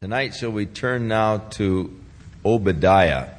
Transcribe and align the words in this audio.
Tonight, 0.00 0.36
shall 0.36 0.52
we 0.52 0.64
turn 0.64 1.08
now 1.08 1.38
to 1.38 1.92
Obadiah? 2.44 3.30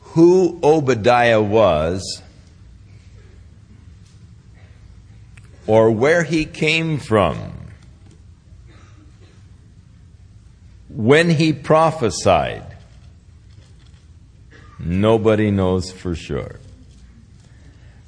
Who 0.00 0.58
Obadiah 0.62 1.42
was, 1.42 2.22
or 5.66 5.90
where 5.90 6.24
he 6.24 6.46
came 6.46 6.96
from, 6.96 7.52
when 10.88 11.28
he 11.28 11.52
prophesied, 11.52 12.64
nobody 14.78 15.50
knows 15.50 15.90
for 15.90 16.14
sure. 16.14 16.58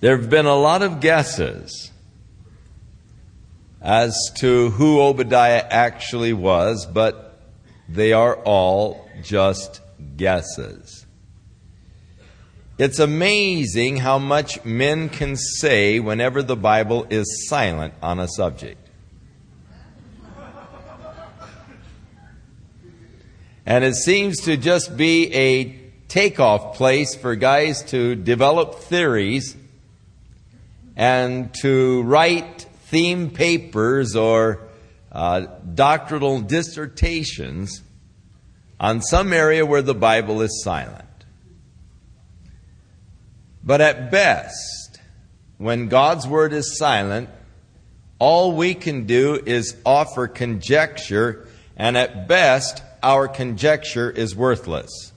There 0.01 0.17
have 0.17 0.31
been 0.31 0.47
a 0.47 0.57
lot 0.57 0.81
of 0.81 1.01
guesses 1.01 1.92
as 3.83 4.17
to 4.37 4.71
who 4.71 5.01
Obadiah 5.01 5.67
actually 5.69 6.33
was, 6.33 6.87
but 6.87 7.41
they 7.89 8.13
are 8.13 8.37
all 8.37 9.09
just 9.23 9.81
guesses. 10.17 11.05
It's 12.79 12.99
amazing 12.99 13.99
how 13.99 14.19
much 14.19 14.65
men 14.65 15.09
can 15.09 15.37
say 15.37 16.01
whenever 16.01 16.43
the 16.43 16.57
Bible 16.57 17.07
is 17.11 17.49
silent 17.49 17.95
on 18.03 18.19
a 18.19 18.29
subject. 18.29 18.79
And 23.65 23.85
it 23.85 23.95
seems 23.95 24.41
to 24.43 24.57
just 24.57 24.97
be 24.97 25.33
a 25.35 25.81
takeoff 26.09 26.77
place 26.77 27.15
for 27.15 27.37
guys 27.37 27.83
to 27.85 28.17
develop 28.17 28.77
theories 28.77 29.57
and 30.97 31.55
to 31.63 32.03
write 32.03 32.62
theme 32.93 33.31
papers 33.31 34.15
or 34.15 34.69
uh, 35.11 35.47
doctrinal 35.75 36.43
dissertations 36.43 37.81
on 38.79 39.01
some 39.01 39.33
area 39.33 39.65
where 39.65 39.81
the 39.81 39.95
Bible 39.95 40.43
is 40.43 40.63
silent. 40.63 41.09
But 43.65 43.81
at 43.81 44.11
best, 44.11 45.01
when 45.57 45.89
God's 45.89 46.27
Word 46.27 46.53
is 46.53 46.77
silent, 46.77 47.31
all 48.19 48.53
we 48.53 48.75
can 48.75 49.07
do 49.07 49.41
is 49.47 49.75
offer 49.87 50.29
conjecture, 50.29 51.49
and 51.79 51.97
at 51.97 52.29
best, 52.29 52.83
our 53.03 53.27
conjecture 53.27 54.11
is 54.11 54.37
worthless. 54.37 55.13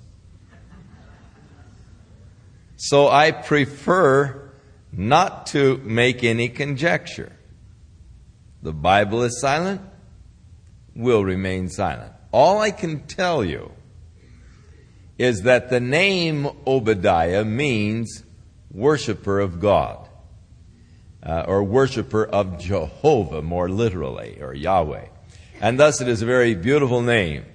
So 2.77 3.09
I 3.09 3.31
prefer 3.31 4.49
not 4.93 5.47
to 5.47 5.77
make 5.79 6.23
any 6.23 6.47
conjecture. 6.47 7.34
The 8.65 8.73
Bible 8.73 9.21
is 9.21 9.39
silent, 9.39 9.79
We'll 10.95 11.23
remain 11.23 11.69
silent. 11.69 12.11
All 12.31 12.57
I 12.57 12.71
can 12.71 13.05
tell 13.05 13.45
you 13.45 13.71
is 15.19 15.41
that 15.41 15.69
the 15.69 15.79
name 15.79 16.49
Obadiah 16.65 17.45
means 17.45 18.23
worshiper 18.71 19.39
of 19.39 19.59
God, 19.59 20.09
uh, 21.21 21.43
or 21.47 21.63
worshiper 21.63 22.25
of 22.25 22.57
Jehovah, 22.59 23.43
more 23.43 23.69
literally, 23.69 24.39
or 24.41 24.55
Yahweh. 24.55 25.09
And 25.61 25.79
thus 25.79 26.01
it 26.01 26.07
is 26.07 26.23
a 26.23 26.25
very 26.25 26.55
beautiful 26.55 27.03
name. 27.03 27.45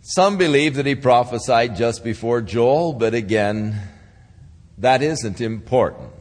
Some 0.00 0.36
believe 0.36 0.76
that 0.76 0.86
he 0.86 0.94
prophesied 0.94 1.74
just 1.74 2.04
before 2.04 2.40
Joel, 2.40 2.92
but 2.92 3.14
again, 3.14 3.80
that 4.78 5.02
isn't 5.02 5.40
important. 5.40 6.12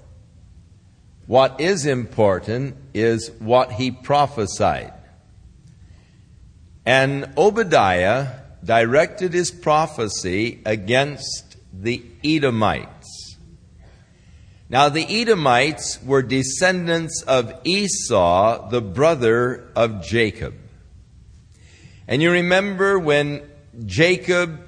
What 1.28 1.60
is 1.60 1.86
important 1.86 2.87
is 3.00 3.32
what 3.40 3.72
he 3.74 3.92
prophesied. 3.92 4.94
And 6.86 7.34
Obadiah 7.38 8.28
directed 8.64 9.34
his 9.34 9.52
prophecy 9.52 10.62
against 10.66 11.58
the 11.74 12.04
Edomites. 12.24 13.38
Now, 14.70 14.90
the 14.90 15.22
Edomites 15.22 16.02
were 16.04 16.22
descendants 16.22 17.24
of 17.24 17.54
Esau, 17.64 18.70
the 18.70 18.82
brother 18.82 19.70
of 19.76 20.04
Jacob. 20.04 20.56
And 22.08 22.22
you 22.22 22.32
remember 22.32 23.00
when 23.00 23.50
Jacob, 23.86 24.60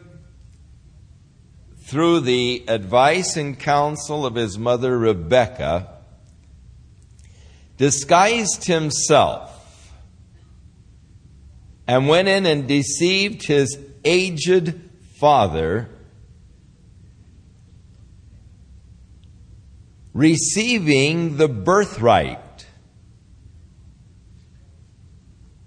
through 1.83 2.21
the 2.21 2.63
advice 2.67 3.35
and 3.35 3.59
counsel 3.59 4.25
of 4.25 4.35
his 4.35 4.57
mother 4.57 4.97
Rebekah, 4.97 5.98
disguised 7.79 8.65
himself 8.65 9.93
and 11.87 12.07
went 12.09 12.27
in 12.27 12.45
and 12.45 12.67
deceived 12.67 13.47
his 13.47 13.79
aged 14.03 14.79
father, 15.15 15.89
receiving 20.13 21.37
the 21.37 21.47
birthright, 21.47 22.67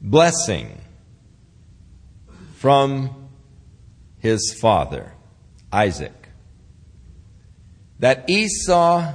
blessing 0.02 0.78
from 2.56 3.30
his 4.18 4.54
father, 4.60 5.14
Isaac. 5.72 6.28
That 8.00 8.28
Esau 8.28 9.14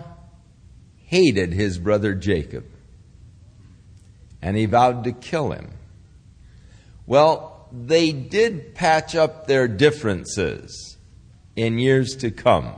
hated 1.05 1.53
his 1.53 1.77
brother 1.77 2.15
Jacob 2.15 2.65
and 4.47 4.55
he 4.55 4.65
vowed 4.65 5.03
to 5.03 5.11
kill 5.11 5.51
him. 5.51 5.67
Well, 7.05 7.67
they 7.73 8.13
did 8.13 8.75
patch 8.75 9.13
up 9.13 9.45
their 9.45 9.67
differences 9.67 10.95
in 11.57 11.79
years 11.79 12.15
to 12.15 12.31
come. 12.31 12.73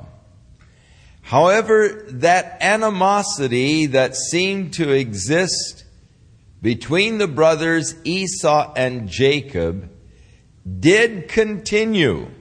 However, 1.21 2.07
that 2.07 2.57
animosity 2.59 3.85
that 3.85 4.15
seemed 4.15 4.73
to 4.73 4.89
exist 4.89 5.83
between 6.59 7.19
the 7.19 7.27
brothers 7.27 7.93
Esau 8.03 8.73
and 8.75 9.07
Jacob 9.07 9.91
did 10.79 11.27
continue 11.27 12.31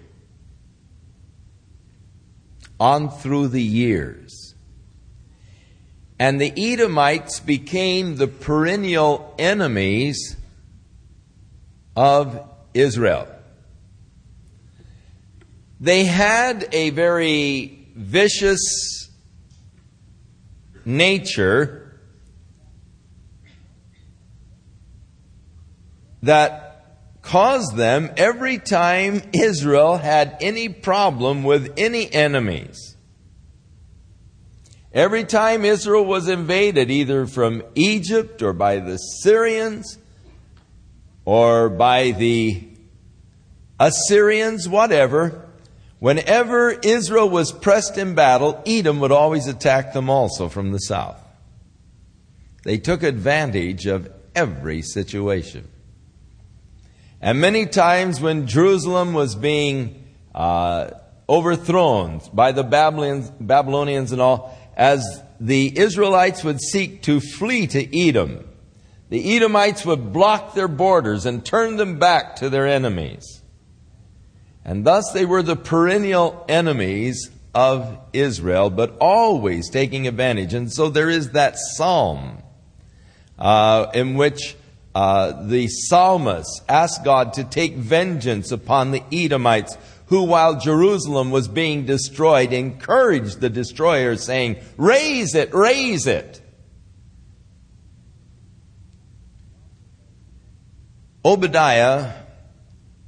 on 2.81 3.11
through 3.11 3.49
the 3.49 3.63
years. 3.63 4.38
And 6.19 6.41
the 6.41 6.53
Edomites 6.57 7.41
became 7.41 8.17
the 8.17 8.27
perennial 8.27 9.35
enemies 9.39 10.37
of 11.97 12.49
Israel. 12.75 13.29
They 15.81 16.05
had 16.05 16.69
a 16.73 16.91
very 16.91 17.89
vicious 17.95 19.11
nature 20.85 22.01
that 26.23 26.69
caused 27.23 27.77
them 27.77 28.11
every 28.17 28.59
time 28.59 29.23
Israel 29.33 29.99
had 29.99 30.37
any 30.41 30.69
problem 30.69 31.45
with 31.45 31.75
any 31.77 32.13
enemies 32.13 32.97
Every 34.93 35.25
time 35.25 35.65
Israel 35.65 36.05
was 36.05 36.29
invaded, 36.29 36.91
either 36.91 37.27
from 37.27 37.63
Egypt 37.75 38.43
or 38.43 38.53
by 38.53 38.79
the 38.79 38.97
Syrians 38.97 39.99
or 41.25 41.69
by 41.69 42.13
the 42.13 42.67
Assyrians, 43.79 44.67
whatever, 44.69 45.47
whenever 45.99 46.71
Israel 46.71 47.29
was 47.29 47.53
pressed 47.53 47.99
in 47.99 48.15
battle, 48.15 48.63
Edom 48.67 49.01
would 49.01 49.13
always 49.13 49.47
attack 49.47 49.93
them 49.93 50.09
also 50.09 50.49
from 50.49 50.73
the 50.73 50.79
south. 50.79 51.23
They 52.65 52.79
took 52.79 53.03
advantage 53.03 53.87
of 53.87 54.11
every 54.35 54.83
situation. 54.83 55.69
And 57.21 57.41
many 57.41 57.67
times 57.67 58.21
when 58.21 58.47
Jerusalem 58.47 59.13
was 59.13 59.35
being 59.35 60.05
uh, 60.35 60.91
overthrown 61.29 62.21
by 62.33 62.53
the 62.53 62.65
Babylonians, 62.65 63.31
Babylonians 63.39 64.13
and 64.13 64.21
all, 64.21 64.58
as 64.79 65.23
the 65.41 65.77
Israelites 65.77 66.45
would 66.45 66.61
seek 66.61 67.03
to 67.03 67.21
flee 67.21 67.67
to 67.67 68.09
Edom, 68.09 68.49
the 69.11 69.37
Edomites 69.37 69.85
would 69.85 70.13
block 70.13 70.55
their 70.55 70.69
borders 70.69 71.27
and 71.27 71.45
turn 71.45 71.77
them 71.77 71.99
back 71.99 72.37
to 72.37 72.49
their 72.49 72.67
enemies. 72.67 73.43
And 74.65 74.85
thus 74.85 75.11
they 75.13 75.25
were 75.25 75.43
the 75.43 75.57
perennial 75.57 76.45
enemies 76.49 77.31
of 77.55 77.99
Israel, 78.13 78.71
but 78.71 78.97
always 79.01 79.69
taking 79.69 80.07
advantage. 80.07 80.55
And 80.55 80.73
so 80.73 80.91
there 80.91 81.11
is 81.11 81.33
that 81.33 81.57
psalm 81.57 82.43
uh, 83.39 83.91
in 83.95 84.15
which 84.15 84.57
uh, 84.95 85.47
the 85.47 85.69
psalmist 85.69 86.63
asked 86.69 87.03
God 87.05 87.33
to 87.35 87.45
take 87.45 87.75
vengeance 87.75 88.53
upon 88.53 88.91
the 88.91 89.03
Edomites 89.11 89.77
who, 90.09 90.23
while 90.23 90.59
Jerusalem 90.59 91.31
was 91.31 91.49
being 91.49 91.85
destroyed, 91.85 92.53
encouraged 92.53 93.41
the 93.41 93.51
destroyer, 93.51 94.17
saying, 94.17 94.57
Raise 94.77 95.35
it, 95.35 95.53
raise 95.53 96.07
it. 96.07 96.41
Obadiah 101.25 102.15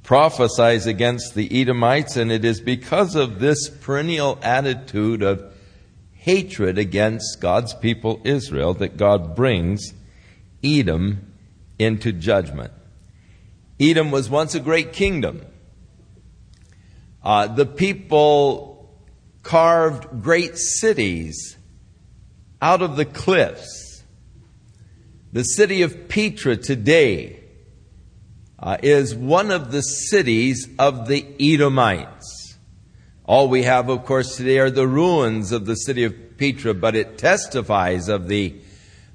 prophesies 0.03 0.85
against 0.85 1.33
the 1.33 1.61
Edomites, 1.61 2.17
and 2.17 2.31
it 2.31 2.45
is 2.45 2.61
because 2.61 3.15
of 3.15 3.39
this 3.39 3.69
perennial 3.69 4.37
attitude 4.43 5.23
of 5.23 5.51
hatred 6.13 6.77
against 6.77 7.41
God's 7.41 7.73
people 7.73 8.21
Israel 8.23 8.75
that 8.75 8.97
God 8.97 9.35
brings 9.35 9.93
Edom 10.63 11.33
into 11.79 12.11
judgment. 12.11 12.71
Edom 13.79 14.11
was 14.11 14.29
once 14.29 14.53
a 14.53 14.59
great 14.59 14.93
kingdom. 14.93 15.41
Uh, 17.23 17.47
the 17.47 17.65
people 17.65 18.99
carved 19.43 20.23
great 20.23 20.57
cities 20.57 21.57
out 22.61 22.81
of 22.81 22.95
the 22.95 23.05
cliffs. 23.05 24.03
The 25.33 25.43
city 25.43 25.81
of 25.81 26.09
Petra 26.09 26.57
today 26.57 27.39
uh, 28.59 28.77
is 28.83 29.15
one 29.15 29.49
of 29.49 29.71
the 29.71 29.81
cities 29.81 30.67
of 30.77 31.07
the 31.07 31.25
Edomites. 31.39 32.57
All 33.25 33.47
we 33.47 33.63
have, 33.63 33.89
of 33.89 34.05
course, 34.05 34.35
today 34.35 34.59
are 34.59 34.69
the 34.69 34.87
ruins 34.87 35.51
of 35.51 35.65
the 35.65 35.75
city 35.75 36.03
of 36.03 36.37
Petra, 36.37 36.73
but 36.73 36.95
it 36.95 37.17
testifies 37.17 38.09
of 38.09 38.27
the 38.27 38.55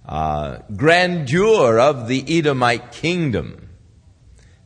uh, 0.06 0.58
grandeur 0.74 1.78
of 1.78 2.08
the 2.08 2.38
Edomite 2.38 2.92
kingdom. 2.92 3.68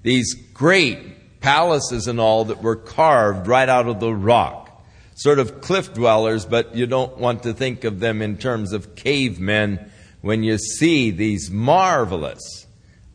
These 0.02 0.34
great 0.54 1.19
palaces 1.40 2.06
and 2.06 2.20
all 2.20 2.46
that 2.46 2.62
were 2.62 2.76
carved 2.76 3.46
right 3.46 3.69
out 3.69 3.87
of 3.87 4.00
the 4.00 4.14
rock. 4.14 4.66
Sort 5.14 5.38
of 5.38 5.60
cliff 5.60 5.92
dwellers, 5.92 6.46
but 6.46 6.75
you 6.75 6.87
don't 6.87 7.19
want 7.19 7.42
to 7.42 7.52
think 7.52 7.84
of 7.84 8.00
them 8.00 8.22
in 8.22 8.38
terms 8.38 8.72
of 8.72 8.94
cavemen 8.94 9.90
when 10.22 10.42
you 10.42 10.58
see 10.58 11.10
these 11.10 11.50
marvelous 11.50 12.66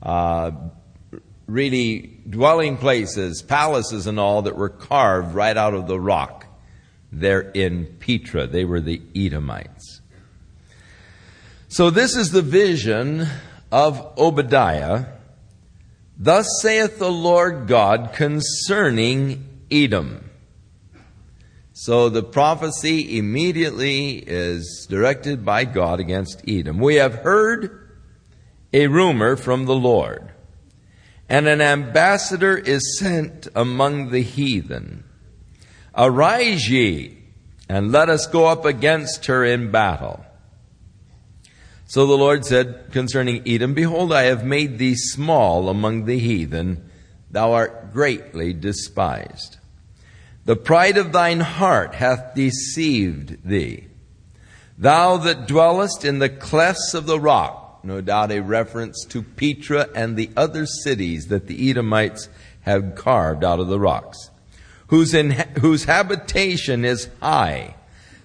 uh, 0.03 0.51
really 1.47 2.19
dwelling 2.29 2.77
places, 2.77 3.41
palaces, 3.41 4.07
and 4.07 4.19
all 4.19 4.43
that 4.43 4.55
were 4.55 4.69
carved 4.69 5.33
right 5.33 5.57
out 5.57 5.73
of 5.73 5.87
the 5.87 5.99
rock 5.99 6.45
there 7.11 7.41
in 7.41 7.85
Petra. 7.99 8.47
They 8.47 8.65
were 8.65 8.81
the 8.81 9.01
Edomites. 9.15 10.01
So, 11.67 11.89
this 11.89 12.15
is 12.15 12.31
the 12.31 12.41
vision 12.41 13.27
of 13.71 14.17
Obadiah. 14.17 15.05
Thus 16.17 16.47
saith 16.61 16.97
the 16.99 17.11
Lord 17.11 17.67
God 17.67 18.11
concerning 18.13 19.65
Edom. 19.69 20.29
So 21.73 22.09
the 22.09 22.23
prophecy 22.23 23.17
immediately 23.17 24.17
is 24.17 24.87
directed 24.89 25.43
by 25.43 25.65
God 25.65 25.99
against 25.99 26.41
Edom. 26.47 26.79
We 26.79 26.95
have 26.95 27.15
heard 27.15 27.91
a 28.71 28.87
rumor 28.87 29.35
from 29.35 29.65
the 29.65 29.75
Lord 29.75 30.31
and 31.27 31.47
an 31.47 31.61
ambassador 31.61 32.57
is 32.57 32.97
sent 32.99 33.47
among 33.55 34.11
the 34.11 34.21
heathen. 34.21 35.03
Arise 35.97 36.69
ye, 36.69 37.17
and 37.67 37.91
let 37.91 38.09
us 38.09 38.27
go 38.27 38.45
up 38.45 38.65
against 38.65 39.25
her 39.25 39.43
in 39.43 39.71
battle. 39.71 40.24
So 41.87 42.07
the 42.07 42.17
Lord 42.17 42.45
said 42.45 42.91
concerning 42.91 43.47
Edom, 43.47 43.73
Behold, 43.73 44.11
I 44.11 44.23
have 44.23 44.43
made 44.43 44.77
thee 44.77 44.95
small 44.95 45.69
among 45.69 46.05
the 46.05 46.17
heathen, 46.17 46.89
thou 47.29 47.53
art 47.53 47.93
greatly 47.93 48.53
despised. 48.53 49.57
The 50.45 50.55
pride 50.55 50.97
of 50.97 51.11
thine 51.11 51.41
heart 51.41 51.95
hath 51.95 52.33
deceived 52.35 53.47
thee. 53.47 53.87
Thou 54.77 55.17
that 55.17 55.47
dwellest 55.47 56.03
in 56.03 56.19
the 56.19 56.29
clefts 56.29 56.93
of 56.93 57.05
the 57.05 57.19
rock, 57.19 57.79
no 57.83 58.01
doubt 58.01 58.31
a 58.31 58.41
reference 58.41 59.05
to 59.09 59.21
Petra 59.21 59.87
and 59.95 60.17
the 60.17 60.31
other 60.35 60.65
cities 60.65 61.27
that 61.27 61.47
the 61.47 61.69
Edomites 61.69 62.29
have 62.61 62.95
carved 62.95 63.43
out 63.43 63.59
of 63.59 63.67
the 63.67 63.79
rocks, 63.79 64.31
whose, 64.87 65.13
in, 65.13 65.31
whose 65.59 65.85
habitation 65.85 66.83
is 66.83 67.09
high, 67.21 67.75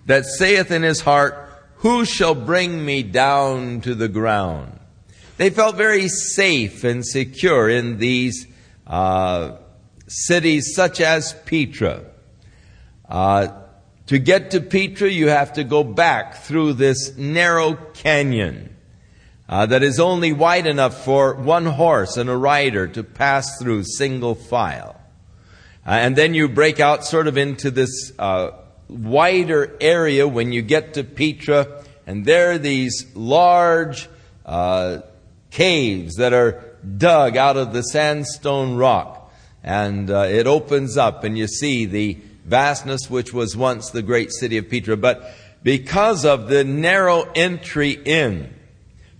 that 0.06 0.24
saith 0.24 0.70
in 0.70 0.82
his 0.82 1.02
heart, 1.02 1.49
Who 1.80 2.04
shall 2.04 2.34
bring 2.34 2.84
me 2.84 3.02
down 3.02 3.80
to 3.82 3.94
the 3.94 4.08
ground? 4.08 4.78
They 5.38 5.48
felt 5.48 5.76
very 5.76 6.08
safe 6.08 6.84
and 6.84 7.06
secure 7.06 7.70
in 7.70 7.96
these 7.96 8.46
uh, 8.86 9.56
cities 10.06 10.74
such 10.74 11.00
as 11.00 11.32
Petra. 11.46 12.04
Uh, 13.08 13.48
to 14.08 14.18
get 14.18 14.50
to 14.50 14.60
Petra, 14.60 15.08
you 15.08 15.28
have 15.28 15.54
to 15.54 15.64
go 15.64 15.82
back 15.82 16.42
through 16.42 16.74
this 16.74 17.16
narrow 17.16 17.74
canyon 17.94 18.76
uh, 19.48 19.64
that 19.64 19.82
is 19.82 19.98
only 19.98 20.34
wide 20.34 20.66
enough 20.66 21.02
for 21.02 21.34
one 21.34 21.64
horse 21.64 22.18
and 22.18 22.28
a 22.28 22.36
rider 22.36 22.88
to 22.88 23.02
pass 23.02 23.58
through 23.58 23.84
single 23.84 24.34
file. 24.34 25.00
Uh, 25.86 25.92
and 25.92 26.14
then 26.14 26.34
you 26.34 26.46
break 26.46 26.78
out 26.78 27.06
sort 27.06 27.26
of 27.26 27.38
into 27.38 27.70
this 27.70 28.12
uh, 28.18 28.50
wider 28.90 29.76
area 29.80 30.26
when 30.26 30.52
you 30.52 30.62
get 30.62 30.94
to 30.94 31.04
Petra, 31.04 31.84
and 32.06 32.24
there 32.24 32.52
are 32.52 32.58
these 32.58 33.06
large 33.14 34.08
uh, 34.44 34.98
caves 35.50 36.16
that 36.16 36.32
are 36.32 36.64
dug 36.96 37.36
out 37.36 37.56
of 37.56 37.72
the 37.72 37.82
sandstone 37.82 38.76
rock. 38.76 39.32
And 39.62 40.10
uh, 40.10 40.20
it 40.20 40.46
opens 40.46 40.96
up, 40.96 41.22
and 41.24 41.36
you 41.36 41.46
see 41.46 41.84
the 41.84 42.18
vastness 42.44 43.10
which 43.10 43.32
was 43.32 43.56
once 43.56 43.90
the 43.90 44.02
great 44.02 44.32
city 44.32 44.56
of 44.56 44.68
Petra. 44.68 44.96
But 44.96 45.34
because 45.62 46.24
of 46.24 46.48
the 46.48 46.64
narrow 46.64 47.30
entry 47.34 47.90
in, 47.92 48.54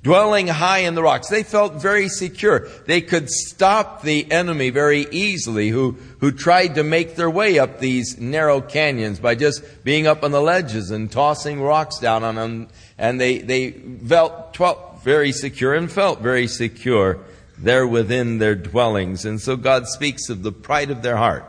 dwelling 0.03 0.47
high 0.47 0.79
in 0.79 0.95
the 0.95 1.03
rocks. 1.03 1.29
They 1.29 1.43
felt 1.43 1.75
very 1.75 2.09
secure. 2.09 2.69
They 2.87 3.01
could 3.01 3.29
stop 3.29 4.03
the 4.03 4.31
enemy 4.31 4.71
very 4.71 5.07
easily 5.11 5.69
who, 5.69 5.99
who 6.21 6.33
tried 6.33 6.77
to 6.77 6.83
make 6.83 7.17
their 7.17 7.31
way 7.31 7.59
up 7.59 7.79
these 7.79 8.19
narrow 8.19 8.61
canyons 8.61 9.21
by 9.21 9.35
just 9.35 9.85
being 9.85 10.07
up 10.07 10.25
on 10.25 10.31
the 10.31 10.41
ledges 10.41 10.91
and 10.91 11.11
tossing 11.11 11.61
rocks 11.61 11.99
down 11.99 12.25
on 12.25 12.37
them. 12.37 12.69
And 12.97 13.21
they, 13.21 13.39
they 13.39 13.71
felt, 13.71 14.51
very 15.03 15.33
secure 15.33 15.75
and 15.75 15.91
felt 15.91 16.21
very 16.21 16.47
secure 16.47 17.19
there 17.57 17.87
within 17.87 18.39
their 18.39 18.55
dwellings. 18.55 19.25
And 19.25 19.41
so 19.41 19.57
God 19.57 19.87
speaks 19.87 20.29
of 20.29 20.43
the 20.43 20.53
pride 20.53 20.91
of 20.91 21.03
their 21.03 21.17
heart 21.17 21.45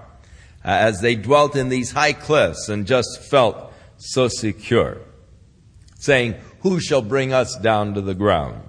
uh, 0.64 0.70
as 0.70 1.02
they 1.02 1.16
dwelt 1.16 1.56
in 1.56 1.70
these 1.70 1.92
high 1.92 2.14
cliffs 2.14 2.70
and 2.70 2.86
just 2.86 3.22
felt 3.22 3.74
so 3.98 4.28
secure. 4.28 5.00
Saying, 6.00 6.36
who 6.62 6.80
shall 6.80 7.02
bring 7.02 7.34
us 7.34 7.58
down 7.58 7.94
to 7.94 8.02
the 8.02 8.14
ground? 8.14 8.62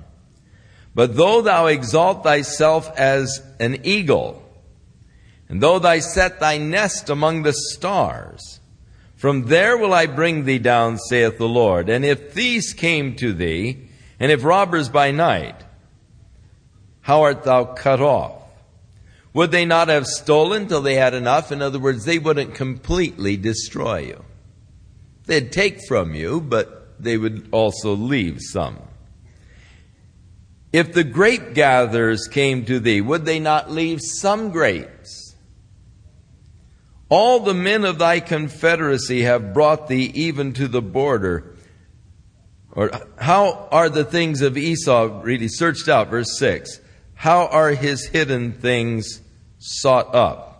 But 0.95 1.17
though 1.17 1.41
thou 1.41 1.67
exalt 1.67 2.23
thyself 2.23 2.91
as 2.99 3.43
an 3.59 3.81
eagle, 3.85 4.43
and 5.49 5.61
though 5.61 5.79
thou 5.79 5.99
set 5.99 6.41
thy 6.41 6.59
nest 6.59 7.09
among 7.09 7.43
the 7.43 7.53
stars, 7.53 8.61
from 9.17 9.45
there 9.47 9.77
will 9.77 9.95
I 9.95 10.07
bring 10.07 10.45
thee 10.45 10.59
down, 10.59 10.99
saith 10.99 11.39
the 11.39 11.49
Lord. 11.49 11.89
And 11.89 12.05
if 12.05 12.33
thieves 12.33 12.73
came 12.73 13.15
to 13.17 13.33
thee, 13.33 13.89
and 14.19 14.33
if 14.33 14.45
robbers 14.45 14.89
by 14.89 15.13
night, 15.13 15.63
how 17.03 17.23
art 17.23 17.45
thou 17.45 17.65
cut 17.65 18.01
off? 18.01 18.43
Would 19.35 19.51
they 19.51 19.65
not 19.65 19.89
have 19.89 20.07
stolen 20.07 20.67
till 20.67 20.83
they 20.83 20.97
had 20.97 21.15
enough? 21.15 21.53
In 21.53 21.63
other 21.63 21.79
words, 21.79 22.05
they 22.05 22.19
wouldn't 22.19 22.55
completely 22.55 23.37
destroy 23.37 24.01
you. 24.01 24.25
They'd 25.27 25.53
take 25.53 25.87
from 25.87 26.15
you, 26.15 26.41
but 26.41 26.82
they 27.03 27.17
would 27.17 27.49
also 27.51 27.95
leave 27.95 28.39
some. 28.41 28.79
If 30.73 30.93
the 30.93 31.05
grape 31.05 31.55
gatherers 31.55 32.29
came 32.29 32.65
to 32.65 32.81
thee, 32.81 33.01
would 33.01 33.25
they 33.25 33.39
not 33.39 33.71
leave 33.71 34.01
some 34.01 34.51
grapes? 34.51 35.35
All 37.11 37.41
the 37.41 37.53
men 37.53 37.85
of 37.85 37.99
thy 37.99 38.21
confederacy 38.21 39.23
have 39.23 39.53
brought 39.53 39.89
thee 39.89 40.11
even 40.15 40.55
to 40.55 40.67
the 40.67 40.81
border. 40.81 41.57
Or 42.71 42.91
how 43.19 43.69
are 43.71 43.91
the 43.91 44.05
things 44.05 44.41
of 44.41 44.57
Esau 44.57 45.21
really 45.23 45.49
searched 45.49 45.91
out? 45.91 46.09
Verse 46.09 46.39
6. 46.39 46.81
How 47.15 47.49
are 47.49 47.71
his 47.71 48.07
hidden 48.07 48.53
things 48.53 49.21
sought 49.59 50.15
up? 50.15 50.52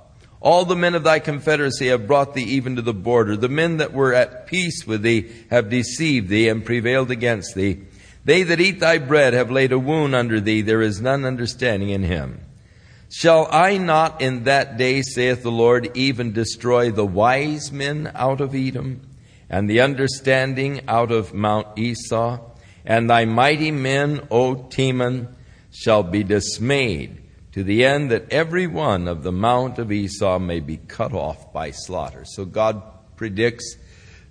All 0.43 0.65
the 0.65 0.75
men 0.75 0.97
of 0.97 1.05
thy 1.05 1.21
confederacy 1.21 1.87
have 1.87 2.09
brought 2.09 2.35
thee 2.35 2.43
even 2.43 2.75
to 2.75 2.83
the 2.83 2.93
border. 2.93 3.37
The 3.37 3.49
men 3.49 3.77
that 3.77 3.93
were 3.93 4.13
at 4.13 4.49
peace 4.49 4.85
with 4.85 5.03
thee 5.03 5.31
have 5.51 5.71
deceived 5.71 6.29
thee 6.29 6.49
and 6.49 6.65
prevailed 6.65 7.13
against 7.13 7.55
thee. 7.55 7.83
They 8.25 8.43
that 8.43 8.61
eat 8.61 8.81
thy 8.81 8.99
bread 8.99 9.35
have 9.35 9.53
laid 9.53 9.71
a 9.71 9.79
wound 9.79 10.17
under 10.17 10.41
thee. 10.41 10.61
There 10.61 10.83
is 10.83 11.01
none 11.01 11.25
understanding 11.25 11.91
in 11.91 12.03
him. 12.03 12.41
Shall 13.09 13.47
I 13.53 13.79
not 13.79 14.21
in 14.21 14.43
that 14.45 14.77
day, 14.77 15.03
saith 15.03 15.45
the 15.45 15.53
Lord, 15.53 15.97
even 15.97 16.33
destroy 16.33 16.91
the 16.91 17.07
wise 17.07 17.71
men 17.71 18.11
out 18.13 18.41
of 18.41 18.55
Edom, 18.55 19.03
and 19.49 19.71
the 19.71 19.81
understanding 19.81 20.81
out 20.89 21.13
of 21.13 21.33
Mount 21.33 21.79
Esau? 21.79 22.41
And 22.85 23.09
thy 23.09 23.27
mighty 23.27 23.71
men, 23.71 24.27
O 24.29 24.57
Teman, 24.57 25.29
shall 25.71 26.03
be 26.03 26.25
dismayed 26.25 27.22
to 27.53 27.63
the 27.63 27.85
end 27.85 28.11
that 28.11 28.31
every 28.31 28.67
one 28.67 29.07
of 29.07 29.23
the 29.23 29.33
mount 29.33 29.79
of 29.79 29.93
Esau 29.93 30.39
may 30.39 30.61
be 30.61 30.79
cut 30.79 31.13
off 31.13 31.53
by 31.53 31.71
slaughter. 31.71 32.25
So 32.25 32.45
God 32.45 32.83
predicts 33.17 33.77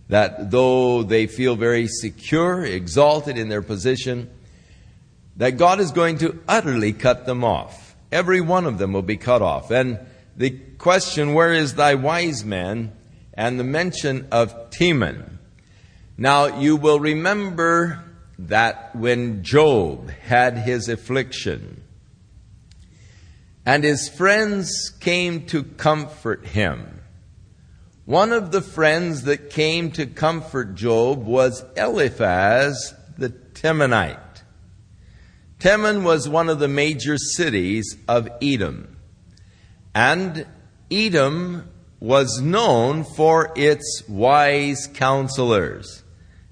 that 0.09 0.51
though 0.51 1.03
they 1.03 1.27
feel 1.27 1.55
very 1.55 1.87
secure, 1.87 2.65
exalted 2.65 3.37
in 3.37 3.47
their 3.47 3.61
position, 3.61 4.29
that 5.37 5.51
God 5.51 5.79
is 5.79 5.91
going 5.91 6.17
to 6.19 6.41
utterly 6.47 6.93
cut 6.93 7.25
them 7.25 7.43
off. 7.43 7.95
Every 8.11 8.41
one 8.41 8.65
of 8.65 8.77
them 8.77 8.91
will 8.91 9.01
be 9.01 9.17
cut 9.17 9.41
off. 9.41 9.71
And 9.71 9.99
the 10.35 10.49
question, 10.49 11.33
where 11.33 11.53
is 11.53 11.75
thy 11.75 11.95
wise 11.95 12.43
man? 12.43 12.91
And 13.33 13.59
the 13.59 13.63
mention 13.63 14.27
of 14.31 14.71
Teman. 14.71 15.37
Now 16.17 16.59
you 16.59 16.75
will 16.75 16.99
remember 16.99 18.03
that 18.37 18.95
when 18.95 19.43
Job 19.43 20.09
had 20.09 20.57
his 20.57 20.89
affliction 20.89 21.80
and 23.65 23.83
his 23.83 24.09
friends 24.09 24.89
came 24.99 25.45
to 25.47 25.63
comfort 25.63 26.45
him, 26.45 27.01
one 28.05 28.33
of 28.33 28.51
the 28.51 28.61
friends 28.61 29.23
that 29.23 29.51
came 29.51 29.91
to 29.91 30.05
comfort 30.05 30.75
Job 30.75 31.25
was 31.25 31.63
Eliphaz 31.77 32.93
the 33.17 33.29
Temanite. 33.29 34.41
Teman 35.59 36.03
was 36.03 36.27
one 36.27 36.49
of 36.49 36.57
the 36.57 36.67
major 36.67 37.17
cities 37.17 37.95
of 38.07 38.27
Edom. 38.41 38.97
And 39.93 40.47
Edom 40.89 41.69
was 41.99 42.41
known 42.41 43.03
for 43.03 43.53
its 43.55 44.03
wise 44.09 44.87
counselors. 44.87 46.03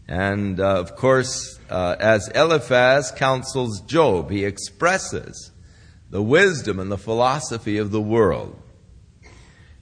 And 0.07 0.59
uh, 0.59 0.79
of 0.79 0.95
course, 0.95 1.59
uh, 1.71 1.95
as 1.99 2.29
Eliphaz 2.29 3.11
counsels 3.11 3.81
Job, 3.81 4.29
he 4.29 4.45
expresses 4.45 5.51
the 6.09 6.21
wisdom 6.21 6.79
and 6.79 6.91
the 6.91 6.97
philosophy 6.97 7.77
of 7.77 7.91
the 7.91 8.01
world. 8.01 8.59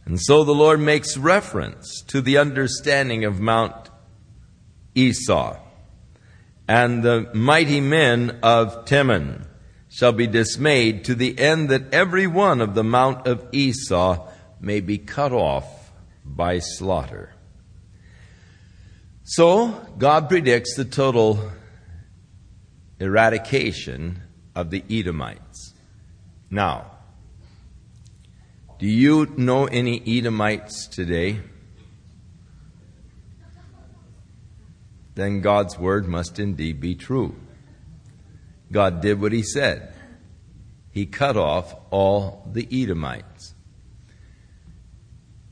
And 0.06 0.20
so 0.22 0.44
the 0.44 0.56
Lord 0.56 0.80
makes 0.80 1.18
reference 1.18 2.02
to 2.08 2.22
the 2.22 2.38
understanding 2.38 3.26
of 3.26 3.40
Mount 3.40 3.90
Esau. 4.96 5.60
And 6.68 7.04
the 7.04 7.30
mighty 7.34 7.82
men 7.82 8.40
of 8.42 8.86
Teman 8.86 9.48
shall 9.90 10.12
be 10.12 10.28
dismayed 10.28 11.06
to 11.06 11.16
the 11.16 11.38
end 11.40 11.70
that 11.70 11.94
every 11.94 12.28
one 12.28 12.62
of 12.62 12.74
the 12.74 12.84
Mount 12.84 13.28
of 13.28 13.46
Esau 13.52 14.30
may 14.60 14.80
be 14.80 14.98
cut 14.98 15.32
off 15.32 15.92
by 16.26 16.60
slaughter. 16.60 17.34
So, 19.24 19.68
God 19.98 20.30
predicts 20.30 20.76
the 20.76 20.86
total 20.86 21.52
eradication 23.00 24.22
of 24.56 24.70
the 24.70 24.84
Edomites. 24.90 25.47
Now, 26.50 26.92
do 28.80 28.88
you 28.88 29.34
know 29.38 29.66
any 29.66 30.02
Edomites 30.06 30.88
today? 30.88 31.42
Then 35.16 35.42
God's 35.42 35.80
word 35.80 36.08
must 36.08 36.38
indeed 36.38 36.80
be 36.80 36.94
true. 36.94 37.36
God 38.72 39.02
did 39.02 39.20
what 39.20 39.32
he 39.32 39.42
said. 39.42 39.94
He 40.92 41.06
cut 41.06 41.36
off 41.38 41.76
all 41.90 42.48
the 42.52 42.68
Edomites. 42.72 43.56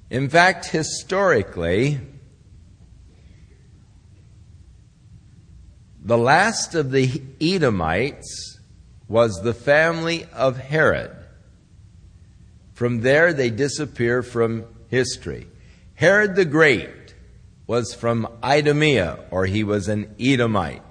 In 0.10 0.30
fact, 0.30 0.68
historically, 0.68 2.00
the 6.04 6.18
last 6.18 6.76
of 6.76 6.92
the 6.92 7.22
Edomites 7.42 8.55
was 9.08 9.42
the 9.42 9.54
family 9.54 10.26
of 10.34 10.58
Herod. 10.58 11.16
From 12.74 13.02
there, 13.02 13.34
they 13.34 13.50
disappear 13.50 14.24
from 14.24 14.66
history. 14.90 15.48
Herod 15.96 16.36
the 16.36 16.46
Great 16.46 17.16
was 17.68 17.94
from 17.94 18.28
Idumea, 18.44 19.20
or 19.32 19.46
he 19.46 19.64
was 19.64 19.88
an 19.88 20.14
Edomite. 20.20 20.82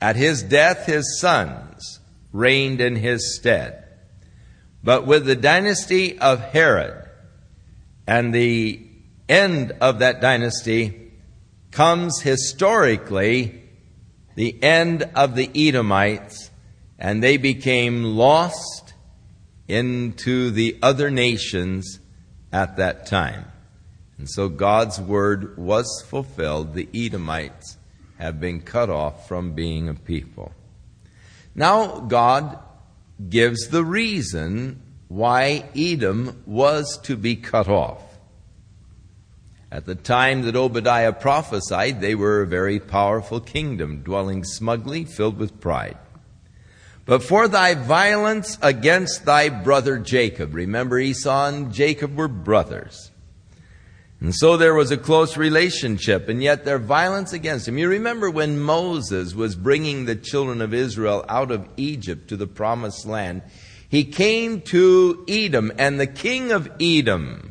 At 0.00 0.16
his 0.16 0.42
death, 0.42 0.86
his 0.86 1.20
sons 1.20 2.00
reigned 2.32 2.80
in 2.80 2.96
his 2.96 3.36
stead. 3.36 3.84
But 4.82 5.06
with 5.06 5.26
the 5.26 5.36
dynasty 5.36 6.18
of 6.18 6.40
Herod 6.40 7.08
and 8.06 8.34
the 8.34 8.80
end 9.28 9.72
of 9.80 9.98
that 9.98 10.20
dynasty 10.20 11.12
comes 11.70 12.20
historically 12.20 13.62
the 14.34 14.62
end 14.62 15.02
of 15.14 15.34
the 15.34 15.50
Edomites, 15.54 16.49
and 17.00 17.22
they 17.22 17.38
became 17.38 18.04
lost 18.04 18.92
into 19.66 20.50
the 20.50 20.78
other 20.82 21.10
nations 21.10 21.98
at 22.52 22.76
that 22.76 23.06
time. 23.06 23.46
And 24.18 24.28
so 24.28 24.50
God's 24.50 25.00
word 25.00 25.56
was 25.56 26.04
fulfilled. 26.06 26.74
The 26.74 26.88
Edomites 26.94 27.78
have 28.18 28.38
been 28.38 28.60
cut 28.60 28.90
off 28.90 29.26
from 29.26 29.54
being 29.54 29.88
a 29.88 29.94
people. 29.94 30.52
Now 31.54 32.00
God 32.00 32.58
gives 33.28 33.68
the 33.68 33.84
reason 33.84 34.82
why 35.08 35.64
Edom 35.74 36.42
was 36.44 36.98
to 37.04 37.16
be 37.16 37.34
cut 37.34 37.68
off. 37.68 38.02
At 39.72 39.86
the 39.86 39.94
time 39.94 40.42
that 40.42 40.56
Obadiah 40.56 41.12
prophesied, 41.12 42.00
they 42.00 42.14
were 42.14 42.42
a 42.42 42.46
very 42.46 42.78
powerful 42.78 43.40
kingdom, 43.40 44.02
dwelling 44.02 44.44
smugly, 44.44 45.04
filled 45.04 45.38
with 45.38 45.60
pride. 45.60 45.96
But 47.10 47.24
for 47.24 47.48
thy 47.48 47.74
violence 47.74 48.56
against 48.62 49.24
thy 49.24 49.48
brother 49.48 49.98
Jacob. 49.98 50.54
Remember, 50.54 50.96
Esau 50.96 51.48
and 51.48 51.72
Jacob 51.72 52.14
were 52.14 52.28
brothers. 52.28 53.10
And 54.20 54.32
so 54.32 54.56
there 54.56 54.74
was 54.74 54.92
a 54.92 54.96
close 54.96 55.36
relationship, 55.36 56.28
and 56.28 56.40
yet 56.40 56.64
their 56.64 56.78
violence 56.78 57.32
against 57.32 57.66
him. 57.66 57.78
You 57.78 57.88
remember 57.88 58.30
when 58.30 58.60
Moses 58.60 59.34
was 59.34 59.56
bringing 59.56 60.04
the 60.04 60.14
children 60.14 60.62
of 60.62 60.72
Israel 60.72 61.24
out 61.28 61.50
of 61.50 61.66
Egypt 61.76 62.28
to 62.28 62.36
the 62.36 62.46
promised 62.46 63.04
land, 63.04 63.42
he 63.88 64.04
came 64.04 64.60
to 64.66 65.24
Edom, 65.26 65.72
and 65.78 65.98
the 65.98 66.06
king 66.06 66.52
of 66.52 66.70
Edom, 66.80 67.49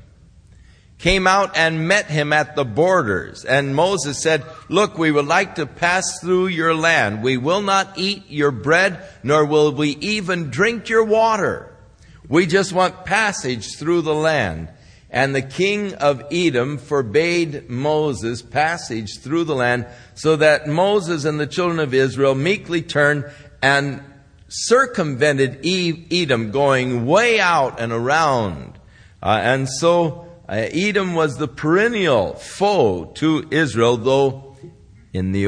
came 0.99 1.25
out 1.25 1.55
and 1.55 1.87
met 1.87 2.07
him 2.07 2.31
at 2.33 2.55
the 2.55 2.65
borders. 2.65 3.45
And 3.45 3.75
Moses 3.75 4.21
said, 4.21 4.43
Look, 4.67 4.97
we 4.97 5.11
would 5.11 5.25
like 5.25 5.55
to 5.55 5.65
pass 5.65 6.19
through 6.19 6.47
your 6.47 6.75
land. 6.75 7.23
We 7.23 7.37
will 7.37 7.61
not 7.61 7.97
eat 7.97 8.29
your 8.29 8.51
bread, 8.51 9.01
nor 9.23 9.45
will 9.45 9.71
we 9.73 9.91
even 10.01 10.49
drink 10.49 10.89
your 10.89 11.05
water. 11.05 11.73
We 12.27 12.45
just 12.45 12.73
want 12.73 13.05
passage 13.05 13.77
through 13.77 14.01
the 14.01 14.13
land. 14.13 14.69
And 15.09 15.33
the 15.33 15.41
king 15.41 15.95
of 15.95 16.23
Edom 16.29 16.77
forbade 16.77 17.69
Moses 17.69 18.43
passage 18.43 19.19
through 19.19 19.45
the 19.45 19.55
land 19.55 19.87
so 20.13 20.35
that 20.35 20.67
Moses 20.67 21.25
and 21.25 21.39
the 21.39 21.47
children 21.47 21.79
of 21.79 21.95
Israel 21.95 22.35
meekly 22.35 22.83
turned 22.83 23.25
and 23.63 24.03
circumvented 24.49 25.61
Edom 25.65 26.51
going 26.51 27.07
way 27.07 27.39
out 27.39 27.79
and 27.79 27.91
around. 27.91 28.77
Uh, 29.23 29.39
and 29.41 29.67
so 29.67 30.28
Uh, 30.49 30.67
Edom 30.73 31.13
was 31.13 31.37
the 31.37 31.47
perennial 31.47 32.33
foe 32.33 33.05
to 33.05 33.47
Israel, 33.51 33.97
though 33.97 34.57
in 35.13 35.31
the, 35.31 35.45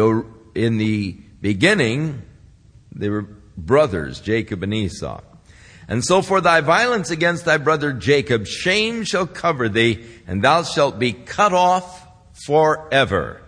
in 0.53 0.77
the 0.77 1.13
beginning 1.41 2.22
they 2.91 3.10
were 3.10 3.25
brothers, 3.58 4.22
Jacob 4.22 4.62
and 4.62 4.72
Esau. 4.75 5.22
And 5.88 6.05
so 6.05 6.22
for 6.22 6.39
thy 6.39 6.62
violence 6.62 7.10
against 7.10 7.46
thy 7.46 7.58
brother 7.58 7.93
Jacob, 7.93 8.46
shame 8.46 9.03
shall 9.03 9.25
cover 9.25 9.70
thee, 9.70 10.05
and 10.27 10.43
thou 10.43 10.62
shalt 10.62 11.00
be 11.00 11.13
cut 11.13 11.51
off 11.51 12.08
forever. 12.46 13.41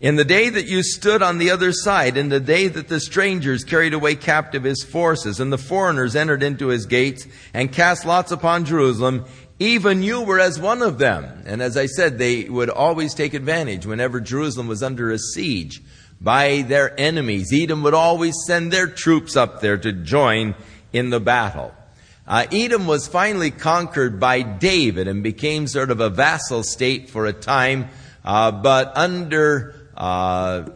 In 0.00 0.16
the 0.16 0.24
day 0.24 0.48
that 0.48 0.66
you 0.66 0.82
stood 0.82 1.22
on 1.22 1.36
the 1.36 1.50
other 1.50 1.72
side, 1.72 2.16
in 2.16 2.30
the 2.30 2.40
day 2.40 2.68
that 2.68 2.88
the 2.88 3.00
strangers 3.00 3.64
carried 3.64 3.92
away 3.92 4.14
captive 4.14 4.62
his 4.62 4.82
forces, 4.82 5.40
and 5.40 5.52
the 5.52 5.58
foreigners 5.58 6.16
entered 6.16 6.42
into 6.42 6.68
his 6.68 6.86
gates, 6.86 7.26
and 7.52 7.70
cast 7.70 8.06
lots 8.06 8.32
upon 8.32 8.64
Jerusalem, 8.64 9.26
even 9.58 10.02
you 10.02 10.22
were 10.22 10.38
as 10.38 10.58
one 10.58 10.82
of 10.82 10.98
them. 10.98 11.42
And 11.46 11.60
as 11.60 11.76
I 11.76 11.86
said, 11.86 12.18
they 12.18 12.44
would 12.44 12.70
always 12.70 13.14
take 13.14 13.34
advantage 13.34 13.86
whenever 13.86 14.20
Jerusalem 14.20 14.68
was 14.68 14.82
under 14.82 15.10
a 15.10 15.18
siege 15.18 15.82
by 16.20 16.62
their 16.62 16.98
enemies. 16.98 17.52
Edom 17.52 17.82
would 17.82 17.94
always 17.94 18.34
send 18.46 18.72
their 18.72 18.86
troops 18.86 19.36
up 19.36 19.60
there 19.60 19.78
to 19.78 19.92
join 19.92 20.54
in 20.92 21.10
the 21.10 21.20
battle. 21.20 21.74
Uh, 22.26 22.46
Edom 22.52 22.86
was 22.86 23.08
finally 23.08 23.50
conquered 23.50 24.20
by 24.20 24.42
David 24.42 25.08
and 25.08 25.22
became 25.22 25.66
sort 25.66 25.90
of 25.90 26.00
a 26.00 26.10
vassal 26.10 26.62
state 26.62 27.08
for 27.08 27.26
a 27.26 27.32
time, 27.32 27.88
uh, 28.24 28.50
but 28.50 28.96
under 28.96 29.74
uh, 29.96 30.68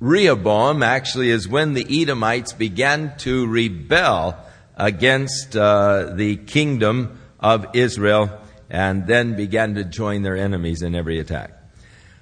Rehoboam 0.00 0.82
actually 0.82 1.30
is 1.30 1.48
when 1.48 1.74
the 1.74 2.02
Edomites 2.02 2.52
began 2.52 3.16
to 3.18 3.46
rebel 3.46 4.36
against 4.76 5.56
uh, 5.56 6.12
the 6.14 6.36
kingdom 6.36 7.18
of 7.40 7.66
Israel 7.74 8.40
and 8.68 9.06
then 9.06 9.36
began 9.36 9.74
to 9.74 9.84
join 9.84 10.22
their 10.22 10.36
enemies 10.36 10.82
in 10.82 10.94
every 10.94 11.18
attack. 11.18 11.52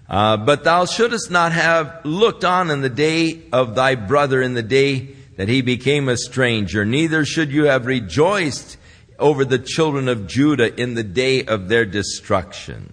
Uh, 0.09 0.37
but 0.37 0.65
thou 0.65 0.85
shouldest 0.85 1.31
not 1.31 1.53
have 1.53 2.05
looked 2.05 2.45
on 2.45 2.71
in 2.71 2.83
the 2.83 2.91
day 2.91 3.43
of 3.53 3.75
thy 3.75 3.95
brother 3.95 4.43
in 4.43 4.55
the 4.55 4.63
day 4.63 5.15
that 5.37 5.49
he 5.49 5.63
became 5.63 6.09
a 6.09 6.17
stranger. 6.17 6.85
Neither 6.85 7.25
should 7.25 7.51
you 7.51 7.65
have 7.65 7.87
rejoiced 7.87 8.77
over 9.19 9.45
the 9.45 9.59
children 9.59 10.09
of 10.09 10.27
Judah 10.27 10.75
in 10.81 10.95
the 10.95 11.03
day 11.03 11.45
of 11.45 11.69
their 11.69 11.85
destruction. 11.85 12.93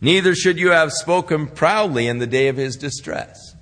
Neither 0.00 0.34
should 0.34 0.58
you 0.58 0.70
have 0.70 0.92
spoken 0.92 1.46
proudly 1.46 2.06
in 2.06 2.18
the 2.18 2.26
day 2.26 2.48
of 2.48 2.56
his 2.56 2.76
distress. 2.76 3.53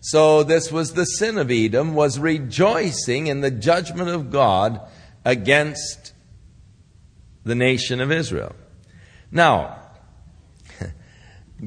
So 0.00 0.42
this 0.42 0.70
was 0.70 0.92
the 0.92 1.04
sin 1.04 1.38
of 1.38 1.50
Edom, 1.50 1.94
was 1.94 2.18
rejoicing 2.18 3.26
in 3.26 3.40
the 3.40 3.50
judgment 3.50 4.08
of 4.08 4.30
God 4.30 4.80
against 5.24 6.12
the 7.44 7.54
nation 7.54 8.00
of 8.00 8.12
Israel. 8.12 8.54
Now, 9.30 9.78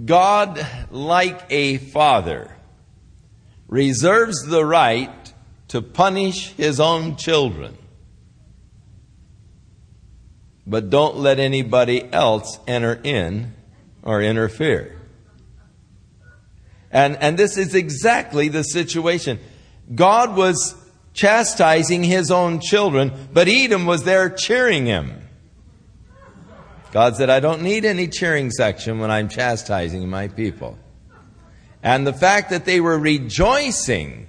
God, 0.06 0.66
like 0.90 1.46
a 1.50 1.78
father, 1.78 2.56
reserves 3.68 4.44
the 4.44 4.64
right 4.66 5.34
to 5.70 5.82
punish 5.82 6.52
his 6.54 6.80
own 6.80 7.16
children. 7.16 7.78
But 10.66 10.90
don't 10.90 11.18
let 11.18 11.40
anybody 11.40 12.12
else 12.14 12.60
enter 12.68 13.00
in 13.04 13.54
or 14.04 14.22
interfere. 14.22 15.01
And, 16.92 17.18
and 17.18 17.38
this 17.38 17.58
is 17.58 17.74
exactly 17.74 18.50
the 18.50 18.64
situation. 18.64 19.40
God 19.94 20.36
was 20.36 20.76
chastising 21.14 22.04
his 22.04 22.32
own 22.32 22.60
children, 22.60 23.12
but 23.34 23.48
Edom 23.48 23.86
was 23.86 24.04
there 24.04 24.30
cheering 24.30 24.86
him. 24.86 25.22
God 26.92 27.16
said, 27.16 27.30
I 27.30 27.40
don't 27.40 27.62
need 27.62 27.86
any 27.86 28.08
cheering 28.08 28.52
section 28.52 29.00
when 29.00 29.10
I'm 29.10 29.30
chastising 29.30 30.10
my 30.10 30.28
people. 30.28 30.78
And 31.82 32.06
the 32.06 32.14
fact 32.14 32.50
that 32.50 32.66
they 32.66 32.82
were 32.82 33.00
rejoicing 33.00 34.28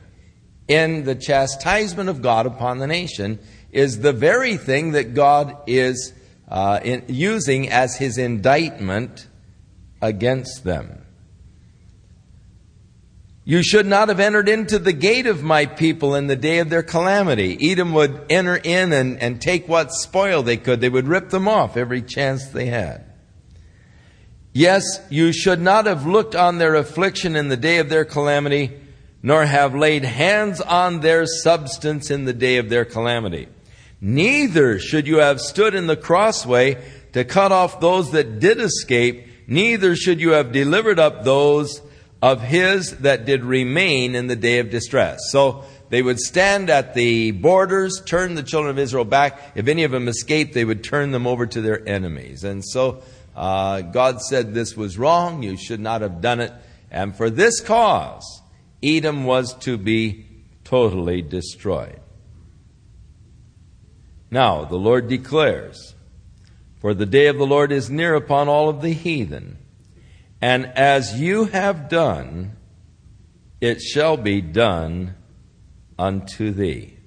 in 0.68 1.04
the 1.04 1.14
chastisement 1.14 2.08
of 2.08 2.22
God 2.22 2.46
upon 2.46 2.78
the 2.78 2.86
nation 2.86 3.40
is 3.72 4.00
the 4.00 4.12
very 4.12 4.56
thing 4.56 4.92
that 4.92 5.14
God 5.14 5.56
is 5.66 6.12
uh, 6.48 6.80
in, 6.84 7.04
using 7.08 7.68
as 7.68 7.96
his 7.96 8.16
indictment 8.16 9.26
against 10.00 10.64
them. 10.64 11.01
You 13.44 13.62
should 13.62 13.86
not 13.86 14.08
have 14.08 14.20
entered 14.20 14.48
into 14.48 14.78
the 14.78 14.92
gate 14.92 15.26
of 15.26 15.42
my 15.42 15.66
people 15.66 16.14
in 16.14 16.28
the 16.28 16.36
day 16.36 16.58
of 16.60 16.70
their 16.70 16.84
calamity. 16.84 17.58
Edom 17.72 17.92
would 17.92 18.26
enter 18.30 18.54
in 18.56 18.92
and, 18.92 19.20
and 19.20 19.40
take 19.40 19.66
what 19.66 19.92
spoil 19.92 20.42
they 20.44 20.56
could. 20.56 20.80
They 20.80 20.88
would 20.88 21.08
rip 21.08 21.30
them 21.30 21.48
off 21.48 21.76
every 21.76 22.02
chance 22.02 22.46
they 22.48 22.66
had. 22.66 23.04
Yes, 24.52 25.00
you 25.10 25.32
should 25.32 25.60
not 25.60 25.86
have 25.86 26.06
looked 26.06 26.36
on 26.36 26.58
their 26.58 26.76
affliction 26.76 27.34
in 27.34 27.48
the 27.48 27.56
day 27.56 27.78
of 27.78 27.88
their 27.88 28.04
calamity, 28.04 28.70
nor 29.22 29.44
have 29.44 29.74
laid 29.74 30.04
hands 30.04 30.60
on 30.60 31.00
their 31.00 31.26
substance 31.26 32.10
in 32.10 32.26
the 32.26 32.32
day 32.32 32.58
of 32.58 32.68
their 32.68 32.84
calamity. 32.84 33.48
Neither 34.00 34.78
should 34.78 35.06
you 35.08 35.18
have 35.18 35.40
stood 35.40 35.74
in 35.74 35.86
the 35.86 35.96
crossway 35.96 36.76
to 37.12 37.24
cut 37.24 37.50
off 37.50 37.80
those 37.80 38.12
that 38.12 38.38
did 38.38 38.60
escape, 38.60 39.26
neither 39.48 39.96
should 39.96 40.20
you 40.20 40.30
have 40.32 40.52
delivered 40.52 41.00
up 41.00 41.24
those 41.24 41.80
of 42.22 42.40
his 42.40 42.98
that 42.98 43.24
did 43.24 43.44
remain 43.44 44.14
in 44.14 44.28
the 44.28 44.36
day 44.36 44.60
of 44.60 44.70
distress. 44.70 45.18
So 45.30 45.64
they 45.90 46.00
would 46.00 46.20
stand 46.20 46.70
at 46.70 46.94
the 46.94 47.32
borders, 47.32 48.00
turn 48.06 48.36
the 48.36 48.44
children 48.44 48.70
of 48.70 48.78
Israel 48.78 49.04
back. 49.04 49.40
If 49.56 49.66
any 49.66 49.82
of 49.82 49.90
them 49.90 50.06
escaped, 50.06 50.54
they 50.54 50.64
would 50.64 50.84
turn 50.84 51.10
them 51.10 51.26
over 51.26 51.46
to 51.46 51.60
their 51.60 51.86
enemies. 51.86 52.44
And 52.44 52.64
so 52.64 53.02
uh, 53.34 53.80
God 53.82 54.22
said 54.22 54.54
this 54.54 54.76
was 54.76 54.96
wrong. 54.96 55.42
You 55.42 55.56
should 55.56 55.80
not 55.80 56.00
have 56.02 56.20
done 56.20 56.40
it. 56.40 56.52
And 56.92 57.16
for 57.16 57.28
this 57.28 57.60
cause, 57.60 58.40
Edom 58.82 59.24
was 59.24 59.54
to 59.58 59.76
be 59.76 60.26
totally 60.62 61.22
destroyed. 61.22 61.98
Now, 64.30 64.64
the 64.64 64.76
Lord 64.76 65.08
declares, 65.08 65.94
For 66.80 66.94
the 66.94 67.04
day 67.04 67.26
of 67.26 67.36
the 67.36 67.46
Lord 67.46 67.72
is 67.72 67.90
near 67.90 68.14
upon 68.14 68.48
all 68.48 68.68
of 68.68 68.80
the 68.80 68.92
heathen 68.92 69.58
and 70.42 70.66
as 70.76 71.20
you 71.20 71.44
have 71.44 71.88
done, 71.88 72.56
it 73.60 73.80
shall 73.80 74.16
be 74.16 74.40
done 74.40 75.14
unto 75.96 76.50
thee. 76.50 76.98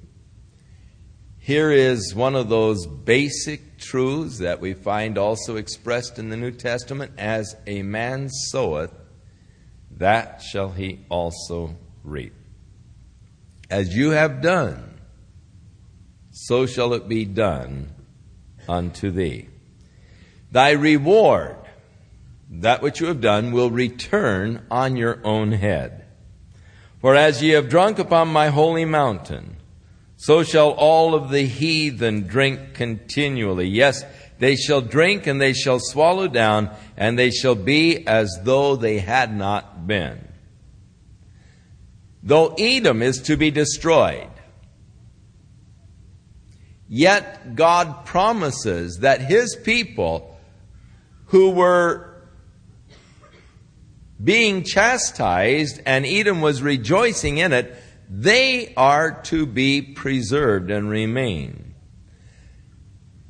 Here 1.37 1.69
is 1.69 2.15
one 2.15 2.33
of 2.33 2.47
those 2.47 2.87
basic 2.87 3.77
truths 3.77 4.39
that 4.39 4.61
we 4.61 4.73
find 4.73 5.17
also 5.17 5.57
expressed 5.57 6.17
in 6.17 6.29
the 6.29 6.37
New 6.37 6.51
Testament 6.51 7.11
as 7.17 7.57
a 7.67 7.83
man 7.83 8.29
soweth, 8.29 8.93
that 9.97 10.41
shall 10.41 10.71
he 10.71 11.05
also 11.09 11.75
reap. 12.05 12.33
As 13.69 13.93
you 13.93 14.11
have 14.11 14.41
done, 14.41 15.01
so 16.31 16.65
shall 16.65 16.93
it 16.93 17.09
be 17.09 17.25
done 17.25 17.93
unto 18.69 19.11
thee. 19.11 19.49
Thy 20.51 20.71
reward 20.71 21.64
that 22.49 22.81
which 22.81 22.99
you 22.99 23.07
have 23.07 23.21
done 23.21 23.51
will 23.51 23.69
return 23.69 24.65
on 24.69 24.95
your 24.95 25.19
own 25.23 25.51
head. 25.51 26.05
For 26.99 27.15
as 27.15 27.41
ye 27.41 27.49
have 27.49 27.69
drunk 27.69 27.99
upon 27.99 28.29
my 28.29 28.49
holy 28.49 28.85
mountain, 28.85 29.57
so 30.17 30.43
shall 30.43 30.71
all 30.71 31.13
of 31.13 31.29
the 31.29 31.43
heathen 31.43 32.27
drink 32.27 32.73
continually. 32.73 33.67
Yes, 33.67 34.03
they 34.39 34.55
shall 34.55 34.81
drink 34.81 35.27
and 35.27 35.39
they 35.39 35.53
shall 35.53 35.79
swallow 35.79 36.27
down, 36.27 36.75
and 36.97 37.17
they 37.17 37.31
shall 37.31 37.55
be 37.55 38.07
as 38.07 38.39
though 38.43 38.75
they 38.75 38.99
had 38.99 39.35
not 39.35 39.87
been. 39.87 40.27
Though 42.23 42.55
Edom 42.57 43.01
is 43.01 43.21
to 43.23 43.37
be 43.37 43.51
destroyed, 43.51 44.29
yet 46.87 47.55
God 47.55 48.05
promises 48.05 48.99
that 49.01 49.21
his 49.21 49.55
people 49.55 50.35
who 51.27 51.51
were 51.51 52.14
being 54.25 54.63
chastised, 54.63 55.81
and 55.85 56.05
Edom 56.05 56.41
was 56.41 56.61
rejoicing 56.61 57.37
in 57.37 57.53
it, 57.53 57.75
they 58.09 58.73
are 58.75 59.21
to 59.23 59.45
be 59.45 59.81
preserved 59.81 60.69
and 60.69 60.89
remain. 60.89 61.75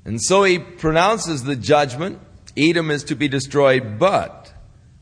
And 0.06 0.22
so 0.22 0.44
he 0.44 0.60
pronounces 0.60 1.44
the 1.44 1.56
judgment. 1.56 2.20
Edom 2.58 2.92
is 2.92 3.04
to 3.06 3.16
be 3.16 3.28
destroyed, 3.28 4.00
but 4.00 4.54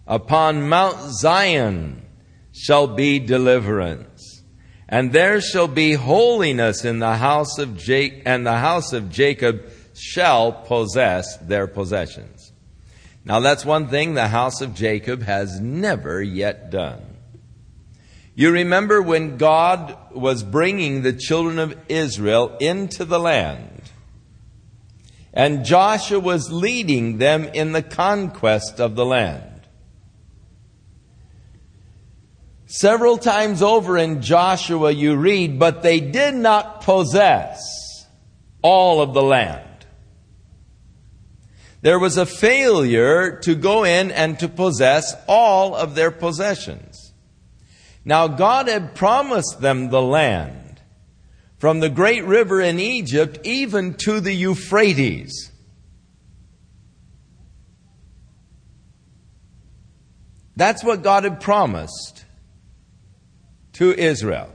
upon 0.07 0.67
Mount 0.67 0.97
Zion 1.11 2.05
shall 2.51 2.87
be 2.87 3.19
deliverance. 3.19 4.43
And 4.89 5.11
there 5.11 5.41
shall 5.41 5.67
be 5.67 5.93
holiness 5.93 6.85
in 6.85 6.99
the 6.99 7.15
house 7.17 7.57
of 7.57 7.77
Jacob, 7.77 8.23
and 8.25 8.45
the 8.45 8.57
house 8.57 8.93
of 8.93 9.09
Jacob 9.09 9.69
shall 9.95 10.51
possess 10.51 11.37
their 11.37 11.67
possessions. 11.67 12.32
Now, 13.25 13.39
that's 13.39 13.63
one 13.63 13.87
thing 13.87 14.13
the 14.13 14.27
house 14.27 14.61
of 14.61 14.73
Jacob 14.73 15.23
has 15.23 15.59
never 15.59 16.21
yet 16.21 16.69
done. 16.71 17.01
You 18.35 18.51
remember 18.51 19.01
when 19.01 19.37
God 19.37 19.95
was 20.11 20.43
bringing 20.43 21.01
the 21.01 21.13
children 21.13 21.59
of 21.59 21.77
Israel 21.87 22.57
into 22.59 23.05
the 23.05 23.19
land, 23.19 23.81
and 25.33 25.63
Joshua 25.63 26.19
was 26.19 26.51
leading 26.51 27.17
them 27.17 27.45
in 27.45 27.71
the 27.71 27.83
conquest 27.83 28.79
of 28.79 28.95
the 28.95 29.05
land. 29.05 29.67
Several 32.65 33.17
times 33.19 33.61
over 33.61 33.97
in 33.97 34.23
Joshua, 34.23 34.91
you 34.91 35.15
read, 35.15 35.59
but 35.59 35.83
they 35.83 35.99
did 35.99 36.33
not 36.33 36.81
possess 36.81 37.61
all 38.63 38.99
of 38.99 39.13
the 39.13 39.21
land. 39.21 39.72
There 41.83 41.99
was 41.99 42.15
a 42.15 42.25
failure 42.25 43.39
to 43.41 43.55
go 43.55 43.83
in 43.83 44.09
and 44.09 44.39
to 44.39 44.47
possess 44.47 45.13
all 45.27 45.75
of 45.75 45.95
their 45.95 46.11
possessions. 46.11 47.13
Now 48.05 48.29
God 48.29 48.69
had 48.69 48.95
promised 48.95 49.59
them 49.59 49.89
the 49.89 50.01
land 50.01 50.79
from 51.57 51.81
the 51.81 51.89
great 51.89 52.23
river 52.23 52.61
in 52.61 52.79
Egypt 52.79 53.37
even 53.43 53.95
to 54.05 54.21
the 54.21 54.31
Euphrates. 54.31 55.51
That's 60.55 60.85
what 60.85 61.03
God 61.03 61.25
had 61.25 61.41
promised 61.41 62.23
to 63.73 63.91
Israel. 63.91 64.52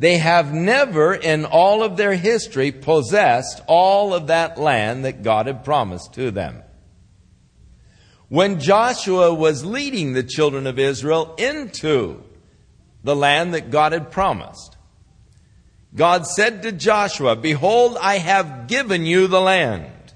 They 0.00 0.16
have 0.16 0.54
never 0.54 1.14
in 1.14 1.44
all 1.44 1.82
of 1.82 1.98
their 1.98 2.14
history 2.14 2.72
possessed 2.72 3.60
all 3.66 4.14
of 4.14 4.28
that 4.28 4.58
land 4.58 5.04
that 5.04 5.22
God 5.22 5.46
had 5.46 5.62
promised 5.62 6.14
to 6.14 6.30
them. 6.30 6.62
When 8.30 8.60
Joshua 8.60 9.34
was 9.34 9.62
leading 9.62 10.14
the 10.14 10.22
children 10.22 10.66
of 10.66 10.78
Israel 10.78 11.34
into 11.36 12.22
the 13.04 13.14
land 13.14 13.52
that 13.52 13.70
God 13.70 13.92
had 13.92 14.10
promised, 14.10 14.78
God 15.94 16.26
said 16.26 16.62
to 16.62 16.72
Joshua, 16.72 17.36
Behold, 17.36 17.98
I 18.00 18.16
have 18.16 18.68
given 18.68 19.04
you 19.04 19.26
the 19.26 19.40
land. 19.40 20.14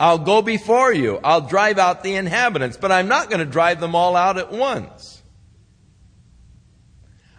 I'll 0.00 0.16
go 0.16 0.40
before 0.40 0.94
you. 0.94 1.20
I'll 1.22 1.42
drive 1.42 1.78
out 1.78 2.02
the 2.02 2.14
inhabitants, 2.14 2.78
but 2.78 2.90
I'm 2.90 3.08
not 3.08 3.28
going 3.28 3.40
to 3.40 3.44
drive 3.44 3.80
them 3.80 3.94
all 3.94 4.16
out 4.16 4.38
at 4.38 4.50
once. 4.50 5.15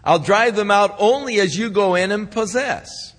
I'll 0.07 0.19
drive 0.19 0.55
them 0.55 0.71
out 0.71 0.95
only 0.99 1.39
as 1.39 1.57
you 1.57 1.69
go 1.69 1.95
in 1.95 2.11
and 2.11 2.31
possess. 2.31 3.13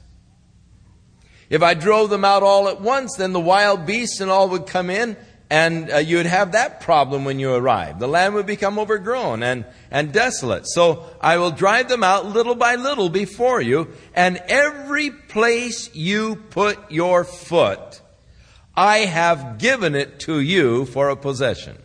If 1.51 1.63
I 1.63 1.75
drove 1.75 2.11
them 2.11 2.25
out 2.25 2.43
all 2.43 2.67
at 2.67 2.81
once, 2.81 3.17
then 3.17 3.33
the 3.33 3.41
wild 3.41 3.87
beasts 3.87 4.21
and 4.21 4.31
all 4.31 4.49
would 4.49 4.67
come 4.67 4.89
in 4.89 5.17
and 5.51 5.91
uh, 5.91 5.97
you'd 5.99 6.27
have 6.27 6.53
that 6.53 6.81
problem 6.81 7.25
when 7.25 7.39
you 7.39 7.53
arrive. 7.53 7.99
The 7.99 8.09
land 8.09 8.35
would 8.35 8.47
become 8.47 8.79
overgrown 8.79 9.43
and, 9.43 9.65
and 9.91 10.13
desolate. 10.13 10.67
So 10.67 11.05
I 11.21 11.39
will 11.39 11.51
drive 11.51 11.89
them 11.89 12.03
out 12.03 12.27
little 12.27 12.55
by 12.55 12.77
little 12.77 13.09
before 13.09 13.61
you, 13.61 13.89
and 14.15 14.43
every 14.49 15.11
place 15.11 15.95
you 15.95 16.37
put 16.37 16.91
your 16.91 17.25
foot, 17.25 18.03
I 18.75 18.99
have 18.99 19.59
given 19.59 19.95
it 19.95 20.21
to 20.21 20.41
you 20.41 20.85
for 20.85 21.09
a 21.09 21.17
possession. 21.17 21.79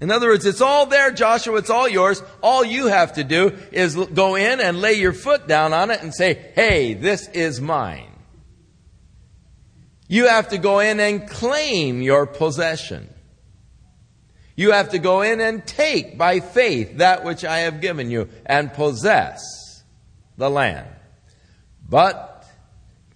In 0.00 0.10
other 0.10 0.28
words, 0.28 0.46
it's 0.46 0.62
all 0.62 0.86
there, 0.86 1.10
Joshua. 1.10 1.58
It's 1.58 1.68
all 1.68 1.88
yours. 1.88 2.22
All 2.42 2.64
you 2.64 2.86
have 2.86 3.14
to 3.14 3.24
do 3.24 3.56
is 3.70 3.94
go 3.94 4.34
in 4.34 4.60
and 4.60 4.80
lay 4.80 4.94
your 4.94 5.12
foot 5.12 5.46
down 5.46 5.74
on 5.74 5.90
it 5.90 6.02
and 6.02 6.14
say, 6.14 6.52
hey, 6.54 6.94
this 6.94 7.28
is 7.28 7.60
mine. 7.60 8.10
You 10.08 10.26
have 10.26 10.48
to 10.48 10.58
go 10.58 10.80
in 10.80 10.98
and 11.00 11.28
claim 11.28 12.00
your 12.00 12.26
possession. 12.26 13.08
You 14.56 14.72
have 14.72 14.90
to 14.90 14.98
go 14.98 15.22
in 15.22 15.40
and 15.40 15.66
take 15.66 16.18
by 16.18 16.40
faith 16.40 16.98
that 16.98 17.22
which 17.22 17.44
I 17.44 17.60
have 17.60 17.80
given 17.80 18.10
you 18.10 18.28
and 18.44 18.72
possess 18.72 19.84
the 20.36 20.50
land. 20.50 20.88
But 21.88 22.46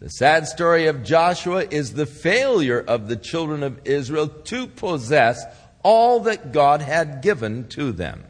the 0.01 0.09
sad 0.11 0.47
story 0.47 0.87
of 0.87 1.03
Joshua 1.03 1.64
is 1.70 1.94
the 1.94 2.07
failure 2.07 2.81
of 2.81 3.09
the 3.09 3.16
children 3.16 3.62
of 3.62 3.81
Israel 3.87 4.29
to 4.29 4.66
possess 4.66 5.44
all 5.85 6.18
that 6.20 6.51
God 6.51 6.81
had 6.81 7.23
given 7.23 7.68
to 7.68 7.92
them. 7.92 8.25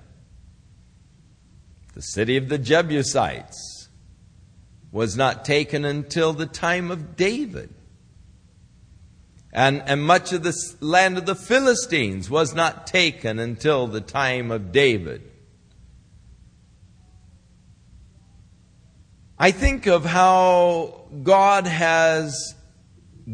The 1.95 2.03
city 2.03 2.37
of 2.37 2.51
the 2.51 2.59
Jebusites 2.59 3.89
was 4.91 5.17
not 5.17 5.45
taken 5.45 5.85
until 5.85 6.33
the 6.33 6.47
time 6.47 6.91
of 6.91 7.17
David. 7.17 7.73
And, 9.53 9.83
and 9.87 10.03
much 10.03 10.33
of 10.33 10.43
the 10.43 10.55
land 10.81 11.17
of 11.17 11.27
the 11.27 11.37
Philistines 11.37 12.29
was 12.29 12.55
not 12.55 12.89
taken 12.89 13.39
until 13.39 13.87
the 13.87 14.01
time 14.01 14.51
of 14.51 14.73
David. 14.73 15.23
I 19.39 19.53
think 19.53 19.87
of 19.87 20.05
how 20.05 21.07
God 21.23 21.69
has 21.69 22.57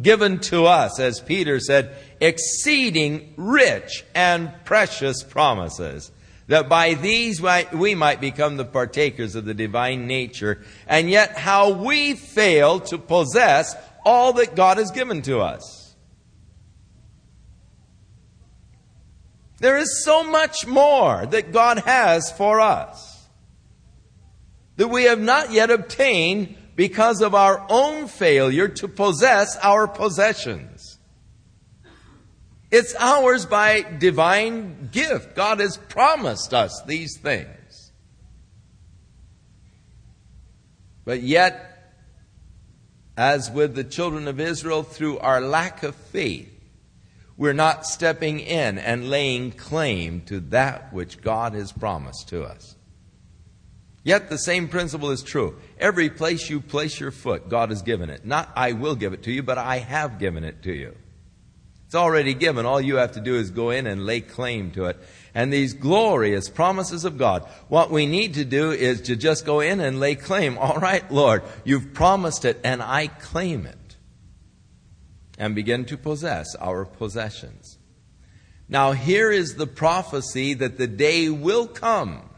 given 0.03 0.39
to 0.39 0.67
us, 0.67 1.01
as 1.01 1.21
Peter 1.21 1.59
said, 1.59 1.97
exceeding 2.21 3.35
rich 3.37 4.05
and 4.15 4.53
precious 4.65 5.23
promises, 5.23 6.13
that 6.47 6.69
by 6.69 6.95
these 6.95 7.43
we 7.73 7.95
might 7.95 8.21
become 8.21 8.57
the 8.57 8.65
partakers 8.65 9.35
of 9.35 9.45
the 9.45 9.55
divine 9.55 10.07
nature, 10.07 10.63
and 10.87 11.11
yet 11.11 11.37
how 11.37 11.71
we 11.71 12.15
fail 12.15 12.81
to 12.81 12.99
possess 12.99 13.75
all 14.05 14.33
that 14.35 14.57
God 14.57 14.79
has 14.79 14.91
given 14.91 15.23
to 15.23 15.41
us. 15.41 15.95
There 19.59 19.77
is 19.77 20.05
so 20.05 20.25
much 20.25 20.67
more 20.67 21.27
that 21.27 21.53
God 21.53 21.81
has 21.81 22.33
for 22.33 22.61
us 22.61 23.29
that 24.77 24.89
we 24.89 25.05
have 25.05 25.21
not 25.21 25.53
yet 25.53 25.71
obtained 25.71 26.57
because 26.77 27.21
of 27.21 27.35
our 27.35 27.65
own 27.69 28.07
failure 28.07 28.69
to 28.69 28.89
possess 28.89 29.57
our 29.59 29.87
possessions. 29.87 30.99
It's 32.71 32.95
ours 32.99 33.47
by 33.47 33.83
divine 33.83 34.91
gift. 34.93 35.35
God 35.35 35.61
has 35.61 35.77
promised 35.77 36.55
us 36.55 36.83
these 36.87 37.19
things. 37.19 37.93
But 41.05 41.23
yet, 41.23 41.95
as 43.17 43.51
with 43.51 43.75
the 43.75 43.85
children 43.85 44.29
of 44.29 44.39
Israel, 44.39 44.85
through 44.85 45.19
our 45.19 45.41
lack 45.41 45.83
of 45.83 45.97
faith, 45.97 46.53
we're 47.37 47.53
not 47.53 47.87
stepping 47.87 48.39
in 48.39 48.79
and 48.79 49.11
laying 49.11 49.51
claim 49.51 50.21
to 50.27 50.41
that 50.41 50.93
which 50.93 51.21
God 51.21 51.55
has 51.55 51.73
promised 51.73 52.29
to 52.29 52.45
us. 52.45 52.77
Yet 54.03 54.31
the 54.31 54.39
same 54.39 54.69
principle 54.69 55.11
is 55.11 55.23
true. 55.23 55.59
Every 55.79 56.09
place 56.09 56.49
you 56.49 56.61
place 56.61 56.99
your 56.99 57.11
foot, 57.11 57.49
God 57.49 57.69
has 57.69 57.83
given 57.83 58.09
it. 58.09 58.25
Not 58.25 58.51
I 58.57 58.73
will 58.73 58.95
give 58.95 59.13
it 59.13 59.23
to 59.25 59.33
you, 59.33 59.43
but 59.43 59.59
I 59.59 59.79
have 59.79 60.19
given 60.19 60.43
it 60.43 60.63
to 60.63 60.73
you. 60.73 60.97
It's 61.85 61.95
already 61.97 62.35
given. 62.35 62.67
All 62.67 62.81
you 62.81 62.97
have 62.97 63.13
to 63.13 63.21
do 63.21 63.35
is 63.35 63.51
go 63.51 63.71
in 63.71 63.87
and 63.87 64.07
lay 64.07 64.21
claim 64.21 64.71
to 64.73 64.85
it. 64.85 64.97
And 65.35 65.53
these 65.53 65.75
glorious 65.75 66.49
promises 66.49 67.05
of 67.05 67.19
God, 67.19 67.43
what 67.69 67.91
we 67.91 68.07
need 68.07 68.35
to 68.35 68.45
do 68.45 68.71
is 68.71 69.01
to 69.03 69.17
just 69.17 69.45
go 69.45 69.59
in 69.59 69.81
and 69.81 69.99
lay 69.99 70.15
claim. 70.15 70.57
All 70.57 70.79
right, 70.79 71.11
Lord, 71.11 71.43
you've 71.65 71.93
promised 71.93 72.45
it 72.45 72.61
and 72.63 72.81
I 72.81 73.09
claim 73.09 73.67
it 73.67 73.97
and 75.37 75.55
begin 75.55 75.85
to 75.87 75.97
possess 75.97 76.55
our 76.55 76.85
possessions. 76.85 77.77
Now, 78.69 78.93
here 78.93 79.33
is 79.33 79.57
the 79.57 79.67
prophecy 79.67 80.55
that 80.55 80.79
the 80.79 80.87
day 80.87 81.29
will 81.29 81.67
come. 81.67 82.30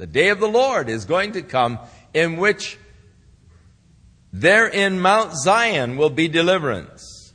The 0.00 0.06
day 0.06 0.30
of 0.30 0.40
the 0.40 0.48
Lord 0.48 0.88
is 0.88 1.04
going 1.04 1.32
to 1.32 1.42
come 1.42 1.78
in 2.14 2.38
which 2.38 2.78
there 4.32 4.66
in 4.66 4.98
Mount 4.98 5.34
Zion 5.34 5.98
will 5.98 6.08
be 6.08 6.26
deliverance. 6.26 7.34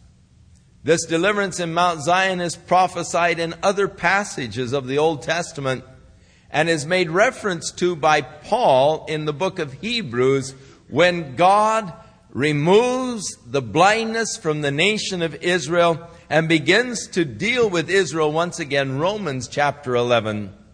This 0.83 1.05
deliverance 1.05 1.59
in 1.59 1.75
Mount 1.75 2.01
Zion 2.01 2.41
is 2.41 2.55
prophesied 2.55 3.37
in 3.37 3.53
other 3.61 3.87
passages 3.87 4.73
of 4.73 4.87
the 4.87 4.97
Old 4.97 5.21
Testament 5.21 5.83
and 6.49 6.67
is 6.67 6.87
made 6.87 7.11
reference 7.11 7.69
to 7.73 7.95
by 7.95 8.21
Paul 8.21 9.05
in 9.07 9.25
the 9.25 9.31
book 9.31 9.59
of 9.59 9.73
Hebrews 9.73 10.55
when 10.87 11.35
God 11.35 11.93
removes 12.31 13.37
the 13.45 13.61
blindness 13.61 14.37
from 14.37 14.61
the 14.61 14.71
nation 14.71 15.21
of 15.21 15.35
Israel 15.35 16.09
and 16.31 16.49
begins 16.49 17.09
to 17.09 17.25
deal 17.25 17.69
with 17.69 17.91
Israel 17.91 18.31
once 18.31 18.57
again. 18.57 18.97
Romans 18.97 19.47
chapter 19.47 19.95
11. 19.95 20.64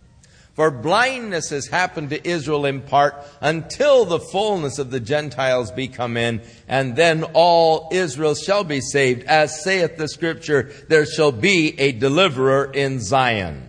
For 0.54 0.70
blindness 0.70 1.50
has 1.52 1.68
happened 1.68 2.10
to 2.10 2.28
Israel 2.28 2.66
in 2.66 2.82
part 2.82 3.16
until 3.40 4.04
the 4.04 4.20
fullness 4.20 4.80
of 4.80 4.92
the 4.92 5.00
Gentiles 5.00 5.72
be 5.72 5.88
come 5.88 6.18
in, 6.18 6.42
and 6.68 6.96
then 6.96 7.24
all 7.34 7.88
Israel 7.92 8.36
shall 8.36 8.66
be 8.66 8.82
saved. 8.82 9.24
As 9.24 9.64
saith 9.64 9.96
the 9.96 10.10
scripture, 10.10 10.72
there 10.90 11.06
shall 11.06 11.32
be 11.32 11.80
a 11.80 11.94
deliverer 11.94 12.70
in 12.74 13.00
Zion. 13.00 13.68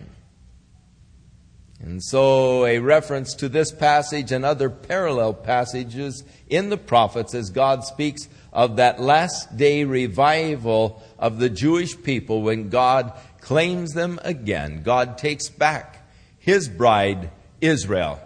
And 1.79 2.03
so, 2.03 2.65
a 2.65 2.79
reference 2.79 3.33
to 3.35 3.49
this 3.49 3.71
passage 3.71 4.31
and 4.31 4.45
other 4.45 4.69
parallel 4.69 5.33
passages 5.33 6.23
in 6.49 6.69
the 6.69 6.77
prophets 6.77 7.33
as 7.33 7.49
God 7.49 7.83
speaks 7.83 8.27
of 8.53 8.75
that 8.77 9.01
last 9.01 9.57
day 9.57 9.83
revival 9.83 11.03
of 11.19 11.39
the 11.39 11.49
Jewish 11.49 12.01
people 12.01 12.41
when 12.41 12.69
God 12.69 13.13
claims 13.41 13.93
them 13.93 14.19
again. 14.23 14.81
God 14.83 15.17
takes 15.17 15.49
back 15.49 16.02
his 16.43 16.67
bride, 16.67 17.31
Israel, 17.61 18.19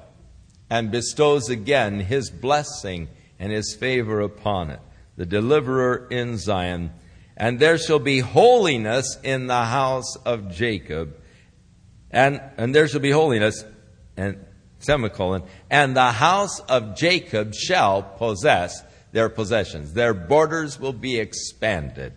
and 0.70 0.92
bestows 0.92 1.50
again 1.50 2.00
his 2.00 2.30
blessing 2.30 3.08
and 3.40 3.52
his 3.52 3.76
favor 3.76 4.20
upon 4.22 4.72
it. 4.72 4.80
The 5.16 5.26
deliverer 5.26 6.08
in 6.10 6.38
Zion. 6.38 6.92
And 7.36 7.60
there 7.60 7.78
shall 7.78 8.00
be 8.00 8.20
holiness 8.20 9.18
in 9.24 9.48
the 9.48 9.66
house 9.66 10.16
of 10.26 10.52
Jacob 10.52 11.16
and, 12.12 12.42
and 12.58 12.74
there 12.74 12.88
shall 12.88 13.02
be 13.02 13.12
holiness, 13.12 13.64
and 14.16 14.44
semicolon, 14.80 15.44
and 15.70 15.96
the 15.96 16.12
house 16.12 16.60
of 16.62 16.96
Jacob 16.96 17.54
shall 17.54 18.02
possess 18.02 18.84
their 19.12 19.30
possessions. 19.30 19.94
Their 19.94 20.14
borders 20.14 20.80
will 20.80 20.94
be 20.94 21.20
expanded 21.20 22.14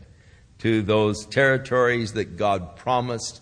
to 0.58 0.82
those 0.82 1.26
territories 1.26 2.12
that 2.12 2.36
God 2.36 2.76
promised 2.76 3.40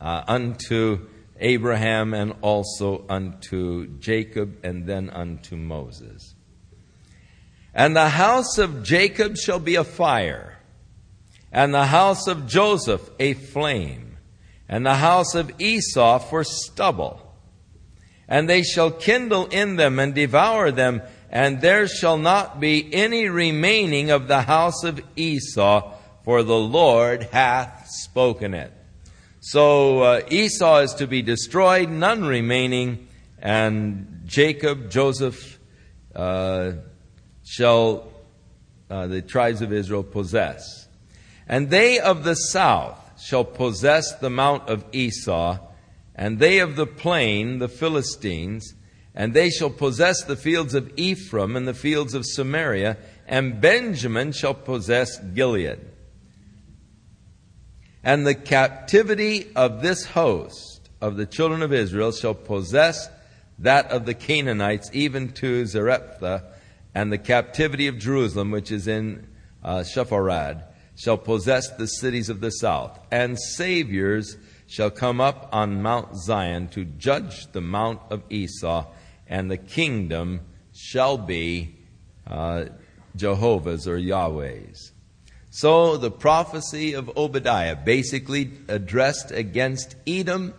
uh, 0.00 0.24
unto 0.26 1.08
Abraham 1.40 2.14
and 2.14 2.34
also 2.42 3.04
unto 3.08 3.98
Jacob 3.98 4.58
and 4.62 4.86
then 4.86 5.10
unto 5.10 5.56
Moses. 5.56 6.34
And 7.74 7.96
the 7.96 8.10
house 8.10 8.58
of 8.58 8.82
Jacob 8.82 9.36
shall 9.36 9.60
be 9.60 9.76
a 9.76 9.84
fire, 9.84 10.58
and 11.52 11.72
the 11.72 11.86
house 11.86 12.26
of 12.26 12.46
Joseph 12.46 13.08
a 13.18 13.34
flame 13.34 14.10
and 14.70 14.86
the 14.86 14.94
house 14.94 15.34
of 15.34 15.50
Esau 15.58 16.20
for 16.20 16.44
stubble. 16.44 17.20
And 18.28 18.48
they 18.48 18.62
shall 18.62 18.92
kindle 18.92 19.46
in 19.46 19.74
them 19.74 19.98
and 19.98 20.14
devour 20.14 20.70
them, 20.70 21.02
and 21.28 21.60
there 21.60 21.88
shall 21.88 22.16
not 22.16 22.60
be 22.60 22.88
any 22.94 23.28
remaining 23.28 24.12
of 24.12 24.28
the 24.28 24.42
house 24.42 24.84
of 24.84 25.02
Esau, 25.16 25.92
for 26.22 26.44
the 26.44 26.58
Lord 26.58 27.24
hath 27.24 27.88
spoken 27.88 28.54
it. 28.54 28.72
So 29.42 30.02
uh, 30.02 30.22
Esau 30.28 30.80
is 30.80 30.94
to 30.94 31.06
be 31.06 31.22
destroyed, 31.22 31.88
none 31.88 32.26
remaining, 32.26 33.08
and 33.38 34.20
Jacob, 34.26 34.90
Joseph, 34.90 35.58
uh, 36.14 36.72
shall 37.42 38.12
uh, 38.90 39.06
the 39.06 39.22
tribes 39.22 39.62
of 39.62 39.72
Israel 39.72 40.02
possess. 40.02 40.88
And 41.48 41.70
they 41.70 41.98
of 41.98 42.22
the 42.22 42.34
south 42.34 43.18
shall 43.18 43.44
possess 43.44 44.14
the 44.18 44.28
mount 44.28 44.68
of 44.68 44.84
Esau, 44.92 45.58
and 46.14 46.38
they 46.38 46.58
of 46.58 46.76
the 46.76 46.86
plain, 46.86 47.60
the 47.60 47.68
Philistines, 47.68 48.74
and 49.14 49.32
they 49.32 49.48
shall 49.48 49.70
possess 49.70 50.22
the 50.22 50.36
fields 50.36 50.74
of 50.74 50.92
Ephraim 50.98 51.56
and 51.56 51.66
the 51.66 51.72
fields 51.72 52.12
of 52.12 52.26
Samaria, 52.26 52.98
and 53.26 53.58
Benjamin 53.58 54.32
shall 54.32 54.54
possess 54.54 55.18
Gilead. 55.18 55.89
And 58.02 58.26
the 58.26 58.34
captivity 58.34 59.50
of 59.54 59.82
this 59.82 60.06
host 60.06 60.88
of 61.00 61.16
the 61.16 61.26
children 61.26 61.62
of 61.62 61.72
Israel 61.72 62.12
shall 62.12 62.34
possess 62.34 63.08
that 63.58 63.90
of 63.90 64.06
the 64.06 64.14
Canaanites, 64.14 64.90
even 64.92 65.32
to 65.32 65.66
Zarephath, 65.66 66.42
and 66.94 67.12
the 67.12 67.18
captivity 67.18 67.86
of 67.86 67.98
Jerusalem, 67.98 68.50
which 68.50 68.72
is 68.72 68.88
in 68.88 69.26
uh, 69.62 69.80
Sepharad, 69.80 70.64
shall 70.96 71.18
possess 71.18 71.68
the 71.76 71.86
cities 71.86 72.28
of 72.28 72.40
the 72.40 72.50
south. 72.50 72.98
And 73.10 73.38
saviors 73.38 74.36
shall 74.66 74.90
come 74.90 75.20
up 75.20 75.48
on 75.52 75.82
Mount 75.82 76.16
Zion 76.16 76.68
to 76.68 76.84
judge 76.84 77.52
the 77.52 77.60
mount 77.60 78.00
of 78.10 78.22
Esau, 78.30 78.86
and 79.26 79.50
the 79.50 79.56
kingdom 79.56 80.40
shall 80.74 81.18
be 81.18 81.76
uh, 82.26 82.66
Jehovah's 83.16 83.86
or 83.86 83.98
Yahweh's. 83.98 84.89
So 85.52 85.96
the 85.96 86.12
prophecy 86.12 86.94
of 86.94 87.10
Obadiah 87.16 87.74
basically 87.74 88.52
addressed 88.68 89.32
against 89.32 89.96
Edom, 90.06 90.54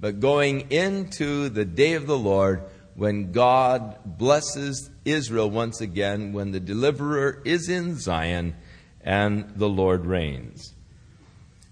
but 0.00 0.18
going 0.18 0.72
into 0.72 1.48
the 1.48 1.64
day 1.64 1.94
of 1.94 2.08
the 2.08 2.18
Lord 2.18 2.64
when 2.96 3.30
God 3.30 3.96
blesses 4.04 4.90
Israel 5.04 5.48
once 5.48 5.80
again, 5.80 6.32
when 6.32 6.50
the 6.50 6.58
deliverer 6.58 7.40
is 7.44 7.68
in 7.68 7.96
Zion 7.96 8.56
and 9.00 9.48
the 9.54 9.68
Lord 9.68 10.06
reigns. 10.06 10.74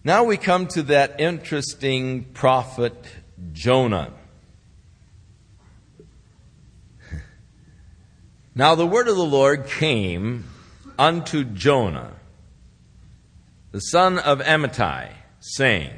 Now 0.05 0.23
we 0.23 0.37
come 0.37 0.69
to 0.69 0.85
that 0.85 1.21
interesting 1.21 2.25
prophet 2.25 3.05
Jonah. 3.53 4.13
Now 8.55 8.75
the 8.75 8.87
word 8.87 9.09
of 9.09 9.17
the 9.17 9.23
Lord 9.23 9.67
came 9.67 10.45
unto 10.99 11.45
Jonah 11.45 12.20
the 13.73 13.81
son 13.81 14.19
of 14.19 14.41
Amittai, 14.41 15.13
saying, 15.41 15.93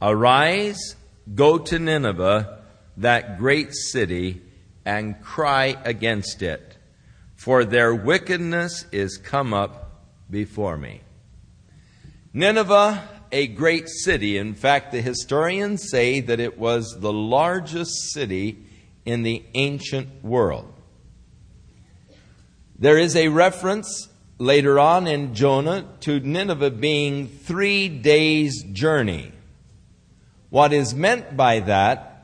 Arise, 0.00 0.96
go 1.34 1.58
to 1.58 1.78
Nineveh, 1.78 2.62
that 2.98 3.38
great 3.38 3.74
city, 3.74 4.42
and 4.84 5.20
cry 5.22 5.76
against 5.84 6.42
it, 6.42 6.76
for 7.36 7.64
their 7.64 7.94
wickedness 7.94 8.84
is 8.92 9.16
come 9.16 9.54
up 9.54 10.06
before 10.30 10.76
me. 10.76 11.00
Nineveh, 12.32 13.08
a 13.32 13.46
great 13.46 13.88
city. 13.88 14.36
In 14.38 14.54
fact, 14.54 14.92
the 14.92 15.00
historians 15.00 15.90
say 15.90 16.20
that 16.20 16.40
it 16.40 16.58
was 16.58 16.98
the 17.00 17.12
largest 17.12 18.12
city 18.12 18.64
in 19.04 19.22
the 19.22 19.42
ancient 19.54 20.24
world. 20.24 20.72
There 22.78 22.98
is 22.98 23.16
a 23.16 23.28
reference 23.28 24.07
later 24.38 24.78
on 24.78 25.06
in 25.06 25.34
Jonah 25.34 25.86
to 26.00 26.20
Nineveh 26.20 26.70
being 26.70 27.26
three 27.28 27.88
days' 27.88 28.62
journey. 28.62 29.32
What 30.50 30.72
is 30.72 30.94
meant 30.94 31.36
by 31.36 31.60
that 31.60 32.14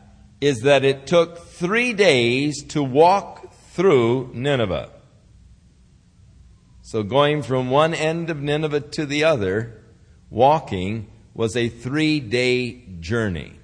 is 0.40 0.60
that 0.60 0.84
it 0.84 1.06
took 1.06 1.38
three 1.38 1.92
days 1.92 2.62
to 2.68 2.82
walk 2.82 3.52
through 3.72 4.30
Nineveh. 4.32 4.90
So 6.82 7.02
going 7.02 7.42
from 7.42 7.70
one 7.70 7.94
end 7.94 8.30
of 8.30 8.40
Nineveh 8.40 8.80
to 8.80 9.06
the 9.06 9.24
other, 9.24 9.82
walking, 10.30 11.08
was 11.34 11.56
a 11.56 11.68
three 11.68 12.20
day 12.20 12.84
journey. 13.00 13.54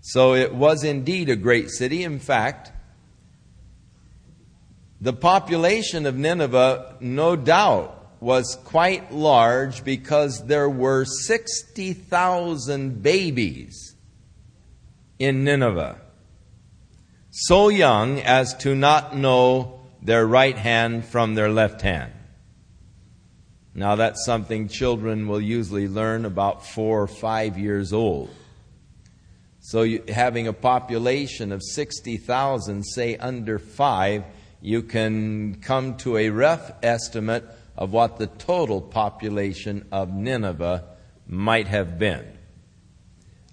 So 0.00 0.34
it 0.34 0.54
was 0.54 0.84
indeed 0.84 1.30
a 1.30 1.36
great 1.36 1.70
city. 1.70 2.02
In 2.02 2.18
fact, 2.18 2.72
the 5.02 5.12
population 5.12 6.06
of 6.06 6.16
Nineveh, 6.16 6.96
no 7.00 7.34
doubt, 7.34 7.98
was 8.20 8.56
quite 8.64 9.12
large 9.12 9.82
because 9.82 10.46
there 10.46 10.70
were 10.70 11.04
60,000 11.04 13.02
babies 13.02 13.96
in 15.18 15.42
Nineveh, 15.42 15.98
so 17.30 17.68
young 17.68 18.20
as 18.20 18.54
to 18.58 18.76
not 18.76 19.16
know 19.16 19.80
their 20.00 20.24
right 20.24 20.56
hand 20.56 21.04
from 21.04 21.34
their 21.34 21.48
left 21.48 21.82
hand. 21.82 22.12
Now, 23.74 23.96
that's 23.96 24.24
something 24.24 24.68
children 24.68 25.26
will 25.26 25.40
usually 25.40 25.88
learn 25.88 26.24
about 26.24 26.64
four 26.64 27.02
or 27.02 27.08
five 27.08 27.58
years 27.58 27.92
old. 27.92 28.30
So, 29.58 29.82
you, 29.82 30.04
having 30.06 30.46
a 30.46 30.52
population 30.52 31.50
of 31.50 31.60
60,000, 31.60 32.84
say 32.84 33.16
under 33.16 33.58
five, 33.58 34.22
you 34.62 34.82
can 34.82 35.56
come 35.56 35.96
to 35.96 36.16
a 36.16 36.30
rough 36.30 36.70
estimate 36.84 37.44
of 37.76 37.92
what 37.92 38.18
the 38.18 38.28
total 38.28 38.80
population 38.80 39.86
of 39.90 40.14
Nineveh 40.14 40.84
might 41.26 41.66
have 41.66 41.98
been. 41.98 42.38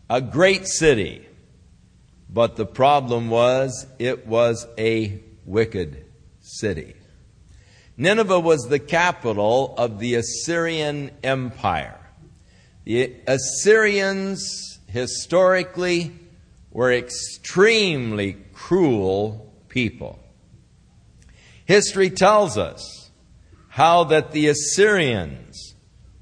A 0.08 0.22
great 0.22 0.68
city, 0.68 1.28
but 2.30 2.56
the 2.56 2.66
problem 2.66 3.30
was 3.30 3.88
it 3.98 4.28
was 4.28 4.68
a 4.78 5.20
wicked 5.46 6.06
city. 6.42 6.94
Nineveh 7.98 8.40
was 8.40 8.70
the 8.70 8.80
capital 8.80 9.74
of 9.78 10.00
the 10.00 10.16
Assyrian 10.16 11.12
Empire. 11.24 12.00
The 12.86 13.16
Assyrians 13.28 14.80
historically 14.88 16.12
were 16.72 16.94
extremely 16.94 18.38
cruel 18.54 19.54
people. 19.70 20.19
History 21.70 22.10
tells 22.10 22.58
us 22.58 23.12
how 23.68 24.06
that 24.06 24.32
the 24.32 24.48
Assyrians 24.48 25.76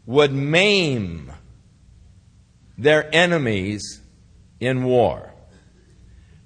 would 0.06 0.34
maim 0.34 1.32
their 2.78 3.10
enemies 3.16 4.02
in 4.60 4.84
war, 4.84 5.34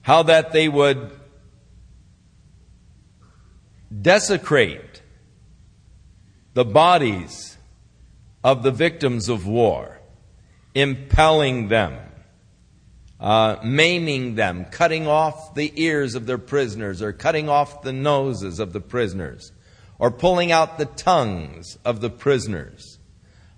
how 0.03 0.21
that 0.21 0.51
they 0.51 0.69
would 0.69 1.19
desecrate 4.03 5.01
the 6.53 6.63
bodies 6.63 7.57
of 8.43 8.61
the 8.61 8.69
victims 8.69 9.29
of 9.29 9.47
war, 9.47 9.99
impelling 10.75 11.69
them 11.69 11.97
uh, 13.21 13.57
maiming 13.63 14.33
them, 14.33 14.65
cutting 14.65 15.07
off 15.07 15.53
the 15.53 15.71
ears 15.75 16.15
of 16.15 16.25
their 16.25 16.39
prisoners, 16.39 17.03
or 17.03 17.13
cutting 17.13 17.47
off 17.47 17.83
the 17.83 17.93
noses 17.93 18.59
of 18.59 18.73
the 18.73 18.81
prisoners, 18.81 19.51
or 19.99 20.09
pulling 20.09 20.51
out 20.51 20.79
the 20.79 20.85
tongues 20.85 21.77
of 21.85 22.01
the 22.01 22.09
prisoners. 22.09 22.97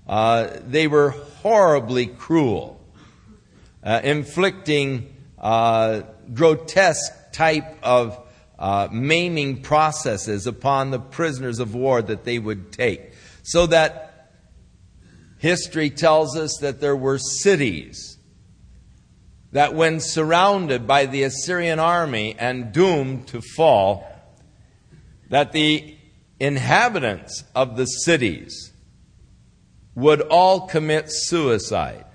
Uh, 0.05 0.49
they 0.67 0.85
were 0.85 1.11
horribly 1.41 2.05
cruel, 2.05 2.85
uh, 3.81 4.01
inflicting 4.03 5.15
uh, 5.39 6.01
grotesque 6.33 7.31
type 7.31 7.77
of 7.81 8.19
uh, 8.59 8.89
maiming 8.91 9.61
processes 9.61 10.45
upon 10.45 10.91
the 10.91 10.99
prisoners 10.99 11.59
of 11.59 11.73
war 11.73 12.01
that 12.01 12.25
they 12.25 12.37
would 12.37 12.73
take. 12.73 13.13
So 13.43 13.65
that 13.67 14.29
history 15.37 15.89
tells 15.89 16.37
us 16.37 16.57
that 16.59 16.81
there 16.81 16.95
were 16.95 17.17
cities 17.17 18.12
that 19.53 19.75
when 19.75 19.99
surrounded 19.99 20.87
by 20.87 21.05
the 21.05 21.23
Assyrian 21.23 21.79
army 21.79 22.35
and 22.37 22.73
doomed 22.73 23.27
to 23.27 23.39
fall, 23.39 24.03
that 25.29 25.51
the 25.51 25.95
inhabitants 26.39 27.43
of 27.55 27.77
the 27.77 27.85
cities 27.85 28.73
would 29.93 30.21
all 30.21 30.67
commit 30.67 31.05
suicide. 31.07 32.05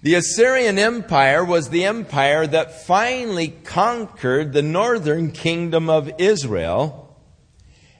The 0.00 0.14
Assyrian 0.14 0.78
Empire 0.78 1.44
was 1.44 1.68
the 1.68 1.84
empire 1.84 2.46
that 2.46 2.86
finally 2.86 3.48
conquered 3.48 4.54
the 4.54 4.62
northern 4.62 5.32
kingdom 5.32 5.90
of 5.90 6.10
Israel, 6.18 7.14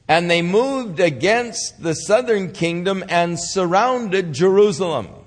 and 0.09 0.31
they 0.31 0.41
moved 0.41 1.01
against 1.01 1.83
the 1.83 1.93
southern 1.93 2.53
kingdom 2.53 3.05
and 3.11 3.39
surrounded 3.39 4.33
Jerusalem 4.33 5.18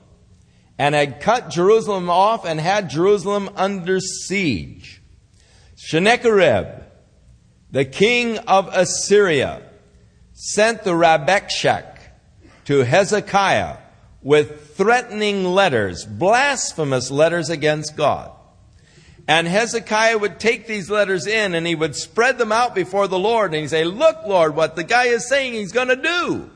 and 0.81 0.95
had 0.95 1.21
cut 1.21 1.51
Jerusalem 1.51 2.09
off 2.09 2.43
and 2.43 2.59
had 2.59 2.89
Jerusalem 2.89 3.51
under 3.55 3.99
siege. 3.99 4.99
Sennacherib, 5.75 6.69
the 7.69 7.85
king 7.85 8.39
of 8.39 8.67
Assyria, 8.73 9.61
sent 10.33 10.83
the 10.83 10.93
Rabshakeh 10.93 11.99
to 12.65 12.79
Hezekiah 12.79 13.77
with 14.23 14.75
threatening 14.75 15.45
letters, 15.45 16.03
blasphemous 16.03 17.11
letters 17.11 17.51
against 17.51 17.95
God. 17.95 18.31
And 19.27 19.47
Hezekiah 19.47 20.17
would 20.17 20.39
take 20.39 20.65
these 20.65 20.89
letters 20.89 21.27
in 21.27 21.53
and 21.53 21.67
he 21.67 21.75
would 21.75 21.95
spread 21.95 22.39
them 22.39 22.51
out 22.51 22.73
before 22.73 23.07
the 23.07 23.19
Lord 23.19 23.53
and 23.53 23.61
he'd 23.61 23.69
say, 23.69 23.83
Look, 23.83 24.25
Lord, 24.25 24.55
what 24.55 24.75
the 24.75 24.83
guy 24.83 25.05
is 25.05 25.29
saying 25.29 25.53
he's 25.53 25.73
going 25.73 25.89
to 25.89 25.95
do. 25.95 26.49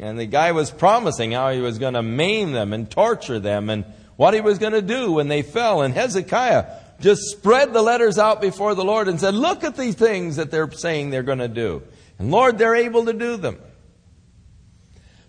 And 0.00 0.18
the 0.18 0.26
guy 0.26 0.52
was 0.52 0.70
promising 0.70 1.32
how 1.32 1.50
he 1.50 1.60
was 1.60 1.78
going 1.78 1.94
to 1.94 2.02
maim 2.02 2.52
them 2.52 2.72
and 2.72 2.90
torture 2.90 3.38
them 3.38 3.70
and 3.70 3.84
what 4.16 4.34
he 4.34 4.40
was 4.40 4.58
going 4.58 4.72
to 4.72 4.82
do 4.82 5.12
when 5.12 5.28
they 5.28 5.42
fell. 5.42 5.82
And 5.82 5.94
Hezekiah 5.94 6.66
just 7.00 7.22
spread 7.30 7.72
the 7.72 7.82
letters 7.82 8.18
out 8.18 8.40
before 8.40 8.74
the 8.74 8.84
Lord 8.84 9.08
and 9.08 9.20
said, 9.20 9.34
Look 9.34 9.62
at 9.64 9.76
these 9.76 9.94
things 9.94 10.36
that 10.36 10.50
they're 10.50 10.70
saying 10.70 11.10
they're 11.10 11.22
going 11.22 11.38
to 11.38 11.48
do. 11.48 11.82
And 12.18 12.30
Lord, 12.30 12.58
they're 12.58 12.76
able 12.76 13.04
to 13.06 13.12
do 13.12 13.36
them. 13.36 13.58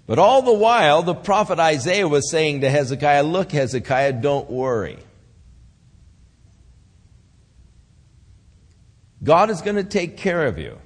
But 0.08 0.20
all 0.20 0.44
the 0.44 0.54
while, 0.54 1.02
the 1.02 1.16
prophet 1.16 1.60
Isaiah 1.60 2.08
was 2.08 2.30
saying 2.30 2.62
to 2.62 2.70
Hezekiah, 2.70 3.24
Look, 3.24 3.52
Hezekiah, 3.52 4.14
don't 4.14 4.50
worry. 4.50 5.00
God 9.24 9.50
is 9.50 9.62
going 9.62 9.78
to 9.78 9.84
take 9.84 10.18
care 10.18 10.46
of 10.46 10.60
you. 10.60 10.78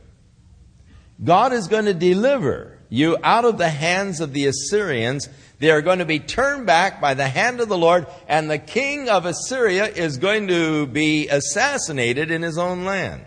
God 1.21 1.51
is 1.51 1.67
going 1.67 1.85
to 1.85 1.93
deliver 1.93 2.78
you 2.89 3.17
out 3.23 3.45
of 3.45 3.57
the 3.57 3.69
hands 3.69 4.19
of 4.19 4.33
the 4.33 4.47
Assyrians. 4.47 5.29
They 5.59 5.71
are 5.71 5.81
going 5.81 5.99
to 5.99 6.05
be 6.05 6.19
turned 6.19 6.65
back 6.65 6.99
by 6.99 7.13
the 7.13 7.27
hand 7.27 7.61
of 7.61 7.69
the 7.69 7.77
Lord, 7.77 8.07
and 8.27 8.49
the 8.49 8.57
king 8.57 9.09
of 9.09 9.25
Assyria 9.25 9.87
is 9.87 10.17
going 10.17 10.47
to 10.47 10.87
be 10.87 11.27
assassinated 11.27 12.31
in 12.31 12.41
his 12.41 12.57
own 12.57 12.85
land. 12.85 13.25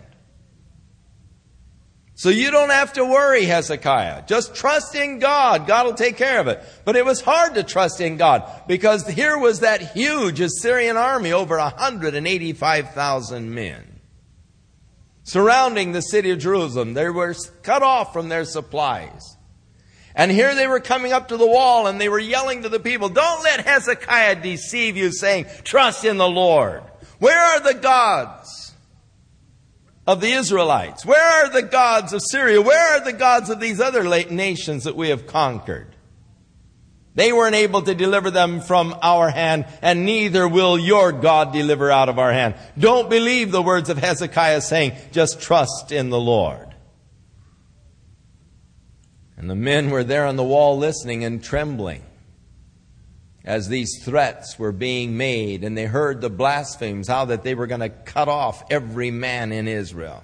So 2.15 2.29
you 2.29 2.51
don't 2.51 2.69
have 2.69 2.93
to 2.93 3.05
worry, 3.05 3.45
Hezekiah. 3.45 4.25
Just 4.27 4.53
trust 4.55 4.93
in 4.95 5.19
God. 5.19 5.65
God 5.65 5.85
will 5.85 5.95
take 5.95 6.15
care 6.15 6.39
of 6.39 6.47
it. 6.47 6.63
But 6.85 6.95
it 6.95 7.03
was 7.05 7.21
hard 7.21 7.55
to 7.55 7.63
trust 7.63 7.99
in 8.01 8.17
God 8.17 8.49
because 8.67 9.07
here 9.07 9.37
was 9.37 9.61
that 9.61 9.93
huge 9.93 10.39
Assyrian 10.39 10.95
army, 10.95 11.31
over 11.31 11.57
185,000 11.57 13.53
men 13.53 13.93
surrounding 15.23 15.91
the 15.91 16.01
city 16.01 16.29
of 16.31 16.39
Jerusalem. 16.39 16.93
They 16.93 17.09
were 17.09 17.35
cut 17.63 17.81
off 17.81 18.13
from 18.13 18.29
their 18.29 18.45
supplies. 18.45 19.32
And 20.15 20.31
here 20.31 20.53
they 20.53 20.67
were 20.67 20.79
coming 20.79 21.11
up 21.11 21.29
to 21.29 21.37
the 21.37 21.47
wall 21.47 21.87
and 21.87 21.99
they 21.99 22.09
were 22.09 22.19
yelling 22.19 22.63
to 22.63 22.69
the 22.69 22.79
people, 22.79 23.09
don't 23.09 23.43
let 23.43 23.65
Hezekiah 23.65 24.41
deceive 24.41 24.95
you 24.95 25.11
saying, 25.11 25.45
trust 25.63 26.05
in 26.05 26.17
the 26.17 26.29
Lord. 26.29 26.83
Where 27.19 27.39
are 27.39 27.59
the 27.61 27.79
gods 27.79 28.73
of 30.05 30.21
the 30.21 30.31
Israelites? 30.31 31.05
Where 31.05 31.45
are 31.45 31.49
the 31.49 31.63
gods 31.63 32.13
of 32.13 32.21
Syria? 32.21 32.61
Where 32.61 32.95
are 32.95 33.03
the 33.03 33.13
gods 33.13 33.49
of 33.49 33.59
these 33.59 33.79
other 33.79 34.03
nations 34.03 34.83
that 34.83 34.95
we 34.95 35.09
have 35.09 35.25
conquered? 35.25 35.95
They 37.15 37.31
weren't 37.31 37.55
able 37.55 37.83
to 37.83 37.93
deliver 37.93 38.31
them 38.31 38.59
from 38.59 38.95
our 39.03 39.29
hand, 39.29 39.67
and 39.83 40.03
neither 40.03 40.47
will 40.47 40.79
your 40.79 41.11
God 41.11 41.53
deliver 41.53 41.91
out 41.91 42.09
of 42.09 42.17
our 42.17 42.33
hand. 42.33 42.55
Don't 42.77 43.07
believe 43.09 43.51
the 43.51 43.61
words 43.61 43.89
of 43.89 43.99
Hezekiah 43.99 44.61
saying, 44.61 44.93
just 45.11 45.39
trust 45.39 45.91
in 45.91 46.09
the 46.09 46.19
Lord. 46.19 46.72
And 49.43 49.49
the 49.49 49.55
men 49.55 49.89
were 49.89 50.05
there 50.05 50.25
on 50.25 50.37
the 50.37 50.43
wall 50.43 50.77
listening 50.77 51.25
and 51.25 51.43
trembling 51.43 52.01
as 53.43 53.67
these 53.67 54.01
threats 54.01 54.57
were 54.57 54.71
being 54.71 55.17
made, 55.17 55.65
and 55.65 55.77
they 55.77 55.83
heard 55.83 56.21
the 56.21 56.29
blasphemies, 56.29 57.09
how 57.09 57.25
that 57.25 57.43
they 57.43 57.53
were 57.53 57.67
going 57.67 57.81
to 57.81 57.89
cut 57.89 58.29
off 58.29 58.63
every 58.71 59.11
man 59.11 59.51
in 59.51 59.67
Israel, 59.67 60.23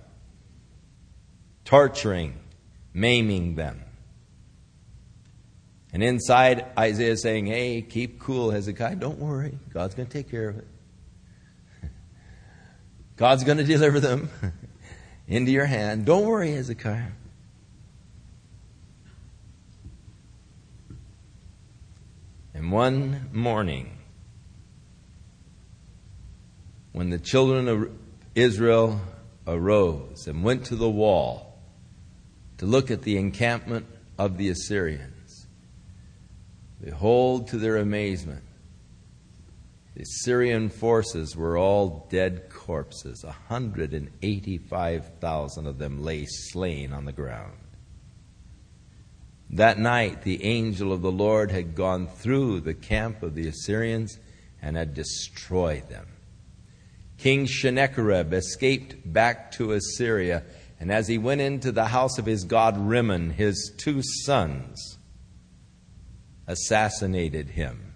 torturing, 1.65 2.39
maiming 2.93 3.55
them. 3.55 3.83
And 5.91 6.01
inside, 6.01 6.67
Isaiah 6.77 7.11
is 7.11 7.21
saying, 7.21 7.47
Hey, 7.47 7.81
keep 7.81 8.21
cool, 8.21 8.51
Hezekiah. 8.51 8.95
Don't 8.95 9.19
worry. 9.19 9.59
God's 9.73 9.95
going 9.95 10.07
to 10.07 10.13
take 10.13 10.31
care 10.31 10.47
of 10.47 10.59
it. 10.59 10.67
God's 13.17 13.43
going 13.43 13.57
to 13.57 13.65
deliver 13.65 13.99
them 13.99 14.29
into 15.27 15.51
your 15.51 15.65
hand. 15.65 16.05
Don't 16.05 16.25
worry, 16.25 16.53
Hezekiah. 16.53 17.18
And 22.59 22.71
one 22.73 23.29
morning, 23.31 23.97
when 26.91 27.09
the 27.09 27.17
children 27.17 27.69
of 27.69 27.89
Israel 28.35 28.99
arose 29.47 30.27
and 30.27 30.43
went 30.43 30.65
to 30.65 30.75
the 30.75 30.89
wall 30.89 31.57
to 32.57 32.65
look 32.65 32.91
at 32.91 33.03
the 33.03 33.15
encampment 33.15 33.85
of 34.17 34.35
the 34.35 34.49
Assyrians, 34.49 35.47
Behold, 36.83 37.47
to 37.47 37.57
their 37.57 37.77
amazement, 37.77 38.43
the 39.95 40.03
Syrian 40.03 40.67
forces 40.67 41.37
were 41.37 41.57
all 41.57 42.09
dead 42.11 42.49
corpses. 42.49 43.23
185,000 43.23 45.65
of 45.65 45.77
them 45.77 46.03
lay 46.03 46.25
slain 46.25 46.91
on 46.91 47.05
the 47.05 47.13
ground. 47.13 47.55
That 49.51 49.79
night, 49.79 50.21
the 50.21 50.43
angel 50.43 50.93
of 50.93 51.01
the 51.01 51.11
Lord 51.11 51.49
had 51.51 51.73
gone 51.73 52.07
through 52.07 52.59
the 52.59 52.75
camp 52.75 53.23
of 53.23 53.33
the 53.33 53.47
Assyrians 53.47 54.19
and 54.61 54.75
had 54.75 54.93
destroyed 54.93 55.89
them. 55.89 56.07
King 57.17 57.47
Sennacherib 57.47 58.31
escaped 58.31 59.11
back 59.11 59.51
to 59.53 59.73
Assyria, 59.73 60.43
and 60.79 60.91
as 60.91 61.07
he 61.07 61.17
went 61.17 61.41
into 61.41 61.71
the 61.71 61.87
house 61.87 62.17
of 62.17 62.25
his 62.25 62.43
god 62.45 62.77
Rimmon, 62.77 63.31
his 63.31 63.73
two 63.77 64.01
sons, 64.23 64.97
assassinated 66.47 67.49
him. 67.49 67.93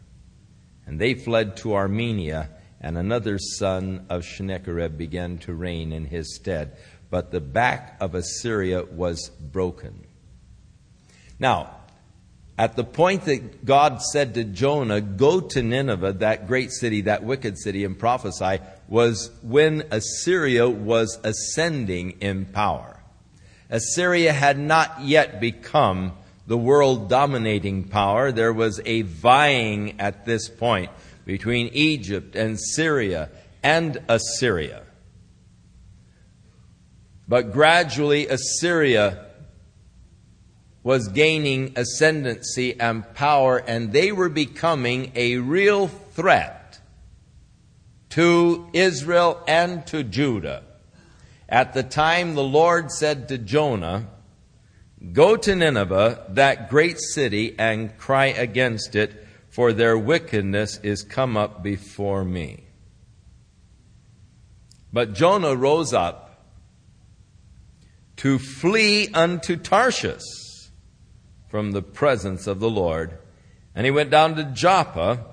And 0.85 0.99
they 0.99 1.13
fled 1.13 1.55
to 1.57 1.75
Armenia, 1.75 2.49
and 2.81 2.97
another 2.97 3.37
son 3.37 4.05
of 4.09 4.25
Sennacherib 4.25 4.97
began 4.97 5.37
to 5.39 5.53
reign 5.53 5.93
in 5.93 6.05
his 6.05 6.35
stead. 6.35 6.75
But 7.09 7.31
the 7.31 7.39
back 7.39 7.95
of 8.01 8.15
Assyria 8.15 8.83
was 8.83 9.29
broken. 9.29 10.05
Now, 11.39 11.75
at 12.57 12.75
the 12.75 12.83
point 12.83 13.25
that 13.25 13.65
God 13.65 14.01
said 14.01 14.35
to 14.35 14.43
Jonah, 14.43 15.01
Go 15.01 15.39
to 15.39 15.63
Nineveh, 15.63 16.13
that 16.13 16.47
great 16.47 16.71
city, 16.71 17.01
that 17.01 17.23
wicked 17.23 17.57
city, 17.57 17.83
and 17.83 17.97
prophesy, 17.97 18.59
was 18.87 19.31
when 19.41 19.83
Assyria 19.91 20.69
was 20.69 21.19
ascending 21.23 22.11
in 22.21 22.45
power. 22.45 22.99
Assyria 23.69 24.33
had 24.33 24.59
not 24.59 25.01
yet 25.01 25.41
become 25.41 26.13
the 26.45 26.57
world 26.57 27.09
dominating 27.09 27.85
power. 27.85 28.31
There 28.31 28.53
was 28.53 28.79
a 28.85 29.01
vying 29.01 29.99
at 29.99 30.25
this 30.25 30.47
point 30.47 30.91
between 31.25 31.69
Egypt 31.69 32.35
and 32.35 32.59
Syria 32.59 33.29
and 33.63 33.97
Assyria. 34.07 34.83
But 37.27 37.51
gradually, 37.53 38.27
Assyria 38.27 39.25
was 40.83 41.07
gaining 41.07 41.71
ascendancy 41.77 42.77
and 42.79 43.13
power, 43.13 43.57
and 43.57 43.93
they 43.93 44.11
were 44.11 44.29
becoming 44.29 45.11
a 45.15 45.37
real 45.37 45.87
threat 45.87 46.79
to 48.09 48.69
Israel 48.73 49.41
and 49.47 49.87
to 49.87 50.03
Judah. 50.03 50.63
At 51.47 51.73
the 51.73 51.83
time, 51.83 52.35
the 52.35 52.43
Lord 52.43 52.91
said 52.91 53.29
to 53.29 53.37
Jonah, 53.37 54.07
Go 55.13 55.35
to 55.37 55.55
Nineveh, 55.55 56.25
that 56.29 56.69
great 56.69 56.99
city, 56.99 57.55
and 57.57 57.97
cry 57.97 58.27
against 58.27 58.95
it, 58.95 59.25
for 59.49 59.71
their 59.71 59.97
wickedness 59.97 60.79
is 60.83 61.03
come 61.03 61.37
up 61.37 61.63
before 61.63 62.23
me. 62.23 62.63
But 64.91 65.13
Jonah 65.13 65.55
rose 65.55 65.93
up 65.93 66.45
to 68.17 68.37
flee 68.37 69.09
unto 69.13 69.55
Tarshish 69.57 70.42
from 71.53 71.71
the 71.71 71.83
presence 71.83 72.47
of 72.47 72.59
the 72.59 72.69
Lord. 72.69 73.15
And 73.75 73.85
he 73.85 73.91
went 73.91 74.09
down 74.09 74.37
to 74.37 74.43
Joppa, 74.43 75.23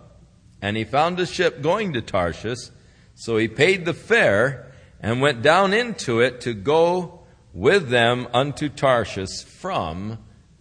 and 0.61 0.77
he 0.77 0.85
found 0.85 1.19
a 1.19 1.25
ship 1.25 1.63
going 1.63 1.95
to 1.95 2.03
Tarshish. 2.03 2.69
So 3.15 3.39
he 3.39 3.49
paid 3.49 3.87
the 3.87 3.95
fare 3.95 4.71
and 5.01 5.23
went 5.23 5.41
down 5.41 5.73
into 5.73 6.21
it 6.21 6.43
to 6.43 6.53
go 6.53 7.21
with 7.55 7.89
them 7.89 8.29
unto 8.35 8.69
Tarshish 8.69 9.45
from 9.45 10.19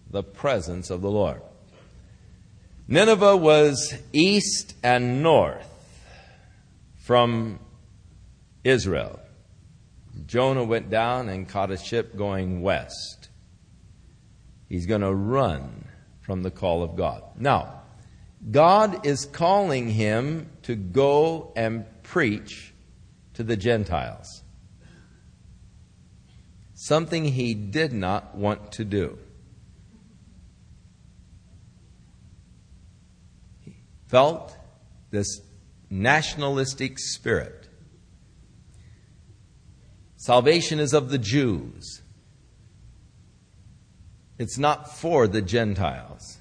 the 0.10 0.24
presence 0.24 0.90
of 0.90 1.02
the 1.02 1.12
Lord. 1.12 1.42
Nineveh 2.88 3.36
was 3.36 3.94
east 4.14 4.76
and 4.82 5.22
north 5.22 5.68
from 7.00 7.60
Israel. 8.64 9.20
Jonah 10.26 10.64
went 10.64 10.90
down 10.90 11.28
and 11.28 11.50
caught 11.50 11.70
a 11.70 11.78
ship 11.78 12.16
going 12.16 12.62
west. 12.62 13.19
He's 14.70 14.86
going 14.86 15.02
to 15.02 15.14
run 15.14 15.86
from 16.22 16.44
the 16.44 16.52
call 16.52 16.84
of 16.84 16.96
God. 16.96 17.24
Now, 17.38 17.82
God 18.50 19.06
is 19.06 19.26
calling 19.26 19.90
him 19.90 20.50
to 20.64 20.76
go 20.76 21.52
and 21.56 21.86
preach 22.04 22.74
to 23.34 23.44
the 23.44 23.58
Gentiles 23.58 24.44
something 26.80 27.26
he 27.26 27.54
did 27.54 27.92
not 27.92 28.36
want 28.36 28.72
to 28.72 28.86
do. 28.86 29.20
He 33.60 33.76
felt 34.08 34.56
this 35.12 35.42
nationalistic 35.90 36.98
spirit. 36.98 37.68
Salvation 40.16 40.80
is 40.80 40.94
of 40.94 41.10
the 41.10 41.18
Jews. 41.18 41.99
It's 44.40 44.58
not 44.58 44.98
for 44.98 45.28
the 45.28 45.42
Gentiles. 45.42 46.40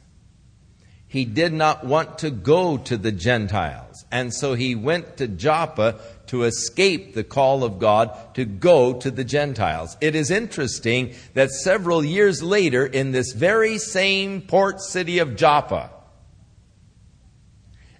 he 1.08 1.24
did 1.24 1.54
not 1.54 1.86
want 1.86 2.18
to 2.18 2.30
go 2.30 2.76
to 2.76 2.96
the 2.98 3.10
Gentiles. 3.10 4.04
And 4.12 4.32
so 4.32 4.54
he 4.54 4.74
went 4.74 5.16
to 5.16 5.26
Joppa 5.26 5.98
to 6.26 6.44
escape 6.44 7.14
the 7.14 7.24
call 7.24 7.64
of 7.64 7.78
God 7.78 8.14
to 8.34 8.44
go 8.44 8.92
to 8.92 9.10
the 9.10 9.24
Gentiles. 9.24 9.96
It 10.02 10.14
is 10.14 10.30
interesting 10.30 11.14
that 11.32 11.50
several 11.50 12.04
years 12.04 12.42
later, 12.42 12.84
in 12.84 13.12
this 13.12 13.32
very 13.32 13.78
same 13.78 14.42
port 14.42 14.82
city 14.82 15.18
of 15.18 15.34
Joppa, 15.34 15.90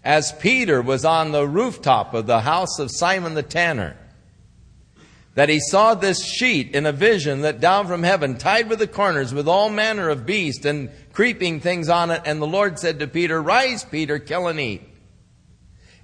as 0.04 0.32
Peter 0.32 0.82
was 0.82 1.04
on 1.04 1.32
the 1.32 1.46
rooftop 1.46 2.12
of 2.12 2.26
the 2.26 2.40
house 2.40 2.78
of 2.78 2.90
Simon 2.90 3.34
the 3.34 3.42
tanner, 3.42 3.96
that 5.38 5.48
he 5.48 5.60
saw 5.60 5.94
this 5.94 6.26
sheet 6.26 6.74
in 6.74 6.84
a 6.84 6.90
vision 6.90 7.42
that 7.42 7.60
down 7.60 7.86
from 7.86 8.02
heaven, 8.02 8.36
tied 8.36 8.68
with 8.68 8.80
the 8.80 8.88
corners 8.88 9.32
with 9.32 9.46
all 9.46 9.70
manner 9.70 10.08
of 10.08 10.26
beasts 10.26 10.64
and 10.64 10.90
creeping 11.12 11.60
things 11.60 11.88
on 11.88 12.10
it. 12.10 12.20
And 12.24 12.42
the 12.42 12.46
Lord 12.48 12.76
said 12.76 12.98
to 12.98 13.06
Peter, 13.06 13.40
Rise, 13.40 13.84
Peter, 13.84 14.18
kill 14.18 14.48
and 14.48 14.58
eat. 14.58 14.82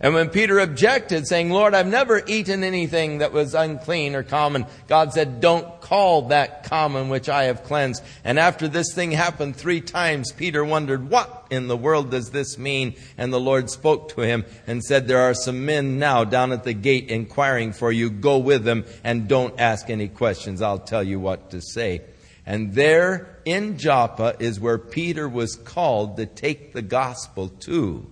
And 0.01 0.13
when 0.13 0.29
Peter 0.29 0.59
objected, 0.59 1.27
saying, 1.27 1.51
Lord, 1.51 1.73
I've 1.73 1.87
never 1.87 2.21
eaten 2.27 2.65
anything 2.65 3.19
that 3.19 3.33
was 3.33 3.55
unclean 3.55 4.17
or 4.17 4.25
common, 4.25 4.67
God 4.89 5.13
said, 5.13 5.41
Don't 5.41 5.81
call 5.81 6.23
that 6.29 6.65
common 6.65 7.09
which 7.09 7.29
I 7.29 7.45
have 7.45 7.63
cleansed. 7.63 8.03
And 8.25 8.39
after 8.39 8.67
this 8.67 8.93
thing 8.93 9.13
happened 9.13 9.55
three 9.55 9.81
times, 9.81 10.33
Peter 10.33 10.65
wondered, 10.65 11.09
What 11.11 11.47
in 11.49 11.69
the 11.69 11.77
world 11.77 12.11
does 12.11 12.31
this 12.31 12.59
mean? 12.59 12.97
And 13.17 13.33
the 13.33 13.41
Lord 13.41 13.71
spoke 13.71 14.11
to 14.11 14.23
him 14.23 14.45
and 14.67 14.83
said, 14.83 15.07
There 15.07 15.21
are 15.21 15.35
some 15.35 15.65
men 15.65 16.01
now 16.01 16.25
down 16.25 16.51
at 16.51 16.65
the 16.65 16.75
gate 16.75 17.09
inquiring 17.09 17.73
for 17.73 17.93
you. 17.93 18.11
Go 18.11 18.39
with 18.39 18.65
them 18.65 18.85
and 19.05 19.29
don't 19.29 19.59
ask 19.61 19.91
any 19.91 20.09
questions. 20.09 20.61
I'll 20.61 20.81
tell 20.81 21.05
you 21.05 21.21
what 21.21 21.51
to 21.51 21.63
say. 21.63 22.03
And 22.45 22.75
there 22.75 23.39
in 23.45 23.79
Joppa 23.79 24.35
is 24.39 24.61
where 24.61 24.77
Peter 24.77 25.29
was 25.29 25.55
called 25.57 26.17
to 26.17 26.27
take 26.27 26.73
the 26.73 26.83
gospel 26.83 27.49
to 27.61 28.11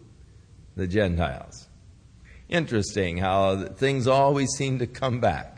the 0.77 0.87
Gentiles. 0.87 1.62
Interesting 2.53 3.17
how 3.17 3.65
things 3.65 4.07
always 4.07 4.51
seem 4.51 4.81
to 4.81 4.87
come 4.87 5.21
back. 5.21 5.57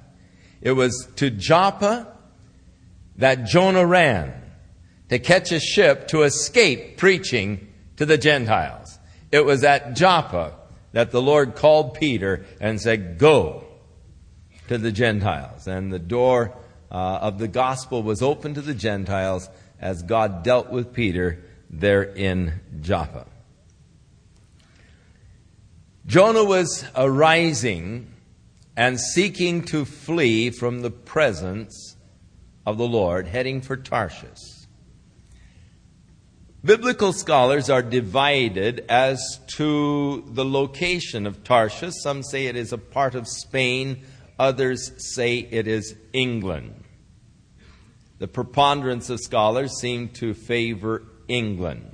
It 0.61 0.71
was 0.71 1.09
to 1.17 1.29
Joppa 1.29 2.07
that 3.17 3.47
Jonah 3.47 3.85
ran 3.85 4.33
to 5.09 5.19
catch 5.19 5.51
a 5.51 5.59
ship 5.59 6.07
to 6.09 6.23
escape 6.23 6.97
preaching 6.97 7.67
to 7.97 8.07
the 8.07 8.17
Gentiles. 8.17 8.97
It 9.33 9.45
was 9.45 9.65
at 9.65 9.97
Joppa 9.97 10.55
that 10.93 11.11
the 11.11 11.21
Lord 11.21 11.57
called 11.57 11.95
Peter 11.95 12.47
and 12.61 12.81
said, 12.81 13.19
Go 13.19 13.65
to 14.69 14.79
the 14.79 14.93
Gentiles. 14.93 15.67
And 15.67 15.93
the 15.93 15.99
door 15.99 16.57
uh, 16.93 16.95
of 16.95 17.41
the 17.41 17.49
gospel 17.49 18.05
was 18.05 18.23
open 18.23 18.55
to 18.55 18.63
the 18.63 18.73
Gentiles 18.73 19.49
as 19.81 20.05
God 20.05 20.45
dealt 20.45 20.71
with 20.71 20.93
Peter 20.93 21.45
there 21.69 22.05
in 22.05 22.61
Joppa. 22.81 23.27
Jonah 26.07 26.45
was 26.45 26.85
arising 26.95 28.13
and 28.77 29.01
seeking 29.01 29.63
to 29.63 29.85
flee 29.85 30.51
from 30.51 30.83
the 30.83 30.91
presence 30.91 31.97
of 32.67 32.77
the 32.77 32.87
Lord, 32.87 33.27
heading 33.27 33.63
for 33.63 33.77
Tarshish. 33.77 34.67
Biblical 36.63 37.13
scholars 37.13 37.71
are 37.71 37.83
divided 37.83 38.85
as 38.89 39.41
to 39.57 40.25
the 40.29 40.45
location 40.45 41.27
of 41.27 41.45
Tarshish. 41.45 41.95
Some 42.03 42.23
say 42.23 42.47
it 42.47 42.57
is 42.57 42.73
a 42.73 42.79
part 42.79 43.15
of 43.15 43.29
Spain, 43.29 44.03
others 44.39 44.93
say 45.15 45.39
it 45.39 45.67
is 45.67 45.95
England. 46.13 46.85
The 48.19 48.29
preponderance 48.29 49.11
of 49.11 49.21
scholars 49.21 49.79
seem 49.79 50.09
to 50.11 50.35
favor 50.35 51.03
England. 51.29 51.94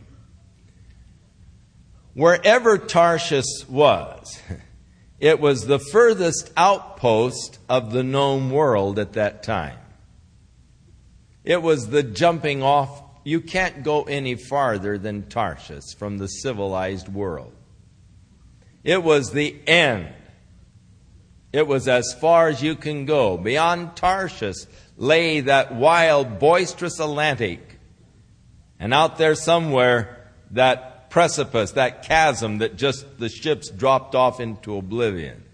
Wherever 2.21 2.77
Tarshish 2.77 3.67
was, 3.67 4.43
it 5.19 5.41
was 5.41 5.67
the 5.67 5.79
furthest 5.79 6.53
outpost 6.55 7.59
of 7.67 7.93
the 7.93 8.03
known 8.03 8.51
world 8.51 8.99
at 8.99 9.15
that 9.15 9.43
time. 9.43 9.79
It 11.45 11.63
was 11.63 11.89
the 11.89 12.03
jumping 12.03 12.63
off. 12.63 13.03
You 13.25 13.41
can't 13.41 13.83
go 13.83 14.03
any 14.03 14.35
farther 14.35 14.99
than 14.99 15.31
Tarshish 15.31 15.95
from 15.99 16.19
the 16.19 16.27
civilized 16.27 17.09
world. 17.09 17.55
It 18.85 19.03
was 19.03 19.31
the 19.31 19.57
end. 19.67 20.13
It 21.55 21.67
was 21.67 21.89
as 21.89 22.13
far 22.21 22.49
as 22.49 22.63
you 22.63 22.75
can 22.75 23.07
go. 23.07 23.39
Beyond 23.39 23.97
Tarshish 23.97 24.67
lay 24.99 25.41
that 25.41 25.75
wild, 25.75 26.39
boisterous 26.39 27.01
Atlantic. 27.01 27.79
And 28.79 28.93
out 28.93 29.17
there 29.17 29.35
somewhere, 29.35 30.19
that 30.51 30.90
precipice, 31.11 31.73
that 31.73 32.05
chasm 32.05 32.59
that 32.59 32.77
just 32.77 33.19
the 33.19 33.29
ships 33.29 33.69
dropped 33.69 34.15
off 34.15 34.41
into 34.41 34.77
oblivion. 34.77 35.45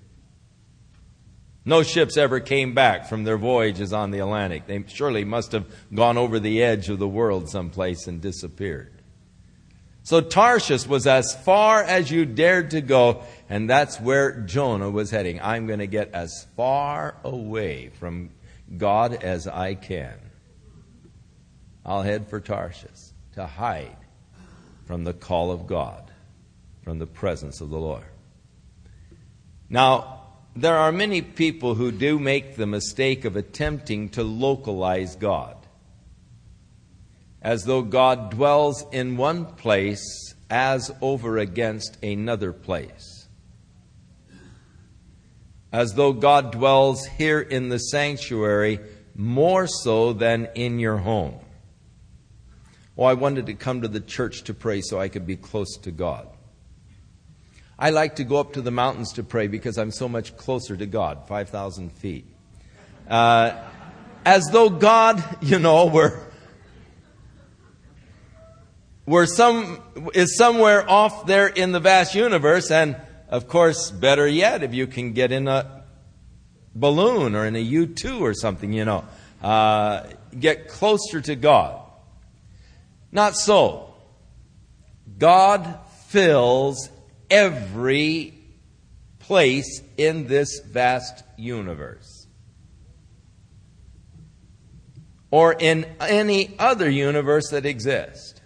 No 1.65 1.83
ships 1.83 2.17
ever 2.17 2.39
came 2.39 2.75
back 2.75 3.09
from 3.09 3.25
their 3.25 3.37
voyages 3.37 3.93
on 3.93 4.13
the 4.13 4.21
Atlantic. 4.21 4.69
They 4.69 4.85
surely 4.87 5.25
must 5.25 5.51
have 5.51 5.67
gone 5.93 6.17
over 6.17 6.39
the 6.39 6.63
edge 6.63 6.89
of 6.89 7.01
the 7.01 7.09
world 7.09 7.49
someplace 7.49 8.07
and 8.07 8.21
disappeared. 8.21 8.93
So 10.05 10.21
Tarshish 10.21 10.87
was 10.87 11.09
as 11.09 11.35
far 11.35 11.83
as 11.83 12.09
you 12.09 12.25
dared 12.25 12.71
to 12.71 12.81
go, 12.81 13.25
and 13.49 13.69
that's 13.69 14.01
where 14.01 14.43
Jonah 14.43 14.91
was 14.91 15.11
heading. 15.11 15.41
I'm 15.43 15.67
going 15.67 15.81
to 15.81 15.89
get 15.89 16.13
as 16.13 16.47
far 16.57 17.17
away 17.25 17.89
from 17.99 18.31
God 18.77 19.15
as 19.15 19.49
I 19.49 19.75
can. 19.75 20.15
I'll 21.85 22.03
head 22.03 22.29
for 22.29 22.39
Tarshish 22.39 23.11
to 23.35 23.47
hide 23.47 23.97
from 24.87 25.05
the 25.05 25.13
call 25.13 25.51
of 25.51 25.67
God, 25.67 26.11
from 26.83 26.99
the 26.99 27.07
presence 27.07 27.61
of 27.61 27.71
the 27.71 27.79
Lord. 27.79 28.05
Now, 29.69 30.23
there 30.55 30.77
are 30.77 30.93
many 30.93 31.21
people 31.21 31.75
who 31.75 31.93
do 31.93 32.19
make 32.19 32.57
the 32.57 32.67
mistake 32.67 33.25
of 33.25 33.37
attempting 33.37 34.09
to 34.11 34.23
localize 34.23 35.17
God, 35.17 35.57
as 37.43 37.65
though 37.65 37.83
God 37.83 38.31
dwells 38.31 38.85
in 38.93 39.17
one 39.17 39.45
place 39.45 40.35
as 40.49 40.91
over 41.03 41.37
against 41.37 42.03
another 42.03 42.53
place, 42.53 43.27
as 45.73 45.95
though 45.95 46.13
God 46.13 46.53
dwells 46.53 47.05
here 47.05 47.41
in 47.41 47.69
the 47.69 47.79
sanctuary 47.79 48.81
more 49.15 49.67
so 49.67 50.13
than 50.13 50.49
in 50.55 50.79
your 50.79 50.99
home. 50.99 51.41
Oh, 52.99 53.05
I 53.05 53.15
wanted 53.15 53.47
to 53.47 53.55
come 53.55 53.83
to 53.83 53.89
the 53.89 54.01
church 54.01 54.45
to 54.45 54.55
pray 54.55 54.81
so 54.81 54.99
I 54.99 55.09
could 55.09 55.27
be 55.27 55.37
close 55.37 55.77
to 55.83 55.91
God. 55.91 56.29
I 57.79 57.91
like 57.91 58.17
to 58.17 58.25
go 58.25 58.37
up 58.37 58.55
to 58.55 58.63
the 58.63 58.71
mountains 58.71 59.13
to 59.15 59.23
pray 59.23 59.49
because 59.49 59.77
I'm 59.77 59.91
so 59.91 60.09
much 60.09 60.35
closer 60.39 60.75
to 60.77 60.87
God, 60.87 61.29
5,000 61.29 61.93
feet. 61.93 62.25
Uh, 63.09 63.53
as 64.25 64.47
though 64.51 64.71
God, 64.71 65.23
you 65.43 65.59
know, 65.59 65.87
were, 65.87 66.19
were 69.05 69.27
some, 69.27 69.83
is 70.15 70.39
somewhere 70.39 70.89
off 70.89 71.27
there 71.27 71.49
in 71.49 71.73
the 71.73 71.81
vast 71.81 72.15
universe. 72.15 72.71
And 72.71 72.97
of 73.29 73.47
course, 73.47 73.91
better 73.91 74.27
yet, 74.27 74.63
if 74.63 74.73
you 74.73 74.87
can 74.87 75.13
get 75.13 75.31
in 75.31 75.47
a 75.47 75.85
balloon 76.75 77.35
or 77.35 77.45
in 77.45 77.57
a 77.57 77.61
U 77.61 77.87
2 77.87 78.25
or 78.25 78.33
something, 78.33 78.73
you 78.73 78.87
know, 78.87 79.05
uh, 79.43 80.05
get 80.39 80.69
closer 80.69 81.21
to 81.21 81.37
God. 81.37 81.86
Not 83.13 83.37
so. 83.37 83.95
God 85.19 85.79
fills 86.09 86.91
every 87.31 88.35
place 89.21 89.83
in 89.97 90.27
this 90.27 90.61
vast 90.61 91.25
universe. 91.37 92.27
Or 95.31 95.55
in 95.59 95.85
any 96.01 96.55
other 96.59 96.89
universe 96.89 97.51
that 97.51 97.67
exists. 97.67 98.41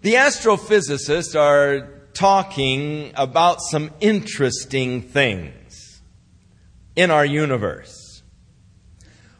The 0.00 0.14
astrophysicists 0.14 1.38
are 1.38 1.88
talking 2.14 3.12
about 3.14 3.60
some 3.60 3.90
interesting 4.00 5.02
things 5.02 6.00
in 6.96 7.10
our 7.10 7.24
universe. 7.24 7.97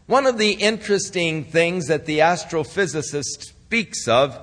One 0.09 0.25
of 0.25 0.39
the 0.39 0.53
interesting 0.53 1.45
things 1.45 1.89
that 1.89 2.07
the 2.07 2.21
astrophysicist 2.21 3.43
speaks 3.43 4.09
of 4.09 4.41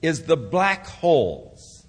is 0.00 0.22
the 0.22 0.38
black 0.38 0.86
holes. 0.86 1.86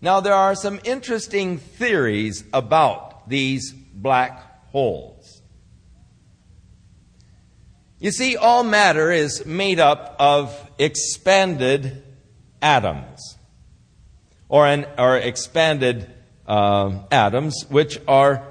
Now, 0.00 0.18
there 0.18 0.34
are 0.34 0.56
some 0.56 0.80
interesting 0.82 1.58
theories 1.58 2.42
about 2.52 3.28
these 3.28 3.72
black 3.72 4.66
holes. 4.70 5.42
You 8.00 8.10
see, 8.10 8.36
all 8.36 8.64
matter 8.64 9.12
is 9.12 9.46
made 9.46 9.78
up 9.78 10.16
of 10.18 10.68
expanded 10.78 12.02
atoms, 12.60 13.38
or, 14.48 14.66
an, 14.66 14.86
or 14.98 15.18
expanded 15.18 16.12
uh, 16.48 16.98
atoms, 17.12 17.64
which 17.68 18.00
are 18.08 18.44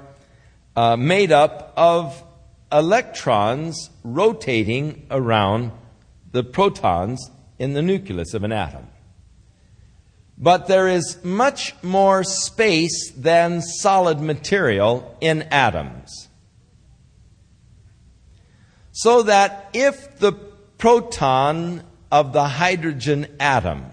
uh, 0.74 0.96
made 0.96 1.32
up 1.32 1.74
of 1.76 2.22
electrons 2.70 3.90
rotating 4.02 5.06
around 5.10 5.72
the 6.32 6.42
protons 6.42 7.30
in 7.58 7.72
the 7.72 7.82
nucleus 7.82 8.34
of 8.34 8.44
an 8.44 8.52
atom. 8.52 8.86
But 10.38 10.66
there 10.66 10.88
is 10.88 11.18
much 11.24 11.74
more 11.82 12.22
space 12.22 13.10
than 13.12 13.62
solid 13.62 14.20
material 14.20 15.16
in 15.20 15.42
atoms. 15.44 16.28
So 18.92 19.22
that 19.22 19.70
if 19.72 20.18
the 20.18 20.32
proton 20.32 21.82
of 22.10 22.32
the 22.32 22.44
hydrogen 22.44 23.26
atom 23.40 23.86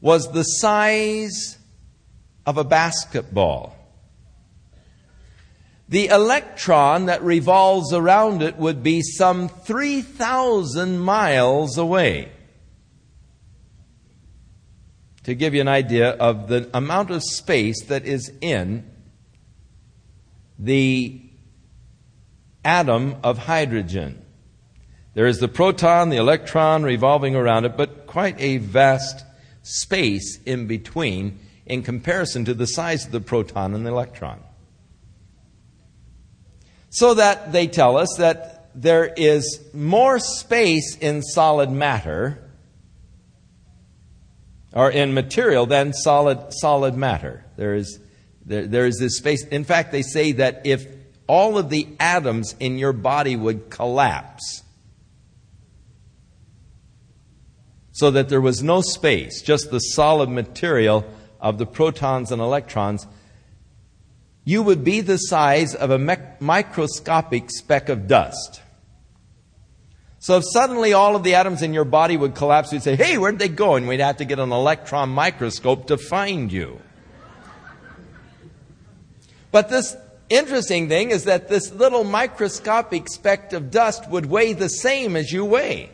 was 0.00 0.30
the 0.32 0.42
size 0.42 1.58
of 2.44 2.58
a 2.58 2.64
basketball, 2.64 3.74
the 5.88 6.06
electron 6.06 7.06
that 7.06 7.22
revolves 7.22 7.92
around 7.92 8.42
it 8.42 8.56
would 8.56 8.82
be 8.82 9.02
some 9.02 9.48
3,000 9.48 10.98
miles 10.98 11.76
away. 11.76 12.30
To 15.24 15.34
give 15.34 15.54
you 15.54 15.60
an 15.60 15.68
idea 15.68 16.10
of 16.10 16.48
the 16.48 16.70
amount 16.74 17.10
of 17.10 17.22
space 17.22 17.84
that 17.86 18.04
is 18.04 18.32
in 18.40 18.90
the 20.58 21.20
atom 22.64 23.16
of 23.22 23.38
hydrogen. 23.38 24.24
There 25.14 25.26
is 25.26 25.38
the 25.38 25.48
proton, 25.48 26.08
the 26.08 26.16
electron 26.16 26.82
revolving 26.82 27.36
around 27.36 27.64
it, 27.64 27.76
but 27.76 28.06
quite 28.06 28.40
a 28.40 28.56
vast 28.58 29.24
space 29.62 30.38
in 30.44 30.66
between 30.66 31.38
in 31.66 31.82
comparison 31.82 32.44
to 32.44 32.54
the 32.54 32.66
size 32.66 33.06
of 33.06 33.12
the 33.12 33.20
proton 33.20 33.74
and 33.74 33.86
the 33.86 33.90
electron. 33.90 34.40
So 36.94 37.14
that 37.14 37.50
they 37.50 37.66
tell 37.66 37.96
us 37.96 38.14
that 38.18 38.70
there 38.72 39.04
is 39.04 39.58
more 39.72 40.20
space 40.20 40.96
in 40.96 41.22
solid 41.22 41.68
matter 41.68 42.40
or 44.72 44.92
in 44.92 45.12
material 45.12 45.66
than 45.66 45.92
solid 45.92 46.52
solid 46.52 46.94
matter. 46.94 47.44
There 47.56 47.74
is 47.74 47.98
there, 48.46 48.68
there 48.68 48.86
is 48.86 48.98
this 49.00 49.18
space. 49.18 49.44
In 49.46 49.64
fact, 49.64 49.90
they 49.90 50.02
say 50.02 50.32
that 50.32 50.66
if 50.66 50.86
all 51.26 51.58
of 51.58 51.68
the 51.68 51.88
atoms 51.98 52.54
in 52.60 52.78
your 52.78 52.92
body 52.92 53.34
would 53.34 53.70
collapse 53.70 54.62
so 57.90 58.12
that 58.12 58.28
there 58.28 58.40
was 58.40 58.62
no 58.62 58.82
space, 58.82 59.42
just 59.42 59.72
the 59.72 59.80
solid 59.80 60.28
material 60.28 61.04
of 61.40 61.58
the 61.58 61.66
protons 61.66 62.30
and 62.30 62.40
electrons, 62.40 63.04
you 64.44 64.62
would 64.62 64.84
be 64.84 65.00
the 65.00 65.16
size 65.16 65.74
of 65.74 65.90
a 65.90 65.98
microscopic 66.40 67.50
speck 67.50 67.88
of 67.88 68.06
dust. 68.06 68.60
So 70.18 70.38
if 70.38 70.44
suddenly 70.52 70.92
all 70.92 71.16
of 71.16 71.22
the 71.22 71.34
atoms 71.34 71.62
in 71.62 71.74
your 71.74 71.84
body 71.84 72.16
would 72.16 72.34
collapse, 72.34 72.72
we'd 72.72 72.82
say, 72.82 72.96
hey, 72.96 73.18
where'd 73.18 73.38
they 73.38 73.48
go? 73.48 73.74
And 73.74 73.88
we'd 73.88 74.00
have 74.00 74.18
to 74.18 74.24
get 74.24 74.38
an 74.38 74.52
electron 74.52 75.10
microscope 75.10 75.86
to 75.88 75.98
find 75.98 76.50
you. 76.50 76.80
But 79.50 79.68
this 79.68 79.96
interesting 80.28 80.88
thing 80.88 81.10
is 81.10 81.24
that 81.24 81.48
this 81.48 81.72
little 81.72 82.04
microscopic 82.04 83.08
speck 83.08 83.52
of 83.52 83.70
dust 83.70 84.08
would 84.10 84.26
weigh 84.26 84.52
the 84.52 84.68
same 84.68 85.14
as 85.16 85.30
you 85.30 85.44
weigh. 85.44 85.90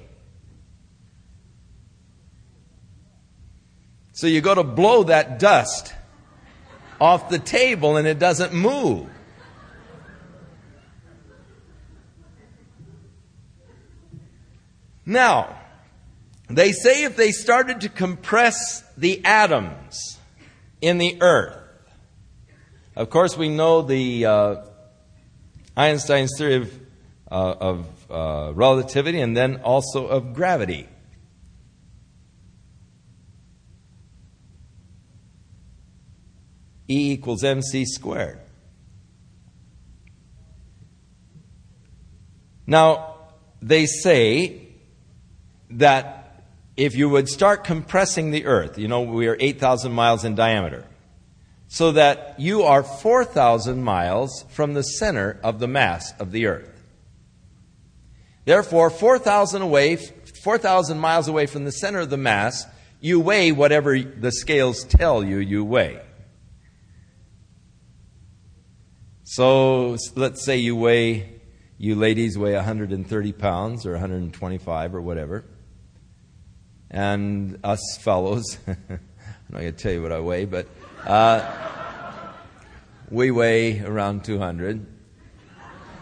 So 4.13 4.27
you 4.27 4.41
go 4.41 4.55
to 4.55 4.65
blow 4.65 5.05
that 5.05 5.39
dust 5.39 5.95
off 7.01 7.29
the 7.29 7.39
table 7.39 7.97
and 7.97 8.07
it 8.07 8.19
doesn't 8.19 8.53
move. 8.53 9.09
Now, 15.07 15.59
they 16.49 16.73
say 16.73 17.05
if 17.05 17.17
they 17.17 17.33
started 17.33 17.81
to 17.81 17.89
compress 17.89 18.83
the 18.97 19.25
atoms 19.25 20.19
in 20.81 20.99
the 20.99 21.17
earth, 21.21 21.57
of 22.97 23.09
course, 23.09 23.37
we 23.37 23.49
know 23.49 23.83
the 23.83 24.27
uh, 24.27 24.57
Einstein's 25.77 26.33
theory 26.37 26.57
of, 26.57 26.73
uh, 27.31 27.55
of 27.61 28.11
uh, 28.11 28.53
relativity 28.55 29.21
and 29.21 29.37
then 29.37 29.63
also 29.63 30.07
of 30.07 30.35
gravity. 30.35 30.89
E 36.91 37.13
equals 37.13 37.45
mc 37.45 37.85
squared. 37.85 38.41
Now, 42.67 43.15
they 43.63 43.87
say 43.87 44.69
that 45.71 46.45
if 46.77 46.97
you 46.97 47.09
would 47.09 47.29
start 47.29 47.65
compressing 47.65 48.31
the 48.31 48.47
earth, 48.47 48.77
you 48.77 48.89
know, 48.89 49.03
we 49.03 49.29
are 49.29 49.37
8,000 49.39 49.93
miles 49.93 50.25
in 50.25 50.35
diameter, 50.35 50.85
so 51.69 51.93
that 51.93 52.35
you 52.39 52.63
are 52.63 52.83
4,000 52.83 53.83
miles 53.83 54.45
from 54.51 54.75
the 54.75 54.83
center 54.83 55.39
of 55.45 55.61
the 55.61 55.69
mass 55.69 56.13
of 56.19 56.33
the 56.33 56.47
earth. 56.47 56.83
Therefore, 58.45 58.91
4,000 58.91 59.63
away, 59.63 59.97
4,000 59.97 60.99
miles 60.99 61.29
away 61.29 61.47
from 61.47 61.65
the 61.65 61.73
center 61.73 62.01
of 62.01 62.11
the 62.11 62.17
mass, 62.17 62.67
you 63.01 63.21
weigh 63.21 63.53
whatever 63.53 64.01
the 64.01 64.33
scales 64.33 64.85
tell 64.85 65.23
you 65.23 65.39
you 65.39 65.65
weigh. 65.65 66.01
So 69.33 69.97
let's 70.17 70.45
say 70.45 70.57
you 70.57 70.75
weigh, 70.75 71.41
you 71.79 71.95
ladies 71.95 72.37
weigh 72.37 72.57
130 72.57 73.33
pounds 73.33 73.87
or 73.87 73.93
125 73.93 74.93
or 74.93 75.01
whatever. 75.01 75.45
And 76.91 77.61
us 77.63 77.97
fellows, 78.01 78.59
I'm 78.67 78.77
not 79.49 79.61
going 79.61 79.73
to 79.73 79.79
tell 79.79 79.93
you 79.93 80.03
what 80.03 80.11
I 80.11 80.19
weigh, 80.19 80.47
but 80.47 80.67
uh, 81.07 81.49
we 83.09 83.31
weigh 83.31 83.79
around 83.79 84.25
200, 84.25 84.85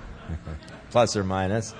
plus 0.91 1.15
or 1.15 1.23
minus. 1.23 1.75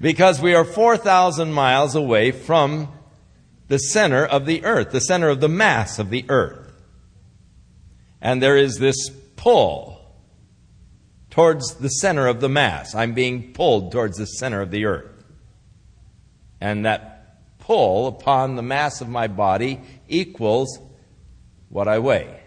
Because 0.00 0.40
we 0.40 0.54
are 0.54 0.64
4,000 0.64 1.52
miles 1.52 1.96
away 1.96 2.30
from 2.30 2.92
the 3.66 3.78
center 3.78 4.24
of 4.24 4.46
the 4.46 4.64
earth, 4.64 4.92
the 4.92 5.00
center 5.00 5.28
of 5.28 5.40
the 5.40 5.48
mass 5.48 5.98
of 5.98 6.10
the 6.10 6.24
earth. 6.28 6.65
And 8.20 8.42
there 8.42 8.56
is 8.56 8.78
this 8.78 9.10
pull 9.36 10.00
towards 11.30 11.74
the 11.74 11.88
center 11.88 12.26
of 12.26 12.40
the 12.40 12.48
mass. 12.48 12.94
I'm 12.94 13.12
being 13.12 13.52
pulled 13.52 13.92
towards 13.92 14.16
the 14.16 14.26
center 14.26 14.62
of 14.62 14.70
the 14.70 14.86
earth. 14.86 15.24
And 16.60 16.86
that 16.86 17.58
pull 17.58 18.06
upon 18.06 18.56
the 18.56 18.62
mass 18.62 19.00
of 19.00 19.08
my 19.08 19.26
body 19.26 19.80
equals 20.08 20.78
what 21.68 21.88
I 21.88 21.98
weigh. 21.98 22.40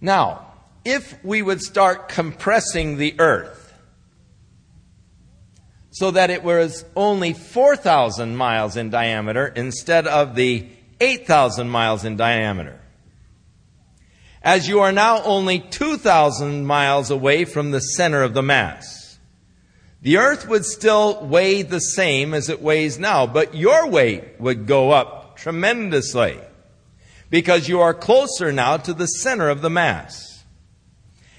Now, 0.00 0.52
if 0.84 1.24
we 1.24 1.40
would 1.40 1.62
start 1.62 2.08
compressing 2.08 2.98
the 2.98 3.14
earth 3.18 3.72
so 5.90 6.10
that 6.10 6.28
it 6.28 6.42
was 6.42 6.84
only 6.96 7.32
4,000 7.32 8.36
miles 8.36 8.76
in 8.76 8.90
diameter 8.90 9.46
instead 9.46 10.06
of 10.06 10.34
the 10.34 10.68
8,000 11.00 11.68
miles 11.68 12.04
in 12.04 12.16
diameter, 12.16 12.80
as 14.44 14.68
you 14.68 14.80
are 14.80 14.92
now 14.92 15.22
only 15.22 15.58
2,000 15.58 16.66
miles 16.66 17.10
away 17.10 17.46
from 17.46 17.70
the 17.70 17.80
center 17.80 18.22
of 18.22 18.34
the 18.34 18.42
mass. 18.42 19.18
The 20.02 20.18
earth 20.18 20.46
would 20.46 20.66
still 20.66 21.24
weigh 21.24 21.62
the 21.62 21.80
same 21.80 22.34
as 22.34 22.50
it 22.50 22.60
weighs 22.60 22.98
now, 22.98 23.26
but 23.26 23.54
your 23.54 23.88
weight 23.88 24.38
would 24.38 24.66
go 24.66 24.90
up 24.90 25.38
tremendously 25.38 26.38
because 27.30 27.68
you 27.68 27.80
are 27.80 27.94
closer 27.94 28.52
now 28.52 28.76
to 28.76 28.92
the 28.92 29.06
center 29.06 29.48
of 29.48 29.62
the 29.62 29.70
mass. 29.70 30.44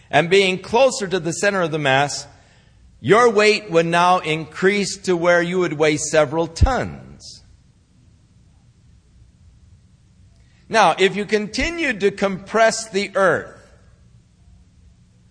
And 0.09 0.27
being 0.27 0.57
closer 0.57 1.07
to 1.07 1.19
the 1.19 1.31
center 1.31 1.61
of 1.61 1.71
the 1.71 1.77
mass, 1.77 2.25
your 3.01 3.29
weight 3.29 3.69
would 3.69 3.85
now 3.85 4.17
increase 4.17 4.97
to 5.03 5.15
where 5.15 5.43
you 5.43 5.59
would 5.59 5.73
weigh 5.73 5.97
several 5.97 6.47
tons. 6.47 7.04
Now, 10.67 10.95
if 10.97 11.15
you 11.15 11.25
continued 11.25 11.99
to 11.99 12.11
compress 12.11 12.89
the 12.89 13.11
earth 13.15 13.61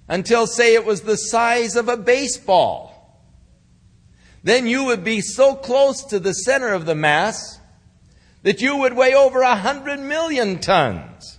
until, 0.08 0.46
say, 0.46 0.74
it 0.74 0.84
was 0.84 1.02
the 1.02 1.16
size 1.16 1.74
of 1.76 1.88
a 1.88 1.96
baseball, 1.96 2.92
then 4.42 4.66
you 4.66 4.84
would 4.84 5.02
be 5.02 5.20
so 5.20 5.54
close 5.54 6.04
to 6.04 6.20
the 6.20 6.34
center 6.34 6.72
of 6.72 6.86
the 6.86 6.94
mass 6.94 7.58
that 8.42 8.60
you 8.60 8.76
would 8.76 8.94
weigh 8.94 9.14
over 9.14 9.40
a 9.40 9.56
hundred 9.56 9.98
million 9.98 10.58
tons. 10.58 11.38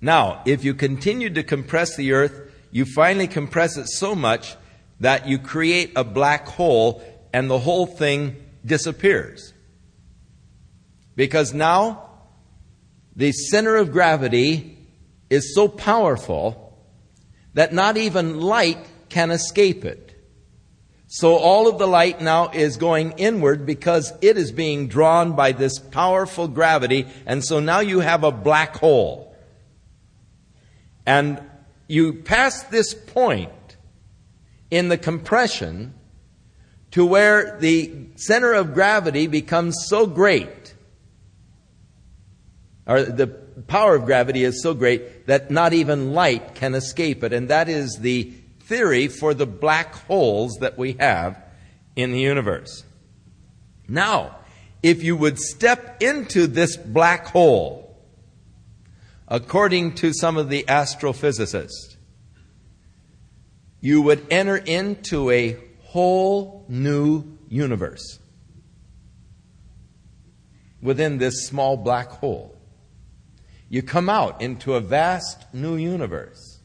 Now, 0.00 0.42
if 0.46 0.64
you 0.64 0.74
continue 0.74 1.28
to 1.30 1.42
compress 1.42 1.96
the 1.96 2.12
earth, 2.12 2.50
you 2.70 2.84
finally 2.84 3.26
compress 3.26 3.76
it 3.76 3.88
so 3.88 4.14
much 4.14 4.56
that 5.00 5.28
you 5.28 5.38
create 5.38 5.92
a 5.94 6.04
black 6.04 6.46
hole 6.48 7.02
and 7.32 7.50
the 7.50 7.58
whole 7.58 7.86
thing 7.86 8.36
disappears. 8.64 9.52
Because 11.18 11.52
now 11.52 12.10
the 13.16 13.32
center 13.32 13.74
of 13.74 13.90
gravity 13.90 14.78
is 15.28 15.52
so 15.52 15.66
powerful 15.66 16.78
that 17.54 17.72
not 17.72 17.96
even 17.96 18.40
light 18.40 18.78
can 19.08 19.32
escape 19.32 19.84
it. 19.84 20.14
So 21.08 21.34
all 21.34 21.66
of 21.66 21.80
the 21.80 21.88
light 21.88 22.20
now 22.20 22.50
is 22.50 22.76
going 22.76 23.14
inward 23.16 23.66
because 23.66 24.12
it 24.22 24.38
is 24.38 24.52
being 24.52 24.86
drawn 24.86 25.34
by 25.34 25.50
this 25.50 25.80
powerful 25.80 26.46
gravity. 26.46 27.08
And 27.26 27.44
so 27.44 27.58
now 27.58 27.80
you 27.80 27.98
have 27.98 28.22
a 28.22 28.30
black 28.30 28.76
hole. 28.76 29.34
And 31.04 31.42
you 31.88 32.12
pass 32.12 32.62
this 32.62 32.94
point 32.94 33.76
in 34.70 34.88
the 34.88 34.98
compression 34.98 35.94
to 36.92 37.04
where 37.04 37.58
the 37.58 38.06
center 38.14 38.52
of 38.52 38.72
gravity 38.72 39.26
becomes 39.26 39.74
so 39.88 40.06
great, 40.06 40.74
or 42.88 43.02
the 43.02 43.26
power 43.26 43.94
of 43.94 44.06
gravity 44.06 44.44
is 44.44 44.62
so 44.62 44.72
great 44.72 45.26
that 45.26 45.50
not 45.50 45.74
even 45.74 46.14
light 46.14 46.54
can 46.54 46.74
escape 46.74 47.22
it. 47.22 47.34
And 47.34 47.48
that 47.48 47.68
is 47.68 47.98
the 48.00 48.32
theory 48.60 49.08
for 49.08 49.34
the 49.34 49.46
black 49.46 49.94
holes 49.94 50.56
that 50.60 50.78
we 50.78 50.94
have 50.94 51.40
in 51.94 52.12
the 52.12 52.20
universe. 52.20 52.84
Now, 53.86 54.38
if 54.82 55.02
you 55.02 55.16
would 55.16 55.38
step 55.38 56.02
into 56.02 56.46
this 56.46 56.76
black 56.76 57.26
hole, 57.26 57.96
according 59.26 59.96
to 59.96 60.12
some 60.14 60.36
of 60.36 60.48
the 60.48 60.64
astrophysicists, 60.64 61.96
you 63.80 64.02
would 64.02 64.26
enter 64.30 64.56
into 64.56 65.30
a 65.30 65.56
whole 65.82 66.64
new 66.68 67.24
universe 67.48 68.18
within 70.80 71.18
this 71.18 71.46
small 71.46 71.76
black 71.76 72.08
hole. 72.08 72.57
You 73.68 73.82
come 73.82 74.08
out 74.08 74.40
into 74.40 74.74
a 74.74 74.80
vast 74.80 75.52
new 75.52 75.76
universe 75.76 76.60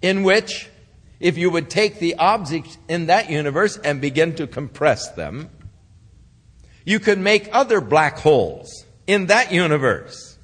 in 0.00 0.22
which, 0.22 0.68
if 1.20 1.36
you 1.36 1.50
would 1.50 1.70
take 1.70 1.98
the 1.98 2.16
objects 2.16 2.78
in 2.88 3.06
that 3.06 3.30
universe 3.30 3.76
and 3.78 4.00
begin 4.00 4.34
to 4.36 4.46
compress 4.46 5.10
them, 5.12 5.50
you 6.84 7.00
could 7.00 7.18
make 7.18 7.48
other 7.52 7.80
black 7.80 8.18
holes 8.18 8.84
in 9.06 9.26
that 9.26 9.52
universe. 9.52 10.38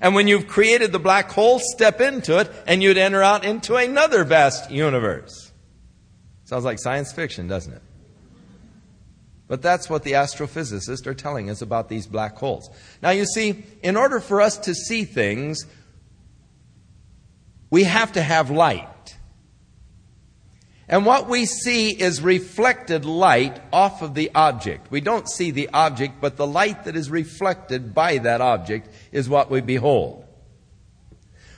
And 0.00 0.14
when 0.14 0.28
you've 0.28 0.46
created 0.46 0.92
the 0.92 0.98
black 0.98 1.30
hole, 1.30 1.58
step 1.58 2.00
into 2.00 2.38
it 2.38 2.50
and 2.66 2.82
you'd 2.82 2.98
enter 2.98 3.22
out 3.22 3.44
into 3.44 3.76
another 3.76 4.24
vast 4.24 4.70
universe. 4.70 5.50
Sounds 6.44 6.64
like 6.64 6.78
science 6.78 7.12
fiction, 7.12 7.48
doesn't 7.48 7.72
it? 7.72 7.82
But 9.48 9.62
that's 9.62 9.88
what 9.88 10.04
the 10.04 10.12
astrophysicists 10.12 11.06
are 11.06 11.14
telling 11.14 11.48
us 11.48 11.62
about 11.62 11.88
these 11.88 12.06
black 12.06 12.36
holes. 12.36 12.68
Now, 13.02 13.10
you 13.10 13.24
see, 13.24 13.64
in 13.82 13.96
order 13.96 14.20
for 14.20 14.42
us 14.42 14.58
to 14.58 14.74
see 14.74 15.04
things, 15.04 15.64
we 17.70 17.84
have 17.84 18.12
to 18.12 18.22
have 18.22 18.50
light. 18.50 19.16
And 20.86 21.04
what 21.04 21.28
we 21.28 21.44
see 21.44 21.90
is 21.90 22.22
reflected 22.22 23.04
light 23.04 23.60
off 23.72 24.00
of 24.00 24.14
the 24.14 24.30
object. 24.34 24.90
We 24.90 25.00
don't 25.00 25.28
see 25.28 25.50
the 25.50 25.68
object, 25.72 26.20
but 26.20 26.36
the 26.36 26.46
light 26.46 26.84
that 26.84 26.96
is 26.96 27.10
reflected 27.10 27.94
by 27.94 28.18
that 28.18 28.40
object 28.40 28.88
is 29.12 29.28
what 29.28 29.50
we 29.50 29.60
behold. 29.60 30.24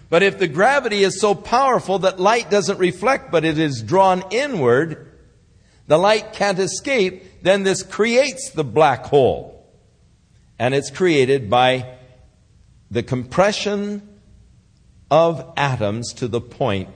But 0.08 0.24
if 0.24 0.38
the 0.40 0.48
gravity 0.48 1.04
is 1.04 1.20
so 1.20 1.36
powerful 1.36 2.00
that 2.00 2.18
light 2.18 2.50
doesn't 2.50 2.78
reflect, 2.78 3.30
but 3.30 3.44
it 3.44 3.58
is 3.58 3.82
drawn 3.82 4.24
inward, 4.30 5.12
the 5.86 5.98
light 5.98 6.32
can't 6.32 6.58
escape, 6.58 7.24
then 7.42 7.62
this 7.62 7.82
creates 7.82 8.50
the 8.50 8.64
black 8.64 9.06
hole. 9.06 9.56
And 10.58 10.74
it's 10.74 10.90
created 10.90 11.48
by 11.48 11.96
the 12.90 13.02
compression 13.02 14.06
of 15.10 15.52
atoms 15.56 16.12
to 16.14 16.28
the 16.28 16.40
point 16.40 16.90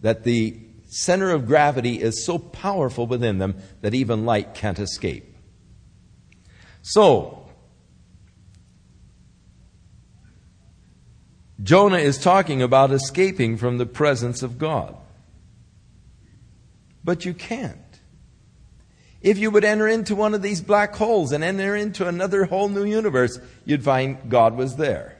that 0.00 0.24
the 0.24 0.58
center 0.86 1.30
of 1.30 1.46
gravity 1.46 2.00
is 2.00 2.24
so 2.24 2.38
powerful 2.38 3.06
within 3.06 3.38
them 3.38 3.56
that 3.80 3.94
even 3.94 4.24
light 4.24 4.54
can't 4.54 4.78
escape. 4.78 5.34
So, 6.82 7.48
Jonah 11.62 11.98
is 11.98 12.18
talking 12.18 12.62
about 12.62 12.90
escaping 12.90 13.56
from 13.56 13.78
the 13.78 13.86
presence 13.86 14.42
of 14.42 14.58
God. 14.58 14.96
But 17.04 17.24
you 17.24 17.34
can't. 17.34 17.89
If 19.20 19.38
you 19.38 19.50
would 19.50 19.64
enter 19.64 19.86
into 19.86 20.14
one 20.14 20.34
of 20.34 20.42
these 20.42 20.62
black 20.62 20.94
holes 20.94 21.32
and 21.32 21.44
enter 21.44 21.76
into 21.76 22.08
another 22.08 22.44
whole 22.44 22.68
new 22.68 22.84
universe, 22.84 23.38
you'd 23.64 23.84
find 23.84 24.30
God 24.30 24.56
was 24.56 24.76
there. 24.76 25.18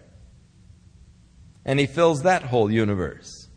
And 1.65 1.79
He 1.79 1.87
fills 1.87 2.23
that 2.23 2.45
whole 2.45 2.71
universe. 2.71 3.49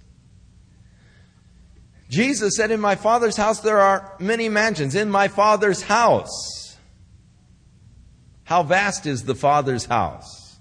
Jesus 2.10 2.56
said, 2.58 2.72
In 2.72 2.80
my 2.80 2.96
Father's 2.96 3.38
house 3.38 3.62
there 3.62 3.80
are 3.80 4.16
many 4.20 4.50
mansions. 4.50 4.96
In 4.96 5.10
my 5.10 5.30
Father's 5.30 5.82
house. 5.82 6.78
How 8.44 8.64
vast 8.64 9.06
is 9.06 9.24
the 9.24 9.36
Father's 9.36 9.86
house? 9.86 10.60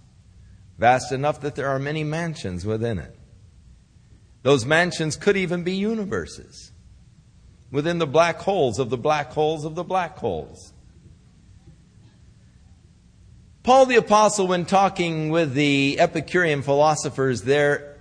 Vast 0.79 1.13
enough 1.13 1.41
that 1.41 1.57
there 1.57 1.69
are 1.69 1.79
many 1.79 2.05
mansions 2.05 2.65
within 2.65 2.99
it. 2.99 3.19
Those 4.43 4.65
mansions 4.65 5.17
could 5.17 5.37
even 5.37 5.63
be 5.65 5.75
universes 5.75 6.72
within 7.73 7.99
the 7.99 8.07
black 8.07 8.37
holes 8.37 8.79
of 8.79 8.91
the 8.91 8.99
black 8.99 9.33
holes 9.33 9.65
of 9.65 9.75
the 9.75 9.83
black 9.83 10.19
holes. 10.19 10.73
Paul 13.65 13.87
the 13.87 13.97
Apostle, 13.97 14.47
when 14.47 14.67
talking 14.67 15.31
with 15.31 15.55
the 15.55 15.99
Epicurean 15.99 16.63
philosophers 16.63 17.43
there 17.43 17.97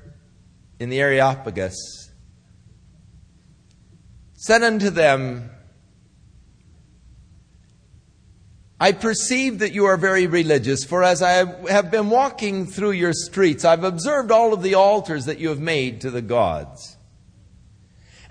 in 0.79 0.89
the 0.89 0.99
Areopagus, 0.99 2.11
said 4.33 4.63
unto 4.63 4.89
them, 4.89 5.51
I 8.79 8.91
perceive 8.91 9.59
that 9.59 9.73
you 9.73 9.85
are 9.85 9.97
very 9.97 10.25
religious, 10.25 10.83
for 10.83 11.03
as 11.03 11.21
I 11.21 11.45
have 11.69 11.91
been 11.91 12.09
walking 12.09 12.65
through 12.65 12.93
your 12.93 13.13
streets, 13.13 13.63
I've 13.63 13.83
observed 13.83 14.31
all 14.31 14.53
of 14.53 14.63
the 14.63 14.73
altars 14.73 15.25
that 15.25 15.37
you 15.37 15.49
have 15.49 15.59
made 15.59 16.01
to 16.01 16.09
the 16.09 16.23
gods. 16.23 16.97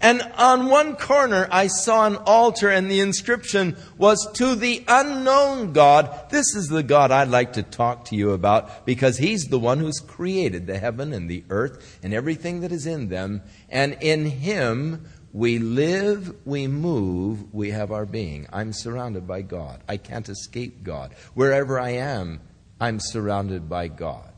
And 0.01 0.23
on 0.39 0.69
one 0.69 0.97
corner 0.97 1.47
I 1.51 1.67
saw 1.67 2.07
an 2.07 2.17
altar 2.17 2.71
and 2.71 2.91
the 2.91 3.01
inscription 3.01 3.77
was 3.99 4.27
to 4.35 4.55
the 4.55 4.83
unknown 4.89 5.73
God. 5.73 6.31
This 6.31 6.55
is 6.57 6.69
the 6.69 6.83
God 6.83 7.11
I'd 7.11 7.29
like 7.29 7.53
to 7.55 7.63
talk 7.63 8.07
to 8.07 8.17
you 8.17 8.31
about 8.31 8.87
because 8.87 9.19
He's 9.19 9.49
the 9.49 9.59
one 9.59 9.79
who's 9.79 10.01
created 10.01 10.67
the 10.67 10.79
heaven 10.79 11.13
and 11.13 11.29
the 11.29 11.45
earth 11.51 11.99
and 12.03 12.15
everything 12.15 12.61
that 12.61 12.73
is 12.73 12.87
in 12.87 13.09
them. 13.09 13.43
And 13.69 13.99
in 14.01 14.25
Him 14.25 15.07
we 15.33 15.59
live, 15.59 16.35
we 16.45 16.67
move, 16.67 17.55
we 17.55 17.71
have 17.71 17.93
our 17.93 18.07
being. 18.07 18.49
I'm 18.53 18.73
surrounded 18.73 19.29
by 19.29 19.43
God. 19.43 19.83
I 19.89 19.97
can't 19.97 20.29
escape 20.29 20.83
God. 20.83 21.15
Wherever 21.35 21.79
I 21.79 21.91
am, 21.91 22.41
I'm 22.81 22.99
surrounded 22.99 23.69
by 23.69 23.89
God. 23.89 24.31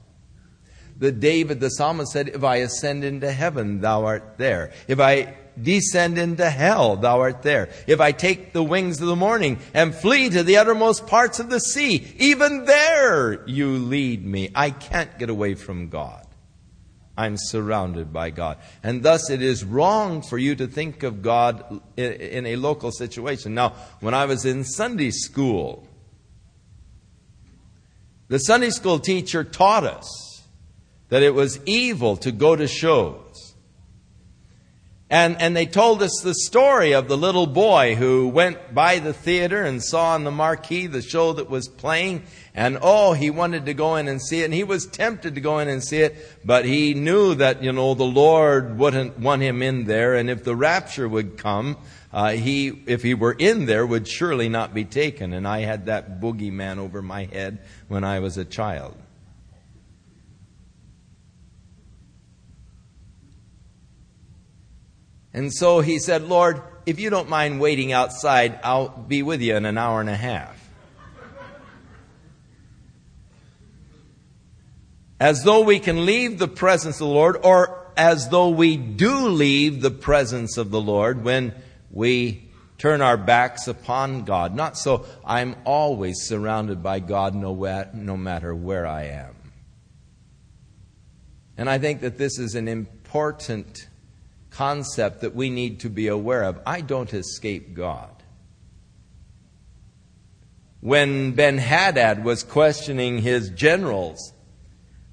The 0.98 1.12
David 1.12 1.60
the 1.60 1.70
psalmist 1.70 2.12
said, 2.12 2.28
If 2.28 2.44
I 2.44 2.56
ascend 2.56 3.04
into 3.04 3.32
heaven, 3.32 3.80
thou 3.80 4.04
art 4.04 4.34
there. 4.36 4.72
If 4.86 5.00
I 5.00 5.34
descend 5.60 6.18
into 6.18 6.48
hell, 6.48 6.96
thou 6.96 7.20
art 7.20 7.42
there. 7.42 7.70
If 7.86 8.00
I 8.00 8.12
take 8.12 8.52
the 8.52 8.62
wings 8.62 9.00
of 9.00 9.06
the 9.06 9.16
morning 9.16 9.58
and 9.74 9.94
flee 9.94 10.30
to 10.30 10.42
the 10.42 10.56
uttermost 10.56 11.06
parts 11.06 11.40
of 11.40 11.50
the 11.50 11.60
sea, 11.60 12.14
even 12.18 12.64
there 12.64 13.46
you 13.48 13.76
lead 13.76 14.24
me. 14.24 14.50
I 14.54 14.70
can't 14.70 15.18
get 15.18 15.30
away 15.30 15.54
from 15.54 15.88
God. 15.88 16.26
I'm 17.16 17.36
surrounded 17.36 18.12
by 18.12 18.30
God. 18.30 18.58
And 18.82 19.02
thus 19.02 19.28
it 19.28 19.42
is 19.42 19.64
wrong 19.64 20.22
for 20.22 20.38
you 20.38 20.54
to 20.56 20.66
think 20.66 21.02
of 21.02 21.22
God 21.22 21.80
in 21.96 22.46
a 22.46 22.56
local 22.56 22.90
situation. 22.90 23.54
Now, 23.54 23.74
when 24.00 24.14
I 24.14 24.24
was 24.24 24.44
in 24.44 24.64
Sunday 24.64 25.10
school, 25.10 25.86
the 28.28 28.38
Sunday 28.38 28.70
school 28.70 28.98
teacher 28.98 29.44
taught 29.44 29.84
us 29.84 30.42
that 31.10 31.22
it 31.22 31.34
was 31.34 31.60
evil 31.66 32.16
to 32.16 32.32
go 32.32 32.56
to 32.56 32.66
shows. 32.66 33.21
And, 35.12 35.38
and 35.42 35.54
they 35.54 35.66
told 35.66 36.02
us 36.02 36.22
the 36.22 36.32
story 36.32 36.94
of 36.94 37.06
the 37.06 37.18
little 37.18 37.46
boy 37.46 37.96
who 37.96 38.28
went 38.28 38.74
by 38.74 38.98
the 38.98 39.12
theater 39.12 39.62
and 39.62 39.82
saw 39.82 40.14
on 40.14 40.24
the 40.24 40.30
marquee 40.30 40.86
the 40.86 41.02
show 41.02 41.34
that 41.34 41.50
was 41.50 41.68
playing. 41.68 42.22
And 42.54 42.78
oh, 42.80 43.12
he 43.12 43.28
wanted 43.28 43.66
to 43.66 43.74
go 43.74 43.96
in 43.96 44.08
and 44.08 44.22
see 44.22 44.40
it. 44.40 44.46
And 44.46 44.54
he 44.54 44.64
was 44.64 44.86
tempted 44.86 45.34
to 45.34 45.42
go 45.42 45.58
in 45.58 45.68
and 45.68 45.84
see 45.84 45.98
it, 45.98 46.16
but 46.46 46.64
he 46.64 46.94
knew 46.94 47.34
that, 47.34 47.62
you 47.62 47.72
know, 47.72 47.92
the 47.92 48.04
Lord 48.04 48.78
wouldn't 48.78 49.18
want 49.18 49.42
him 49.42 49.60
in 49.60 49.84
there. 49.84 50.14
And 50.14 50.30
if 50.30 50.44
the 50.44 50.56
rapture 50.56 51.06
would 51.06 51.36
come, 51.36 51.76
uh, 52.10 52.30
he, 52.30 52.68
if 52.86 53.02
he 53.02 53.12
were 53.12 53.36
in 53.38 53.66
there, 53.66 53.84
would 53.84 54.08
surely 54.08 54.48
not 54.48 54.72
be 54.72 54.86
taken. 54.86 55.34
And 55.34 55.46
I 55.46 55.60
had 55.60 55.84
that 55.86 56.22
boogeyman 56.22 56.78
over 56.78 57.02
my 57.02 57.24
head 57.24 57.58
when 57.86 58.02
I 58.02 58.20
was 58.20 58.38
a 58.38 58.46
child. 58.46 58.96
And 65.34 65.52
so 65.52 65.80
he 65.80 65.98
said, 65.98 66.22
Lord, 66.22 66.62
if 66.84 67.00
you 67.00 67.10
don't 67.10 67.28
mind 67.28 67.60
waiting 67.60 67.92
outside, 67.92 68.58
I'll 68.62 68.88
be 68.88 69.22
with 69.22 69.40
you 69.40 69.56
in 69.56 69.64
an 69.64 69.78
hour 69.78 70.00
and 70.00 70.10
a 70.10 70.16
half. 70.16 70.58
As 75.18 75.44
though 75.44 75.60
we 75.60 75.78
can 75.78 76.04
leave 76.04 76.38
the 76.38 76.48
presence 76.48 76.96
of 76.96 77.06
the 77.06 77.14
Lord 77.14 77.36
or 77.44 77.86
as 77.96 78.28
though 78.28 78.48
we 78.48 78.76
do 78.76 79.28
leave 79.28 79.80
the 79.80 79.90
presence 79.90 80.56
of 80.56 80.70
the 80.70 80.80
Lord 80.80 81.22
when 81.22 81.54
we 81.90 82.50
turn 82.78 83.00
our 83.00 83.16
backs 83.16 83.68
upon 83.68 84.24
God. 84.24 84.54
Not 84.54 84.76
so. 84.76 85.06
I'm 85.24 85.54
always 85.64 86.22
surrounded 86.22 86.82
by 86.82 86.98
God 86.98 87.34
no, 87.34 87.54
no 87.94 88.16
matter 88.16 88.52
where 88.54 88.86
I 88.86 89.04
am. 89.04 89.36
And 91.56 91.70
I 91.70 91.78
think 91.78 92.00
that 92.00 92.18
this 92.18 92.40
is 92.40 92.56
an 92.56 92.66
important 92.66 93.86
concept 94.54 95.20
that 95.20 95.34
we 95.34 95.50
need 95.50 95.80
to 95.80 95.90
be 95.90 96.08
aware 96.08 96.44
of. 96.44 96.60
I 96.66 96.80
don't 96.80 97.12
escape 97.12 97.74
God. 97.74 98.10
When 100.80 101.32
Ben 101.32 101.58
Hadad 101.58 102.24
was 102.24 102.42
questioning 102.42 103.18
his 103.18 103.50
generals 103.50 104.32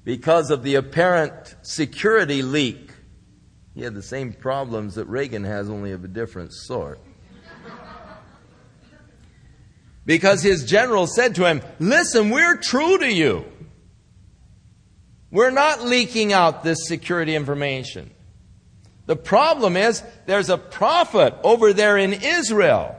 because 0.04 0.50
of 0.50 0.62
the 0.62 0.74
apparent 0.74 1.54
security 1.62 2.42
leak, 2.42 2.90
he 3.74 3.82
had 3.82 3.94
the 3.94 4.02
same 4.02 4.32
problems 4.32 4.96
that 4.96 5.06
Reagan 5.06 5.44
has, 5.44 5.70
only 5.70 5.92
of 5.92 6.04
a 6.04 6.08
different 6.08 6.52
sort. 6.52 7.00
Because 10.04 10.42
his 10.42 10.64
general 10.64 11.06
said 11.06 11.36
to 11.36 11.46
him, 11.46 11.62
Listen, 11.78 12.30
we're 12.30 12.56
true 12.56 12.98
to 12.98 13.10
you. 13.10 13.44
We're 15.30 15.50
not 15.50 15.84
leaking 15.84 16.32
out 16.32 16.64
this 16.64 16.88
security 16.88 17.36
information. 17.36 18.10
The 19.06 19.16
problem 19.16 19.76
is 19.76 20.02
there's 20.26 20.50
a 20.50 20.58
prophet 20.58 21.34
over 21.42 21.72
there 21.72 21.96
in 21.98 22.12
Israel. 22.12 22.96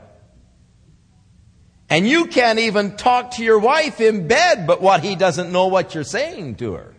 And 1.88 2.08
you 2.08 2.26
can't 2.26 2.58
even 2.58 2.96
talk 2.96 3.32
to 3.32 3.44
your 3.44 3.58
wife 3.58 4.00
in 4.00 4.26
bed, 4.26 4.66
but 4.66 4.80
what 4.80 5.02
he 5.02 5.14
doesn't 5.14 5.52
know 5.52 5.66
what 5.66 5.94
you're 5.94 6.04
saying 6.04 6.56
to 6.56 6.74
her. 6.74 6.94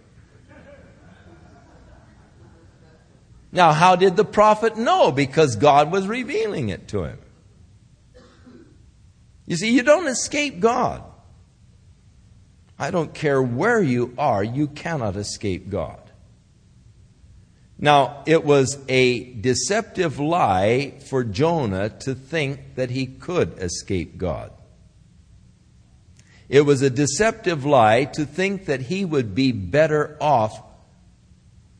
Now, 3.51 3.71
how 3.71 3.95
did 3.95 4.15
the 4.15 4.25
prophet 4.25 4.77
know? 4.77 5.11
Because 5.11 5.55
God 5.55 5.91
was 5.91 6.07
revealing 6.07 6.69
it 6.69 6.87
to 6.89 7.03
him. 7.03 7.19
You 9.45 9.55
see, 9.55 9.71
you 9.71 9.83
don't 9.83 10.07
escape 10.07 10.59
God. 10.59 11.03
I 12.79 12.91
don't 12.91 13.13
care 13.13 13.41
where 13.41 13.81
you 13.81 14.13
are, 14.17 14.43
you 14.43 14.67
cannot 14.67 15.15
escape 15.15 15.69
God. 15.69 16.02
Now, 17.83 18.23
it 18.25 18.45
was 18.45 18.79
a 18.87 19.33
deceptive 19.33 20.17
lie 20.17 20.93
for 21.09 21.25
Jonah 21.25 21.89
to 21.89 22.15
think 22.15 22.75
that 22.75 22.89
he 22.89 23.05
could 23.05 23.59
escape 23.59 24.17
God. 24.17 24.53
It 26.47 26.61
was 26.61 26.81
a 26.81 26.89
deceptive 26.89 27.65
lie 27.65 28.05
to 28.05 28.25
think 28.25 28.67
that 28.67 28.83
he 28.83 29.03
would 29.03 29.35
be 29.35 29.51
better 29.51 30.15
off 30.21 30.63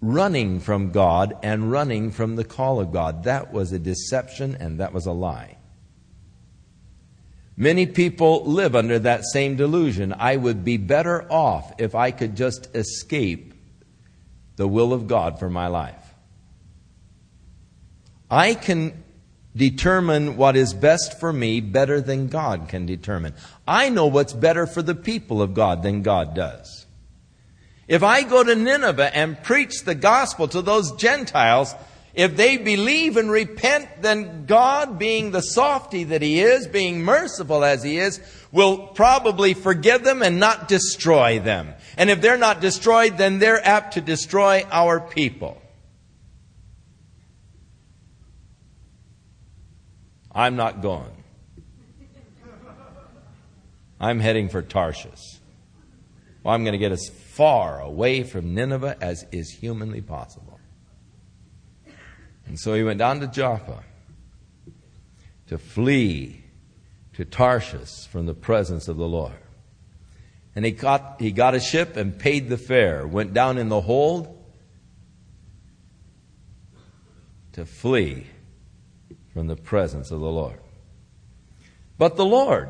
running 0.01 0.60
from 0.60 0.91
God 0.91 1.38
and 1.41 1.72
running 1.72 2.12
from 2.12 2.36
the 2.36 2.43
call 2.43 2.82
of 2.82 2.91
God. 2.91 3.24
That 3.24 3.54
was 3.54 3.72
a 3.72 3.80
deception 3.80 4.58
and 4.60 4.82
that 4.82 4.91
was 4.91 5.06
a 5.06 5.14
lie. 5.14 5.56
Many 7.56 7.86
people 7.86 8.43
live 8.43 8.76
under 8.76 8.99
that 8.99 9.24
same 9.32 9.56
delusion. 9.56 10.14
I 10.20 10.36
would 10.36 10.66
be 10.66 10.76
better 10.76 11.26
off 11.32 11.72
if 11.78 11.95
I 11.95 12.12
could 12.12 12.36
just 12.36 12.76
escape 12.76 13.53
the 14.56 14.68
will 14.68 14.93
of 14.93 15.08
God 15.08 15.39
for 15.39 15.49
my 15.49 15.68
life. 15.68 16.14
I 18.30 18.54
can 18.54 19.04
determine 19.56 20.38
what 20.38 20.56
is 20.56 20.74
best 20.74 21.20
for 21.20 21.32
me 21.32 21.62
better 21.62 22.01
than 22.01 22.28
God 22.28 22.68
can 22.70 22.86
determine. 22.86 23.34
I 23.68 23.89
know 23.89 24.08
what's 24.08 24.34
better 24.34 24.66
for 24.66 24.82
the 24.82 24.95
people 24.95 25.41
of 25.41 25.54
God 25.54 25.84
than 25.84 26.01
God 26.01 26.34
does. 26.34 26.86
If 27.88 28.01
I 28.01 28.24
go 28.24 28.43
to 28.43 28.56
Nineveh 28.56 29.16
and 29.16 29.41
preach 29.43 29.84
the 29.84 29.95
gospel 29.95 30.47
to 30.47 30.62
those 30.62 30.93
Gentiles, 30.93 31.76
if 32.14 32.36
they 32.38 32.58
believe 32.58 33.18
and 33.18 33.30
repent, 33.30 34.01
then 34.01 34.45
God, 34.45 34.97
being 34.97 35.32
the 35.32 35.41
softy 35.41 36.06
that 36.06 36.22
He 36.22 36.39
is, 36.41 36.68
being 36.68 37.04
merciful 37.04 37.64
as 37.64 37.84
He 37.84 37.97
is, 37.97 38.20
will 38.54 38.78
probably 38.78 39.56
forgive 39.56 40.04
them 40.04 40.22
and 40.22 40.39
not 40.39 40.68
destroy 40.68 41.39
them. 41.39 41.74
And 41.97 42.10
if 42.10 42.22
they're 42.22 42.38
not 42.38 42.62
destroyed, 42.62 43.18
then 43.18 43.39
they're 43.39 43.66
apt 43.68 43.95
to 43.95 44.01
destroy 44.01 44.66
our 44.72 44.99
people. 45.01 45.60
I'm 50.32 50.56
not 50.56 50.82
going. 50.82 51.12
I'm 53.99 54.20
heading 54.20 54.49
for 54.49 54.62
Tarshish. 54.62 55.39
Well, 56.43 56.54
I'm 56.54 56.64
going 56.64 56.74
to 56.74 56.78
get 56.78 56.91
as 56.91 57.10
far 57.10 57.80
away 57.80 58.24
from 58.24 58.54
Nineveh 58.54 58.97
as 59.01 59.26
is 59.32 59.49
humanly 59.49 60.01
possible. 60.01 60.60
And 62.45 62.60
so 62.60 62.76
he 62.76 62.84
went 62.84 62.99
down 62.99 63.20
to 63.22 63.28
Joppa 63.28 63.84
to 65.47 65.58
flee 65.58 66.43
to 67.14 67.26
Tarshish 67.26 68.07
from 68.07 68.26
the 68.26 68.34
presence 68.34 68.88
of 68.88 68.97
the 68.97 69.07
Lord. 69.07 69.34
And 70.55 70.66
he 70.66 70.72
got, 70.72 71.18
he 71.20 71.32
got 71.32 71.55
a 71.55 71.59
ship 71.59 71.97
and 71.97 72.18
paid 72.18 72.49
the 72.49 72.57
fare, 72.57 73.07
went 73.07 73.34
down 73.34 73.57
in 73.57 73.70
the 73.70 73.82
hold 73.82 74.39
to 77.53 77.66
flee 77.66 78.28
from 79.34 79.47
the 79.47 79.55
presence 79.55 80.11
of 80.11 80.20
the 80.20 80.30
Lord. 80.30 80.59
But 81.97 82.16
the 82.16 82.26
Lord 82.26 82.70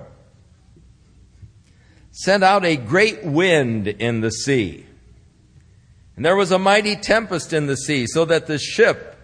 sent 2.11 2.43
out 2.43 2.63
a 2.63 2.77
great 2.77 3.23
wind 3.23 3.87
in 3.87 4.21
the 4.21 4.31
sea. 4.31 4.85
And 6.15 6.23
there 6.23 6.35
was 6.35 6.51
a 6.51 6.59
mighty 6.59 6.95
tempest 6.95 7.53
in 7.53 7.65
the 7.65 7.75
sea, 7.75 8.05
so 8.05 8.23
that 8.25 8.45
the 8.45 8.59
ship 8.59 9.17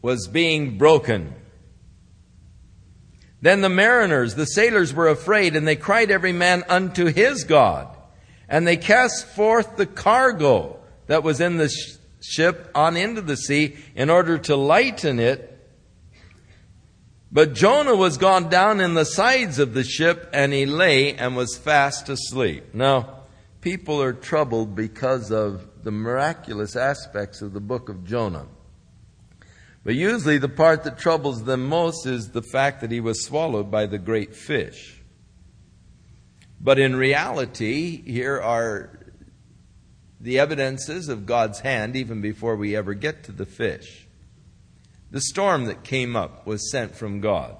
was 0.00 0.28
being 0.28 0.78
broken. 0.78 1.34
Then 3.46 3.60
the 3.60 3.68
mariners, 3.68 4.34
the 4.34 4.44
sailors 4.44 4.92
were 4.92 5.06
afraid, 5.06 5.54
and 5.54 5.68
they 5.68 5.76
cried 5.76 6.10
every 6.10 6.32
man 6.32 6.64
unto 6.68 7.04
his 7.04 7.44
God. 7.44 7.96
And 8.48 8.66
they 8.66 8.76
cast 8.76 9.24
forth 9.24 9.76
the 9.76 9.86
cargo 9.86 10.80
that 11.06 11.22
was 11.22 11.40
in 11.40 11.56
the 11.56 11.68
sh- 11.68 11.98
ship 12.20 12.68
on 12.74 12.96
into 12.96 13.20
the 13.20 13.36
sea 13.36 13.76
in 13.94 14.10
order 14.10 14.36
to 14.36 14.56
lighten 14.56 15.20
it. 15.20 15.64
But 17.30 17.52
Jonah 17.52 17.94
was 17.94 18.18
gone 18.18 18.48
down 18.48 18.80
in 18.80 18.94
the 18.94 19.04
sides 19.04 19.60
of 19.60 19.74
the 19.74 19.84
ship, 19.84 20.28
and 20.32 20.52
he 20.52 20.66
lay 20.66 21.14
and 21.14 21.36
was 21.36 21.56
fast 21.56 22.08
asleep. 22.08 22.74
Now, 22.74 23.26
people 23.60 24.02
are 24.02 24.12
troubled 24.12 24.74
because 24.74 25.30
of 25.30 25.84
the 25.84 25.92
miraculous 25.92 26.74
aspects 26.74 27.42
of 27.42 27.52
the 27.52 27.60
book 27.60 27.88
of 27.90 28.02
Jonah. 28.02 28.48
But 29.86 29.94
usually 29.94 30.38
the 30.38 30.48
part 30.48 30.82
that 30.82 30.98
troubles 30.98 31.44
them 31.44 31.68
most 31.68 32.06
is 32.06 32.30
the 32.30 32.42
fact 32.42 32.80
that 32.80 32.90
he 32.90 32.98
was 32.98 33.24
swallowed 33.24 33.70
by 33.70 33.86
the 33.86 33.98
great 33.98 34.34
fish. 34.34 35.00
But 36.60 36.80
in 36.80 36.96
reality, 36.96 38.02
here 38.02 38.40
are 38.40 38.98
the 40.20 40.40
evidences 40.40 41.08
of 41.08 41.24
God's 41.24 41.60
hand 41.60 41.94
even 41.94 42.20
before 42.20 42.56
we 42.56 42.74
ever 42.74 42.94
get 42.94 43.22
to 43.24 43.32
the 43.32 43.46
fish. 43.46 44.08
The 45.12 45.20
storm 45.20 45.66
that 45.66 45.84
came 45.84 46.16
up 46.16 46.48
was 46.48 46.68
sent 46.68 46.96
from 46.96 47.20
God. 47.20 47.56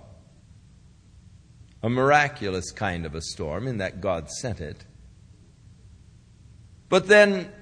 A 1.81 1.89
miraculous 1.89 2.73
kind 2.73 3.07
of 3.07 3.15
a 3.15 3.23
storm 3.23 3.69
in 3.69 3.79
that 3.79 4.01
God 4.01 4.33
sent 4.33 4.61
it. 4.61 4.85
But 6.89 7.07
then 7.07 7.53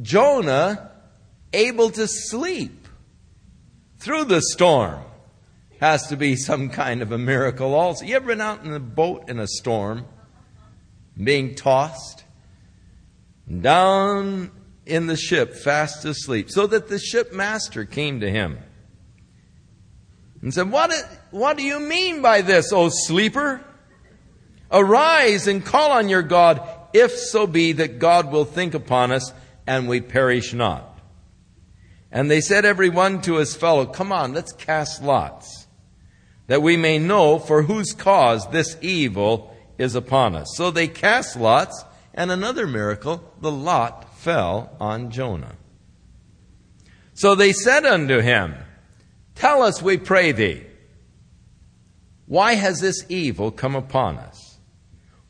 Jonah, 0.00 0.92
able 1.52 1.90
to 1.90 2.06
sleep, 2.06 2.81
through 4.02 4.24
the 4.24 4.42
storm 4.42 5.00
has 5.78 6.08
to 6.08 6.16
be 6.16 6.34
some 6.34 6.68
kind 6.68 7.02
of 7.02 7.12
a 7.12 7.18
miracle 7.18 7.74
also. 7.74 8.04
You 8.04 8.16
ever 8.16 8.26
been 8.26 8.40
out 8.40 8.64
in 8.64 8.72
a 8.72 8.80
boat 8.80 9.28
in 9.28 9.38
a 9.38 9.46
storm, 9.46 10.06
being 11.22 11.54
tossed? 11.54 12.24
Down 13.60 14.50
in 14.86 15.06
the 15.06 15.16
ship, 15.16 15.54
fast 15.54 16.04
asleep, 16.04 16.50
so 16.50 16.66
that 16.66 16.88
the 16.88 16.98
shipmaster 16.98 17.88
came 17.88 18.20
to 18.20 18.30
him 18.30 18.58
and 20.40 20.52
said, 20.52 20.70
what, 20.70 20.92
what 21.30 21.56
do 21.56 21.62
you 21.62 21.78
mean 21.78 22.22
by 22.22 22.42
this, 22.42 22.72
O 22.72 22.88
sleeper? 22.88 23.64
Arise 24.72 25.46
and 25.46 25.64
call 25.64 25.92
on 25.92 26.08
your 26.08 26.22
God, 26.22 26.60
if 26.92 27.12
so 27.12 27.46
be 27.46 27.72
that 27.72 28.00
God 28.00 28.32
will 28.32 28.44
think 28.44 28.74
upon 28.74 29.12
us 29.12 29.32
and 29.64 29.88
we 29.88 30.00
perish 30.00 30.52
not. 30.52 30.91
And 32.12 32.30
they 32.30 32.42
said 32.42 32.66
every 32.66 32.90
one 32.90 33.22
to 33.22 33.36
his 33.36 33.56
fellow, 33.56 33.86
Come 33.86 34.12
on, 34.12 34.34
let's 34.34 34.52
cast 34.52 35.02
lots, 35.02 35.66
that 36.46 36.62
we 36.62 36.76
may 36.76 36.98
know 36.98 37.38
for 37.38 37.62
whose 37.62 37.94
cause 37.94 38.46
this 38.50 38.76
evil 38.82 39.56
is 39.78 39.94
upon 39.94 40.36
us. 40.36 40.48
So 40.54 40.70
they 40.70 40.88
cast 40.88 41.36
lots, 41.36 41.84
and 42.12 42.30
another 42.30 42.66
miracle, 42.66 43.32
the 43.40 43.50
lot 43.50 44.18
fell 44.18 44.76
on 44.78 45.10
Jonah. 45.10 45.56
So 47.14 47.34
they 47.34 47.52
said 47.54 47.86
unto 47.86 48.20
him, 48.20 48.56
Tell 49.34 49.62
us, 49.62 49.80
we 49.80 49.96
pray 49.96 50.32
thee, 50.32 50.66
why 52.26 52.54
has 52.54 52.80
this 52.80 53.04
evil 53.08 53.50
come 53.50 53.74
upon 53.74 54.18
us? 54.18 54.58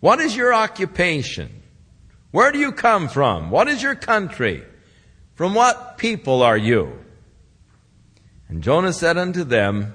What 0.01 0.21
is 0.21 0.37
your 0.37 0.53
occupation? 0.53 1.63
Where 2.33 2.51
do 2.51 2.59
you 2.59 2.73
come 2.73 3.09
from? 3.09 3.51
What 3.51 3.69
is 3.69 3.83
your 3.83 3.95
country? 3.95 4.65
From 5.35 5.55
what 5.55 5.99
people 5.99 6.43
are 6.43 6.57
you? 6.57 6.99
And 8.49 8.63
Jonah 8.63 8.93
said 8.93 9.17
unto 9.17 9.45
them, 9.45 9.95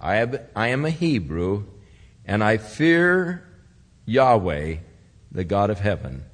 I 0.00 0.16
am 0.56 0.84
a 0.84 0.90
Hebrew, 0.90 1.64
and 2.24 2.42
I 2.42 2.56
fear 2.56 3.46
Yahweh, 4.06 4.76
the 5.30 5.44
God 5.44 5.70
of 5.70 5.78
heaven, 5.78 6.24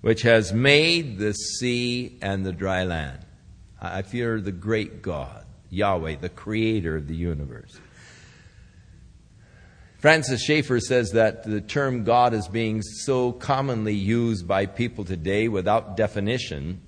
which 0.00 0.22
has 0.22 0.52
made 0.52 1.18
the 1.18 1.32
sea 1.32 2.18
and 2.22 2.46
the 2.46 2.52
dry 2.52 2.84
land. 2.84 3.26
I 3.80 4.02
fear 4.02 4.40
the 4.40 4.52
great 4.52 5.02
God, 5.02 5.44
Yahweh, 5.68 6.16
the 6.20 6.28
creator 6.28 6.96
of 6.96 7.08
the 7.08 7.16
universe. 7.16 7.78
Francis 9.98 10.42
Schaeffer 10.42 10.80
says 10.80 11.10
that 11.10 11.42
the 11.42 11.60
term 11.60 12.04
God 12.04 12.32
is 12.32 12.48
being 12.48 12.80
so 12.80 13.32
commonly 13.32 13.94
used 13.94 14.48
by 14.48 14.64
people 14.64 15.04
today 15.04 15.48
without 15.48 15.96
definition 15.96 16.80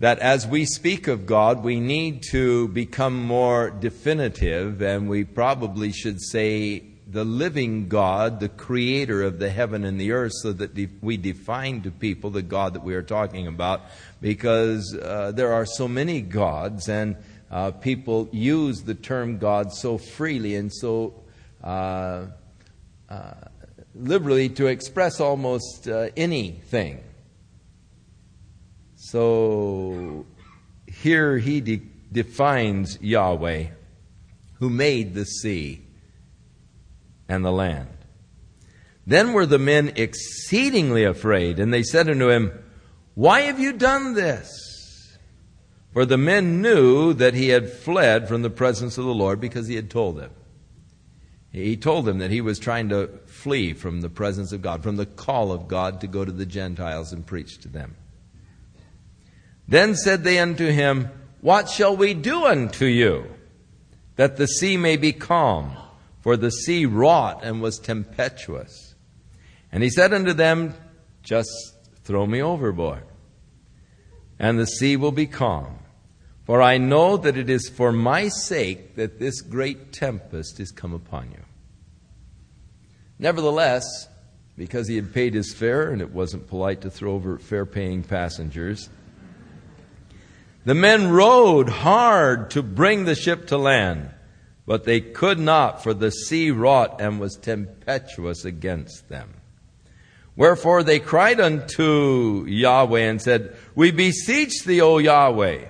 that 0.00 0.18
as 0.18 0.46
we 0.46 0.64
speak 0.64 1.08
of 1.08 1.26
God, 1.26 1.62
we 1.62 1.78
need 1.78 2.22
to 2.30 2.68
become 2.68 3.22
more 3.22 3.70
definitive, 3.70 4.80
and 4.80 5.10
we 5.10 5.24
probably 5.24 5.92
should 5.92 6.22
say 6.22 6.82
the 7.06 7.24
living 7.24 7.86
God, 7.86 8.40
the 8.40 8.48
creator 8.48 9.22
of 9.22 9.38
the 9.38 9.50
heaven 9.50 9.84
and 9.84 10.00
the 10.00 10.12
earth, 10.12 10.32
so 10.42 10.54
that 10.54 10.74
we 11.02 11.18
define 11.18 11.82
to 11.82 11.90
people 11.90 12.30
the 12.30 12.40
God 12.40 12.72
that 12.74 12.82
we 12.82 12.94
are 12.94 13.02
talking 13.02 13.46
about, 13.46 13.82
because 14.22 14.96
uh, 14.96 15.32
there 15.34 15.52
are 15.52 15.66
so 15.66 15.86
many 15.86 16.22
gods, 16.22 16.88
and 16.88 17.16
uh, 17.50 17.70
people 17.70 18.26
use 18.32 18.82
the 18.82 18.94
term 18.94 19.36
God 19.36 19.70
so 19.70 19.98
freely 19.98 20.54
and 20.54 20.72
so 20.72 21.12
uh, 21.62 22.24
uh, 23.10 23.34
liberally 23.94 24.48
to 24.48 24.66
express 24.66 25.20
almost 25.20 25.88
uh, 25.88 26.08
anything. 26.16 27.02
So 29.10 30.24
here 30.86 31.38
he 31.38 31.60
de- 31.60 31.82
defines 32.12 32.96
Yahweh, 33.00 33.66
who 34.60 34.70
made 34.70 35.14
the 35.14 35.24
sea 35.24 35.82
and 37.28 37.44
the 37.44 37.50
land. 37.50 37.88
Then 39.04 39.32
were 39.32 39.46
the 39.46 39.58
men 39.58 39.94
exceedingly 39.96 41.02
afraid, 41.02 41.58
and 41.58 41.74
they 41.74 41.82
said 41.82 42.08
unto 42.08 42.30
him, 42.30 42.52
Why 43.14 43.40
have 43.42 43.58
you 43.58 43.72
done 43.72 44.14
this? 44.14 45.18
For 45.92 46.06
the 46.06 46.16
men 46.16 46.62
knew 46.62 47.12
that 47.14 47.34
he 47.34 47.48
had 47.48 47.68
fled 47.68 48.28
from 48.28 48.42
the 48.42 48.50
presence 48.50 48.96
of 48.96 49.06
the 49.06 49.14
Lord 49.14 49.40
because 49.40 49.66
he 49.66 49.74
had 49.74 49.90
told 49.90 50.18
them. 50.18 50.30
He 51.50 51.76
told 51.76 52.04
them 52.04 52.18
that 52.18 52.30
he 52.30 52.40
was 52.40 52.60
trying 52.60 52.90
to 52.90 53.08
flee 53.26 53.72
from 53.72 54.02
the 54.02 54.08
presence 54.08 54.52
of 54.52 54.62
God, 54.62 54.84
from 54.84 54.94
the 54.94 55.06
call 55.06 55.50
of 55.50 55.66
God 55.66 56.00
to 56.02 56.06
go 56.06 56.24
to 56.24 56.30
the 56.30 56.46
Gentiles 56.46 57.12
and 57.12 57.26
preach 57.26 57.58
to 57.62 57.68
them. 57.68 57.96
Then 59.70 59.94
said 59.94 60.24
they 60.24 60.40
unto 60.40 60.66
him, 60.66 61.10
What 61.40 61.70
shall 61.70 61.96
we 61.96 62.12
do 62.12 62.44
unto 62.44 62.86
you, 62.86 63.26
that 64.16 64.36
the 64.36 64.48
sea 64.48 64.76
may 64.76 64.96
be 64.96 65.12
calm? 65.12 65.76
For 66.20 66.36
the 66.36 66.50
sea 66.50 66.84
wrought 66.84 67.42
and 67.42 67.62
was 67.62 67.78
tempestuous. 67.78 68.94
And 69.72 69.82
he 69.82 69.88
said 69.88 70.12
unto 70.12 70.34
them, 70.34 70.74
Just 71.22 71.48
throw 72.02 72.26
me 72.26 72.42
overboard, 72.42 73.04
and 74.38 74.58
the 74.58 74.66
sea 74.66 74.96
will 74.96 75.12
be 75.12 75.26
calm. 75.26 75.78
For 76.44 76.60
I 76.60 76.78
know 76.78 77.16
that 77.16 77.36
it 77.36 77.48
is 77.48 77.68
for 77.68 77.92
my 77.92 78.28
sake 78.28 78.96
that 78.96 79.20
this 79.20 79.40
great 79.40 79.92
tempest 79.92 80.58
is 80.58 80.72
come 80.72 80.92
upon 80.92 81.30
you. 81.30 81.44
Nevertheless, 83.20 83.84
because 84.56 84.88
he 84.88 84.96
had 84.96 85.14
paid 85.14 85.32
his 85.32 85.54
fare 85.54 85.92
and 85.92 86.02
it 86.02 86.10
wasn't 86.10 86.48
polite 86.48 86.80
to 86.80 86.90
throw 86.90 87.12
over 87.12 87.38
fare 87.38 87.66
paying 87.66 88.02
passengers, 88.02 88.88
the 90.64 90.74
men 90.74 91.10
rowed 91.10 91.68
hard 91.68 92.50
to 92.50 92.62
bring 92.62 93.04
the 93.04 93.14
ship 93.14 93.46
to 93.48 93.58
land, 93.58 94.10
but 94.66 94.84
they 94.84 95.00
could 95.00 95.38
not, 95.38 95.82
for 95.82 95.94
the 95.94 96.10
sea 96.10 96.50
wrought 96.50 97.00
and 97.00 97.18
was 97.18 97.36
tempestuous 97.36 98.44
against 98.44 99.08
them. 99.08 99.34
Wherefore 100.36 100.82
they 100.82 101.00
cried 101.00 101.40
unto 101.40 102.44
Yahweh 102.46 103.00
and 103.00 103.20
said, 103.20 103.56
We 103.74 103.90
beseech 103.90 104.64
thee, 104.64 104.80
O 104.80 104.98
Yahweh 104.98 105.66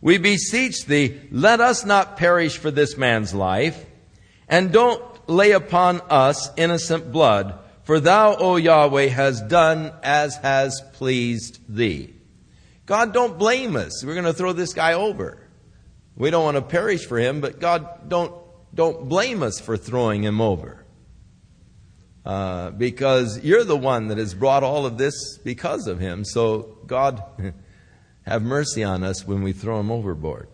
we 0.00 0.18
beseech 0.18 0.86
thee, 0.86 1.20
let 1.30 1.60
us 1.60 1.84
not 1.84 2.16
perish 2.16 2.56
for 2.56 2.70
this 2.70 2.96
man's 2.96 3.34
life, 3.34 3.84
and 4.48 4.72
don't 4.72 5.02
lay 5.28 5.52
upon 5.52 6.00
us 6.08 6.50
innocent 6.56 7.12
blood, 7.12 7.58
for 7.84 8.00
thou, 8.00 8.36
O 8.36 8.56
Yahweh, 8.56 9.08
has 9.08 9.42
done 9.42 9.92
as 10.02 10.36
has 10.36 10.82
pleased 10.94 11.60
thee. 11.68 12.14
God, 12.90 13.12
don't 13.12 13.38
blame 13.38 13.76
us. 13.76 14.04
We're 14.04 14.14
going 14.14 14.24
to 14.24 14.32
throw 14.32 14.52
this 14.52 14.72
guy 14.74 14.94
over. 14.94 15.38
We 16.16 16.30
don't 16.30 16.42
want 16.42 16.56
to 16.56 16.62
perish 16.62 17.06
for 17.06 17.20
him, 17.20 17.40
but 17.40 17.60
God, 17.60 18.08
don't, 18.08 18.34
don't 18.74 19.08
blame 19.08 19.44
us 19.44 19.60
for 19.60 19.76
throwing 19.76 20.24
him 20.24 20.40
over. 20.40 20.84
Uh, 22.26 22.70
because 22.70 23.44
you're 23.44 23.62
the 23.62 23.76
one 23.76 24.08
that 24.08 24.18
has 24.18 24.34
brought 24.34 24.64
all 24.64 24.86
of 24.86 24.98
this 24.98 25.38
because 25.38 25.86
of 25.86 26.00
him. 26.00 26.24
So, 26.24 26.78
God, 26.88 27.22
have 28.22 28.42
mercy 28.42 28.82
on 28.82 29.04
us 29.04 29.24
when 29.24 29.44
we 29.44 29.52
throw 29.52 29.78
him 29.78 29.92
overboard. 29.92 30.48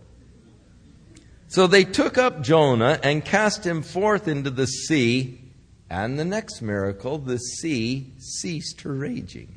So 1.48 1.66
they 1.66 1.84
took 1.84 2.18
up 2.18 2.42
Jonah 2.42 3.00
and 3.02 3.24
cast 3.24 3.66
him 3.66 3.80
forth 3.80 4.28
into 4.28 4.50
the 4.50 4.66
sea, 4.66 5.40
and 5.88 6.18
the 6.18 6.24
next 6.26 6.60
miracle, 6.60 7.16
the 7.16 7.38
sea 7.38 8.12
ceased 8.18 8.82
her 8.82 8.92
raging. 8.92 9.55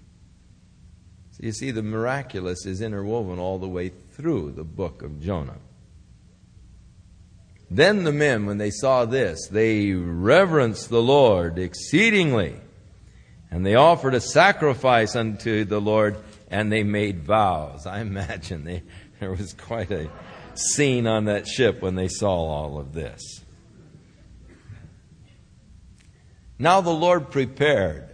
So 1.39 1.45
you 1.45 1.53
see, 1.53 1.71
the 1.71 1.81
miraculous 1.83 2.65
is 2.65 2.81
interwoven 2.81 3.39
all 3.39 3.59
the 3.59 3.67
way 3.67 3.93
through 4.11 4.51
the 4.51 4.65
book 4.65 5.01
of 5.03 5.21
Jonah. 5.21 5.59
Then 7.71 8.03
the 8.03 8.11
men, 8.11 8.45
when 8.45 8.57
they 8.57 8.71
saw 8.71 9.05
this, 9.05 9.47
they 9.47 9.91
reverenced 9.91 10.89
the 10.89 11.01
Lord 11.01 11.57
exceedingly, 11.57 12.55
and 13.49 13.65
they 13.65 13.75
offered 13.75 14.15
a 14.15 14.19
sacrifice 14.19 15.15
unto 15.15 15.63
the 15.63 15.79
Lord 15.79 16.17
and 16.51 16.71
they 16.71 16.83
made 16.83 17.23
vows. 17.23 17.85
I 17.85 18.01
imagine 18.01 18.65
they, 18.65 18.83
there 19.19 19.31
was 19.31 19.53
quite 19.53 19.91
a 19.91 20.09
scene 20.55 21.07
on 21.07 21.25
that 21.25 21.47
ship 21.47 21.81
when 21.81 21.95
they 21.95 22.09
saw 22.09 22.33
all 22.33 22.79
of 22.79 22.91
this. 22.91 23.21
Now 26.57 26.81
the 26.81 26.89
Lord 26.89 27.31
prepared, 27.31 28.08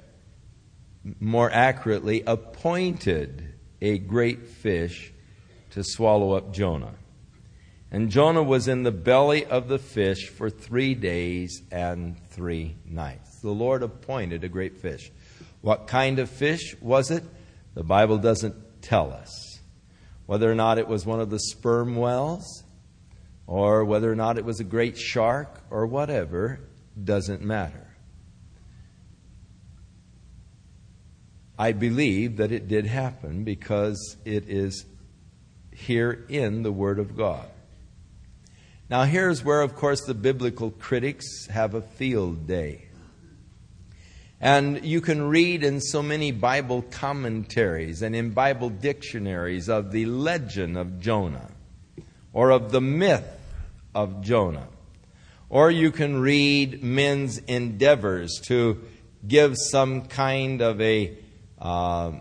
more 1.19 1.51
accurately, 1.51 2.23
appointed 2.25 3.53
a 3.81 3.97
great 3.99 4.47
fish 4.47 5.13
to 5.71 5.83
swallow 5.83 6.33
up 6.33 6.53
Jonah. 6.53 6.95
And 7.91 8.09
Jonah 8.09 8.43
was 8.43 8.67
in 8.67 8.83
the 8.83 8.91
belly 8.91 9.45
of 9.45 9.67
the 9.67 9.77
fish 9.77 10.29
for 10.29 10.49
three 10.49 10.95
days 10.95 11.61
and 11.71 12.17
three 12.29 12.75
nights. 12.85 13.39
The 13.39 13.51
Lord 13.51 13.83
appointed 13.83 14.43
a 14.43 14.49
great 14.49 14.77
fish. 14.77 15.11
What 15.61 15.87
kind 15.87 16.19
of 16.19 16.29
fish 16.29 16.75
was 16.81 17.11
it? 17.11 17.23
The 17.73 17.83
Bible 17.83 18.17
doesn't 18.17 18.81
tell 18.81 19.11
us 19.11 19.59
whether 20.25 20.51
or 20.51 20.55
not 20.55 20.77
it 20.77 20.87
was 20.87 21.05
one 21.05 21.19
of 21.19 21.29
the 21.29 21.39
sperm 21.39 21.95
whales 21.95 22.63
or 23.47 23.85
whether 23.85 24.11
or 24.11 24.15
not 24.15 24.37
it 24.37 24.45
was 24.45 24.59
a 24.59 24.63
great 24.63 24.97
shark 24.97 25.61
or 25.69 25.85
whatever, 25.85 26.59
doesn't 27.01 27.41
matter. 27.41 27.84
I 31.57 31.71
believe 31.71 32.37
that 32.37 32.51
it 32.51 32.67
did 32.67 32.85
happen 32.85 33.43
because 33.43 34.17
it 34.25 34.49
is 34.49 34.85
here 35.71 36.25
in 36.29 36.63
the 36.63 36.71
Word 36.71 36.99
of 36.99 37.15
God. 37.15 37.47
Now, 38.89 39.03
here's 39.03 39.43
where, 39.43 39.61
of 39.61 39.75
course, 39.75 40.01
the 40.05 40.13
biblical 40.13 40.69
critics 40.69 41.47
have 41.47 41.73
a 41.73 41.81
field 41.81 42.45
day. 42.45 42.85
And 44.39 44.85
you 44.85 45.01
can 45.01 45.23
read 45.29 45.63
in 45.63 45.81
so 45.81 46.03
many 46.03 46.31
Bible 46.31 46.83
commentaries 46.83 48.01
and 48.01 48.15
in 48.15 48.31
Bible 48.31 48.69
dictionaries 48.69 49.69
of 49.69 49.91
the 49.91 50.05
legend 50.05 50.77
of 50.77 50.99
Jonah 50.99 51.49
or 52.33 52.51
of 52.51 52.71
the 52.71 52.81
myth 52.81 53.25
of 53.95 54.21
Jonah. 54.21 54.67
Or 55.49 55.71
you 55.71 55.89
can 55.89 56.19
read 56.19 56.83
men's 56.83 57.37
endeavors 57.39 58.41
to 58.47 58.83
give 59.25 59.55
some 59.57 60.01
kind 60.01 60.61
of 60.61 60.79
a 60.81 61.17
uh, 61.65 62.11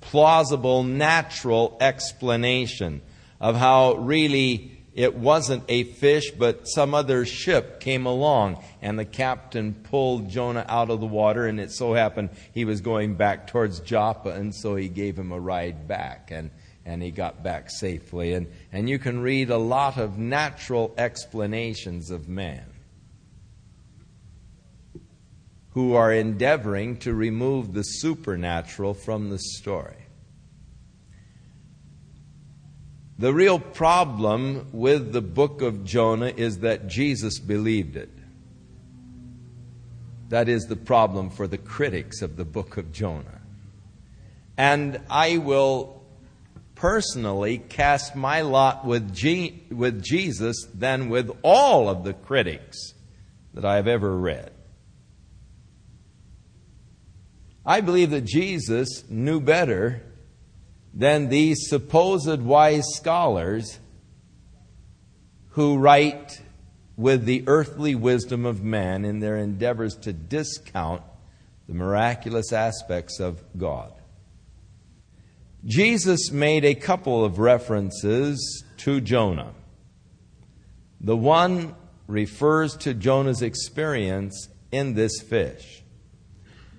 plausible, 0.00 0.82
natural 0.82 1.76
explanation 1.80 3.00
of 3.40 3.54
how 3.54 3.94
really 3.94 4.72
it 4.92 5.14
wasn't 5.14 5.62
a 5.68 5.84
fish, 5.84 6.32
but 6.32 6.66
some 6.66 6.92
other 6.92 7.24
ship 7.24 7.78
came 7.78 8.06
along, 8.06 8.60
and 8.82 8.98
the 8.98 9.04
captain 9.04 9.72
pulled 9.72 10.28
Jonah 10.28 10.64
out 10.68 10.90
of 10.90 10.98
the 10.98 11.06
water, 11.06 11.46
and 11.46 11.60
it 11.60 11.70
so 11.70 11.92
happened 11.92 12.30
he 12.52 12.64
was 12.64 12.80
going 12.80 13.14
back 13.14 13.46
towards 13.46 13.78
Joppa, 13.78 14.30
and 14.30 14.52
so 14.52 14.74
he 14.74 14.88
gave 14.88 15.16
him 15.16 15.30
a 15.30 15.38
ride 15.38 15.86
back, 15.86 16.30
and, 16.32 16.50
and 16.84 17.00
he 17.02 17.12
got 17.12 17.44
back 17.44 17.70
safely. 17.70 18.32
And, 18.32 18.48
and 18.72 18.88
you 18.88 18.98
can 18.98 19.20
read 19.20 19.50
a 19.50 19.58
lot 19.58 19.96
of 19.96 20.18
natural 20.18 20.92
explanations 20.98 22.10
of 22.10 22.28
man 22.28 22.64
who 25.76 25.92
are 25.92 26.10
endeavoring 26.10 26.96
to 26.96 27.12
remove 27.12 27.74
the 27.74 27.82
supernatural 27.82 28.94
from 28.94 29.28
the 29.28 29.38
story. 29.38 30.06
The 33.18 33.34
real 33.34 33.58
problem 33.58 34.68
with 34.72 35.12
the 35.12 35.20
book 35.20 35.60
of 35.60 35.84
Jonah 35.84 36.32
is 36.34 36.60
that 36.60 36.86
Jesus 36.86 37.38
believed 37.38 37.94
it. 37.94 38.08
That 40.30 40.48
is 40.48 40.64
the 40.64 40.76
problem 40.76 41.28
for 41.28 41.46
the 41.46 41.58
critics 41.58 42.22
of 42.22 42.38
the 42.38 42.46
book 42.46 42.78
of 42.78 42.90
Jonah. 42.90 43.42
And 44.56 44.98
I 45.10 45.36
will 45.36 46.02
personally 46.74 47.58
cast 47.58 48.16
my 48.16 48.40
lot 48.40 48.86
with, 48.86 49.14
G- 49.14 49.62
with 49.70 50.02
Jesus 50.02 50.56
than 50.72 51.10
with 51.10 51.30
all 51.42 51.90
of 51.90 52.02
the 52.02 52.14
critics 52.14 52.94
that 53.52 53.66
I 53.66 53.76
have 53.76 53.88
ever 53.88 54.16
read. 54.16 54.52
I 57.66 57.80
believe 57.80 58.10
that 58.10 58.24
Jesus 58.24 59.02
knew 59.10 59.40
better 59.40 60.02
than 60.94 61.28
these 61.28 61.68
supposed 61.68 62.40
wise 62.40 62.86
scholars 62.94 63.80
who 65.50 65.76
write 65.76 66.40
with 66.96 67.24
the 67.24 67.42
earthly 67.48 67.94
wisdom 67.94 68.46
of 68.46 68.62
man 68.62 69.04
in 69.04 69.18
their 69.18 69.36
endeavors 69.36 69.96
to 69.96 70.12
discount 70.12 71.02
the 71.66 71.74
miraculous 71.74 72.52
aspects 72.52 73.18
of 73.18 73.42
God. 73.58 73.92
Jesus 75.64 76.30
made 76.30 76.64
a 76.64 76.76
couple 76.76 77.24
of 77.24 77.40
references 77.40 78.64
to 78.78 79.00
Jonah. 79.00 79.52
The 81.00 81.16
one 81.16 81.74
refers 82.06 82.76
to 82.78 82.94
Jonah's 82.94 83.42
experience 83.42 84.48
in 84.70 84.94
this 84.94 85.20
fish. 85.20 85.82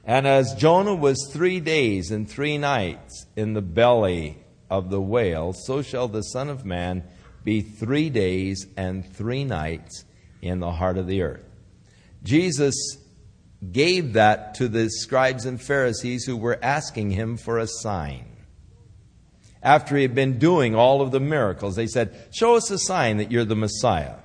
And 0.07 0.25
as 0.25 0.55
Jonah 0.55 0.95
was 0.95 1.29
three 1.33 1.59
days 1.59 2.11
and 2.11 2.29
three 2.29 2.57
nights 2.57 3.25
in 3.35 3.53
the 3.53 3.61
belly 3.61 4.37
of 4.69 4.89
the 4.89 5.01
whale, 5.01 5.51
so 5.51 5.81
shall 5.81 6.07
the 6.07 6.21
Son 6.21 6.49
of 6.49 6.65
Man 6.65 7.03
be 7.43 7.59
three 7.59 8.09
days 8.09 8.67
and 8.77 9.05
three 9.05 9.43
nights 9.43 10.05
in 10.41 10.61
the 10.61 10.71
heart 10.71 10.97
of 10.97 11.07
the 11.07 11.23
earth. 11.23 11.43
Jesus 12.23 12.97
gave 13.69 14.13
that 14.13 14.55
to 14.55 14.69
the 14.69 14.89
scribes 14.89 15.45
and 15.45 15.61
Pharisees 15.61 16.23
who 16.23 16.37
were 16.37 16.59
asking 16.63 17.11
him 17.11 17.35
for 17.35 17.57
a 17.57 17.67
sign. 17.67 18.25
After 19.61 19.97
he 19.97 20.03
had 20.03 20.15
been 20.15 20.39
doing 20.39 20.73
all 20.73 21.01
of 21.01 21.11
the 21.11 21.19
miracles, 21.19 21.75
they 21.75 21.87
said, 21.87 22.29
Show 22.31 22.55
us 22.55 22.71
a 22.71 22.79
sign 22.79 23.17
that 23.17 23.29
you're 23.29 23.43
the 23.43 23.55
Messiah. 23.57 24.15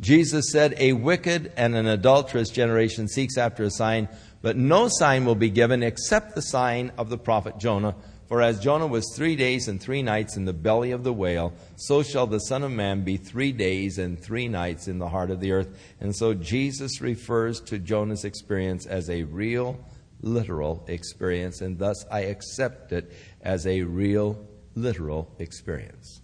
Jesus 0.00 0.50
said, 0.50 0.74
A 0.78 0.94
wicked 0.94 1.52
and 1.56 1.76
an 1.76 1.86
adulterous 1.86 2.50
generation 2.50 3.06
seeks 3.06 3.38
after 3.38 3.62
a 3.62 3.70
sign 3.70 4.08
but 4.42 4.56
no 4.56 4.88
sign 4.88 5.24
will 5.24 5.36
be 5.36 5.50
given 5.50 5.82
except 5.82 6.34
the 6.34 6.42
sign 6.42 6.92
of 6.98 7.08
the 7.08 7.18
prophet 7.18 7.58
Jonah. 7.58 7.94
For 8.26 8.42
as 8.42 8.60
Jonah 8.60 8.86
was 8.86 9.12
three 9.14 9.36
days 9.36 9.68
and 9.68 9.80
three 9.80 10.02
nights 10.02 10.36
in 10.36 10.46
the 10.46 10.52
belly 10.52 10.90
of 10.90 11.04
the 11.04 11.12
whale, 11.12 11.52
so 11.76 12.02
shall 12.02 12.26
the 12.26 12.38
Son 12.38 12.62
of 12.62 12.70
Man 12.70 13.04
be 13.04 13.16
three 13.18 13.52
days 13.52 13.98
and 13.98 14.18
three 14.18 14.48
nights 14.48 14.88
in 14.88 14.98
the 14.98 15.08
heart 15.08 15.30
of 15.30 15.40
the 15.40 15.52
earth. 15.52 15.78
And 16.00 16.16
so 16.16 16.34
Jesus 16.34 17.00
refers 17.00 17.60
to 17.62 17.78
Jonah's 17.78 18.24
experience 18.24 18.86
as 18.86 19.10
a 19.10 19.24
real, 19.24 19.78
literal 20.22 20.82
experience, 20.88 21.60
and 21.60 21.78
thus 21.78 22.06
I 22.10 22.20
accept 22.20 22.92
it 22.92 23.12
as 23.42 23.66
a 23.66 23.82
real, 23.82 24.48
literal 24.74 25.30
experience. 25.38 26.22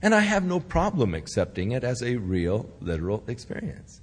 And 0.00 0.14
I 0.14 0.20
have 0.20 0.44
no 0.44 0.60
problem 0.60 1.12
accepting 1.12 1.72
it 1.72 1.82
as 1.82 2.02
a 2.02 2.16
real, 2.16 2.70
literal 2.80 3.24
experience. 3.26 4.00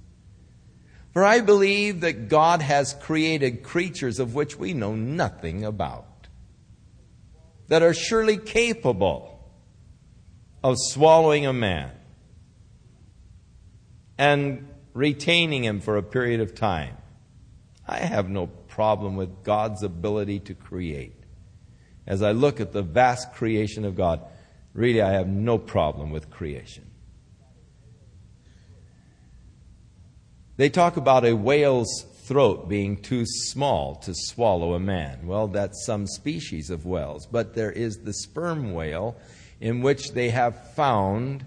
For 1.14 1.24
I 1.24 1.40
believe 1.40 2.00
that 2.00 2.28
God 2.28 2.60
has 2.60 2.92
created 2.92 3.62
creatures 3.62 4.18
of 4.18 4.34
which 4.34 4.58
we 4.58 4.74
know 4.74 4.96
nothing 4.96 5.64
about, 5.64 6.26
that 7.68 7.82
are 7.82 7.94
surely 7.94 8.36
capable 8.36 9.38
of 10.64 10.76
swallowing 10.76 11.46
a 11.46 11.52
man 11.52 11.92
and 14.18 14.68
retaining 14.92 15.64
him 15.64 15.80
for 15.80 15.96
a 15.96 16.02
period 16.02 16.40
of 16.40 16.54
time. 16.54 16.96
I 17.86 17.98
have 17.98 18.28
no 18.28 18.48
problem 18.48 19.14
with 19.14 19.44
God's 19.44 19.84
ability 19.84 20.40
to 20.40 20.54
create. 20.54 21.14
As 22.08 22.22
I 22.22 22.32
look 22.32 22.60
at 22.60 22.72
the 22.72 22.82
vast 22.82 23.32
creation 23.34 23.84
of 23.84 23.94
God, 23.94 24.20
really 24.72 25.00
I 25.00 25.12
have 25.12 25.28
no 25.28 25.58
problem 25.58 26.10
with 26.10 26.28
creation. 26.28 26.90
They 30.56 30.68
talk 30.68 30.96
about 30.96 31.24
a 31.24 31.34
whale's 31.34 32.06
throat 32.24 32.68
being 32.68 32.96
too 32.96 33.24
small 33.26 33.96
to 33.96 34.12
swallow 34.14 34.74
a 34.74 34.80
man. 34.80 35.26
Well, 35.26 35.48
that's 35.48 35.84
some 35.84 36.06
species 36.06 36.70
of 36.70 36.86
whales, 36.86 37.26
but 37.26 37.54
there 37.54 37.72
is 37.72 37.98
the 37.98 38.14
sperm 38.14 38.72
whale 38.72 39.16
in 39.60 39.82
which 39.82 40.12
they 40.12 40.30
have 40.30 40.74
found 40.74 41.44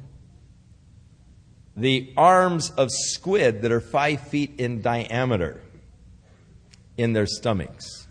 the 1.76 2.12
arms 2.18 2.72
of 2.72 2.90
squid 2.92 3.62
that 3.62 3.72
are 3.72 3.80
five 3.80 4.20
feet 4.28 4.60
in 4.60 4.82
diameter 4.82 5.62
in 6.98 7.14
their 7.14 7.28
stomachs. 7.28 8.08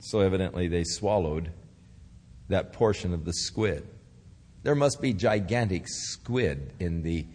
So 0.00 0.20
evidently 0.20 0.68
they 0.68 0.84
swallowed 0.84 1.50
that 2.48 2.72
portion 2.72 3.14
of 3.14 3.24
the 3.24 3.32
squid. 3.32 3.86
There 4.62 4.74
must 4.74 5.00
be 5.00 5.12
gigantic 5.12 5.84
squid 5.86 6.72
in 6.78 7.02
the 7.02 7.26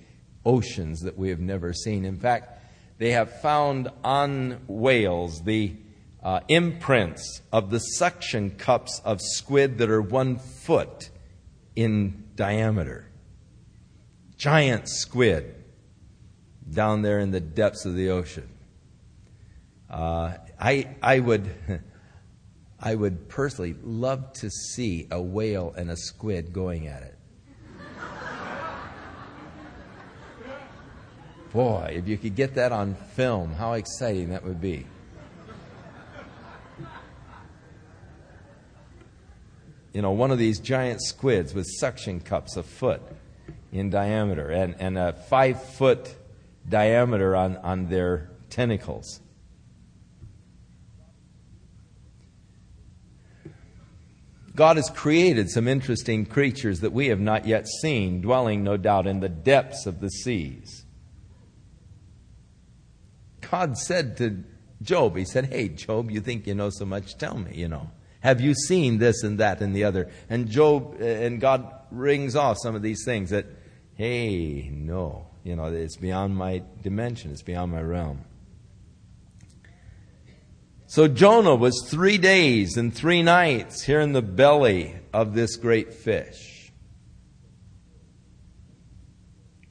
oceans 0.45 1.01
that 1.01 1.17
we 1.17 1.29
have 1.29 1.39
never 1.39 1.73
seen. 1.73 2.05
In 2.05 2.17
fact, 2.17 2.59
they 2.97 3.11
have 3.11 3.41
found 3.41 3.89
on 4.03 4.61
whales 4.67 5.41
the 5.43 5.73
uh, 6.21 6.41
imprints 6.47 7.41
of 7.51 7.69
the 7.69 7.79
suction 7.79 8.51
cups 8.51 9.01
of 9.05 9.19
squid 9.21 9.77
that 9.77 9.89
are 9.89 10.01
one 10.01 10.37
foot 10.37 11.09
in 11.75 12.25
diameter. 12.35 13.07
Giant 14.37 14.89
squid 14.89 15.55
down 16.69 17.01
there 17.01 17.19
in 17.19 17.31
the 17.31 17.39
depths 17.39 17.85
of 17.85 17.95
the 17.95 18.09
ocean. 18.09 18.49
Uh, 19.89 20.33
I, 20.59 20.95
I, 21.01 21.19
would, 21.19 21.49
I 22.79 22.95
would 22.95 23.27
personally 23.29 23.75
love 23.81 24.33
to 24.33 24.49
see 24.49 25.07
a 25.09 25.21
whale 25.21 25.73
and 25.75 25.89
a 25.89 25.97
squid 25.97 26.53
going 26.53 26.87
at 26.87 27.03
it. 27.03 27.18
Boy, 31.53 31.95
if 31.97 32.07
you 32.07 32.17
could 32.17 32.35
get 32.35 32.55
that 32.55 32.71
on 32.71 32.95
film, 33.15 33.53
how 33.53 33.73
exciting 33.73 34.29
that 34.29 34.43
would 34.43 34.61
be. 34.61 34.85
You 39.93 40.03
know, 40.03 40.11
one 40.11 40.29
of 40.29 40.37
these 40.37 40.59
giant 40.59 41.01
squids 41.01 41.55
with 41.55 41.65
suction 41.79 42.19
cups 42.19 42.55
a 42.55 42.61
foot 42.61 43.01
in 43.71 43.89
diameter 43.89 44.49
and, 44.51 44.75
and 44.79 44.97
a 44.97 45.13
five 45.13 45.61
foot 45.63 46.15
diameter 46.67 47.35
on, 47.35 47.57
on 47.57 47.89
their 47.89 48.29
tentacles. 48.51 49.19
God 54.55 54.75
has 54.75 54.89
created 54.89 55.49
some 55.49 55.67
interesting 55.67 56.25
creatures 56.25 56.81
that 56.81 56.91
we 56.91 57.07
have 57.07 57.19
not 57.19 57.47
yet 57.47 57.65
seen, 57.81 58.21
dwelling, 58.21 58.63
no 58.63 58.77
doubt, 58.77 59.07
in 59.07 59.21
the 59.21 59.29
depths 59.29 59.85
of 59.85 60.01
the 60.01 60.09
seas. 60.09 60.78
God 63.51 63.77
said 63.77 64.17
to 64.17 64.43
Job, 64.81 65.17
He 65.17 65.25
said, 65.25 65.45
Hey, 65.45 65.69
Job, 65.69 66.11
you 66.11 66.21
think 66.21 66.47
you 66.47 66.55
know 66.55 66.69
so 66.69 66.85
much? 66.85 67.17
Tell 67.17 67.37
me, 67.37 67.55
you 67.55 67.67
know. 67.67 67.89
Have 68.21 68.41
you 68.41 68.53
seen 68.53 68.97
this 68.97 69.23
and 69.23 69.39
that 69.39 69.61
and 69.61 69.75
the 69.75 69.85
other? 69.85 70.09
And 70.29 70.49
Job, 70.49 70.97
uh, 70.99 71.05
and 71.05 71.39
God 71.39 71.71
rings 71.89 72.35
off 72.35 72.57
some 72.61 72.75
of 72.75 72.81
these 72.81 73.03
things 73.05 73.29
that, 73.29 73.45
hey, 73.95 74.69
no, 74.69 75.27
you 75.43 75.55
know, 75.55 75.65
it's 75.65 75.95
beyond 75.95 76.35
my 76.35 76.63
dimension, 76.83 77.31
it's 77.31 77.41
beyond 77.41 77.71
my 77.71 77.81
realm. 77.81 78.25
So 80.87 81.07
Jonah 81.07 81.55
was 81.55 81.87
three 81.87 82.17
days 82.17 82.75
and 82.75 82.93
three 82.93 83.21
nights 83.21 83.83
here 83.83 83.99
in 83.99 84.11
the 84.11 84.23
belly 84.23 84.95
of 85.13 85.33
this 85.33 85.55
great 85.55 85.93
fish. 85.93 86.71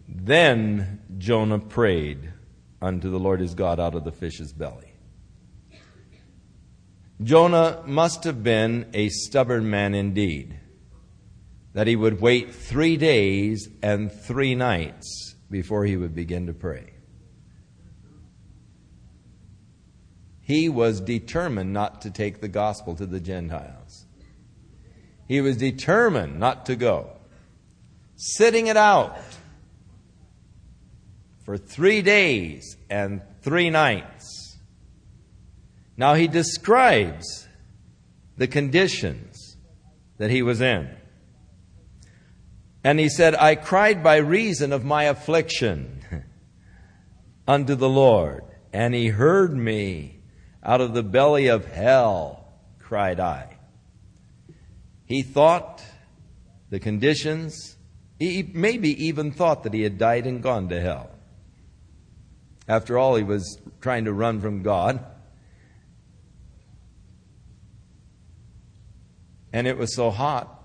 Then 0.06 1.02
Jonah 1.18 1.58
prayed 1.58 2.32
unto 2.80 3.10
the 3.10 3.18
Lord 3.18 3.40
his 3.40 3.54
God 3.54 3.80
out 3.80 3.94
of 3.94 4.04
the 4.04 4.12
fish's 4.12 4.52
belly. 4.52 4.92
Jonah 7.22 7.82
must 7.84 8.24
have 8.24 8.42
been 8.42 8.88
a 8.94 9.08
stubborn 9.08 9.68
man 9.68 9.94
indeed, 9.94 10.58
that 11.74 11.88
he 11.88 11.96
would 11.96 12.20
wait 12.20 12.54
three 12.54 12.96
days 12.96 13.68
and 13.82 14.12
three 14.12 14.54
nights 14.54 15.34
before 15.50 15.84
he 15.84 15.96
would 15.96 16.14
begin 16.14 16.46
to 16.46 16.52
pray. 16.52 16.92
He 20.40 20.68
was 20.68 21.00
determined 21.00 21.72
not 21.72 22.00
to 22.02 22.10
take 22.10 22.40
the 22.40 22.48
gospel 22.48 22.94
to 22.96 23.04
the 23.04 23.20
Gentiles. 23.20 24.06
He 25.26 25.40
was 25.42 25.58
determined 25.58 26.38
not 26.38 26.64
to 26.66 26.76
go. 26.76 27.10
Sitting 28.16 28.66
it 28.66 28.76
out 28.76 29.18
for 31.48 31.56
three 31.56 32.02
days 32.02 32.76
and 32.90 33.22
three 33.40 33.70
nights. 33.70 34.58
Now 35.96 36.12
he 36.12 36.28
describes 36.28 37.48
the 38.36 38.46
conditions 38.46 39.56
that 40.18 40.30
he 40.30 40.42
was 40.42 40.60
in. 40.60 40.94
And 42.84 43.00
he 43.00 43.08
said, 43.08 43.34
I 43.34 43.54
cried 43.54 44.02
by 44.02 44.16
reason 44.16 44.74
of 44.74 44.84
my 44.84 45.04
affliction 45.04 46.02
unto 47.48 47.74
the 47.74 47.88
Lord, 47.88 48.44
and 48.74 48.94
he 48.94 49.06
heard 49.06 49.56
me 49.56 50.20
out 50.62 50.82
of 50.82 50.92
the 50.92 51.02
belly 51.02 51.46
of 51.46 51.64
hell, 51.64 52.46
cried 52.78 53.20
I. 53.20 53.56
He 55.06 55.22
thought 55.22 55.82
the 56.68 56.78
conditions, 56.78 57.78
he 58.18 58.42
maybe 58.52 58.90
even 59.06 59.32
thought 59.32 59.62
that 59.62 59.72
he 59.72 59.80
had 59.80 59.96
died 59.96 60.26
and 60.26 60.42
gone 60.42 60.68
to 60.68 60.78
hell. 60.78 61.12
After 62.68 62.98
all, 62.98 63.16
he 63.16 63.24
was 63.24 63.60
trying 63.80 64.04
to 64.04 64.12
run 64.12 64.40
from 64.40 64.62
God. 64.62 65.04
And 69.52 69.66
it 69.66 69.78
was 69.78 69.94
so 69.94 70.10
hot 70.10 70.58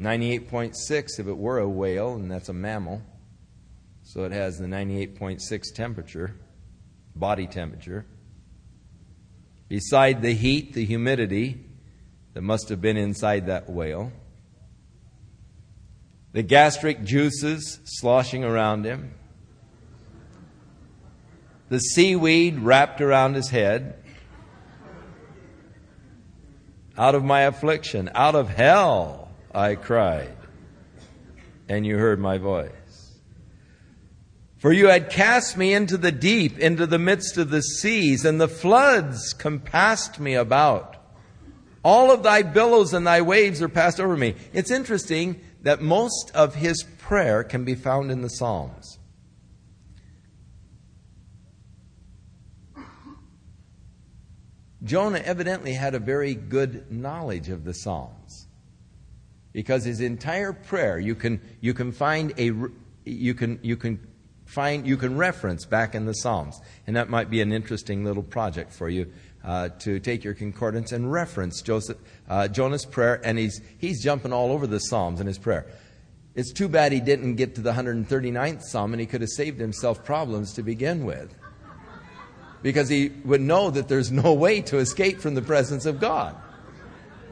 98.6 0.00 1.20
if 1.20 1.26
it 1.26 1.36
were 1.36 1.58
a 1.58 1.68
whale, 1.68 2.14
and 2.14 2.30
that's 2.30 2.48
a 2.48 2.52
mammal. 2.52 3.02
So 4.02 4.24
it 4.24 4.32
has 4.32 4.58
the 4.58 4.66
98.6 4.66 5.72
temperature, 5.72 6.34
body 7.14 7.46
temperature. 7.46 8.04
Beside 9.68 10.20
the 10.20 10.34
heat, 10.34 10.74
the 10.74 10.84
humidity 10.84 11.64
that 12.34 12.42
must 12.42 12.68
have 12.68 12.80
been 12.80 12.96
inside 12.96 13.46
that 13.46 13.70
whale. 13.70 14.12
The 16.32 16.42
gastric 16.42 17.04
juices 17.04 17.78
sloshing 17.84 18.44
around 18.44 18.84
him. 18.84 19.14
The 21.68 21.78
seaweed 21.78 22.58
wrapped 22.58 23.00
around 23.00 23.34
his 23.34 23.48
head. 23.48 23.94
Out 26.96 27.14
of 27.14 27.24
my 27.24 27.42
affliction, 27.42 28.10
out 28.14 28.34
of 28.34 28.48
hell 28.48 29.32
I 29.52 29.74
cried, 29.74 30.36
and 31.68 31.84
you 31.84 31.98
heard 31.98 32.20
my 32.20 32.38
voice. 32.38 32.70
For 34.58 34.72
you 34.72 34.88
had 34.88 35.10
cast 35.10 35.56
me 35.56 35.74
into 35.74 35.96
the 35.96 36.12
deep, 36.12 36.58
into 36.58 36.86
the 36.86 36.98
midst 36.98 37.36
of 37.36 37.50
the 37.50 37.60
seas, 37.60 38.24
and 38.24 38.40
the 38.40 38.48
floods 38.48 39.32
compassed 39.32 40.20
me 40.20 40.34
about. 40.34 40.96
All 41.84 42.10
of 42.10 42.22
thy 42.22 42.42
billows 42.42 42.94
and 42.94 43.06
thy 43.06 43.20
waves 43.20 43.60
are 43.60 43.68
passed 43.68 44.00
over 44.00 44.16
me. 44.16 44.36
It's 44.52 44.70
interesting 44.70 45.40
that 45.62 45.82
most 45.82 46.30
of 46.34 46.54
his 46.54 46.82
prayer 46.98 47.44
can 47.44 47.64
be 47.64 47.74
found 47.74 48.10
in 48.10 48.22
the 48.22 48.30
Psalms. 48.30 48.98
Jonah 54.84 55.20
evidently 55.20 55.72
had 55.72 55.94
a 55.94 55.98
very 55.98 56.34
good 56.34 56.90
knowledge 56.92 57.48
of 57.48 57.64
the 57.64 57.72
Psalms 57.72 58.46
because 59.52 59.84
his 59.84 60.00
entire 60.00 60.52
prayer 60.52 60.98
you 60.98 61.14
can 61.14 61.40
you 61.60 61.72
can 61.72 61.90
find 61.90 62.32
a 62.38 62.52
you 63.04 63.34
can 63.34 63.58
you 63.62 63.76
can 63.76 63.98
find 64.44 64.86
you 64.86 64.96
can 64.96 65.16
reference 65.16 65.64
back 65.64 65.94
in 65.94 66.04
the 66.04 66.12
Psalms, 66.12 66.60
and 66.86 66.96
that 66.96 67.08
might 67.08 67.30
be 67.30 67.40
an 67.40 67.52
interesting 67.52 68.04
little 68.04 68.22
project 68.22 68.72
for 68.72 68.88
you 68.88 69.10
uh, 69.42 69.70
to 69.80 69.98
take 70.00 70.24
your 70.24 70.34
concordance 70.34 70.92
and 70.92 71.10
reference 71.10 71.62
Joseph, 71.62 71.98
uh, 72.28 72.48
Jonah's 72.48 72.84
prayer, 72.84 73.20
and 73.24 73.38
he's 73.38 73.60
he's 73.78 74.02
jumping 74.02 74.32
all 74.32 74.52
over 74.52 74.66
the 74.66 74.78
Psalms 74.78 75.20
in 75.20 75.26
his 75.26 75.38
prayer. 75.38 75.66
It's 76.34 76.52
too 76.52 76.68
bad 76.68 76.90
he 76.90 77.00
didn't 77.00 77.36
get 77.36 77.54
to 77.54 77.60
the 77.60 77.72
139th 77.72 78.62
Psalm, 78.62 78.92
and 78.92 79.00
he 79.00 79.06
could 79.06 79.20
have 79.20 79.30
saved 79.30 79.60
himself 79.60 80.04
problems 80.04 80.52
to 80.54 80.62
begin 80.62 81.04
with. 81.04 81.34
Because 82.64 82.88
he 82.88 83.10
would 83.26 83.42
know 83.42 83.70
that 83.70 83.88
there's 83.88 84.10
no 84.10 84.32
way 84.32 84.62
to 84.62 84.78
escape 84.78 85.20
from 85.20 85.34
the 85.34 85.42
presence 85.42 85.84
of 85.84 86.00
God. 86.00 86.34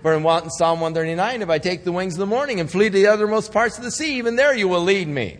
For 0.02 0.12
in 0.12 0.22
Psalm 0.22 0.80
139, 0.80 1.40
if 1.40 1.48
I 1.48 1.58
take 1.58 1.84
the 1.84 1.92
wings 1.92 2.14
of 2.14 2.18
the 2.18 2.26
morning 2.26 2.60
and 2.60 2.70
flee 2.70 2.90
to 2.90 2.90
the 2.90 3.06
uttermost 3.06 3.50
parts 3.50 3.78
of 3.78 3.82
the 3.82 3.90
sea, 3.90 4.18
even 4.18 4.36
there 4.36 4.54
you 4.54 4.68
will 4.68 4.82
lead 4.82 5.08
me. 5.08 5.38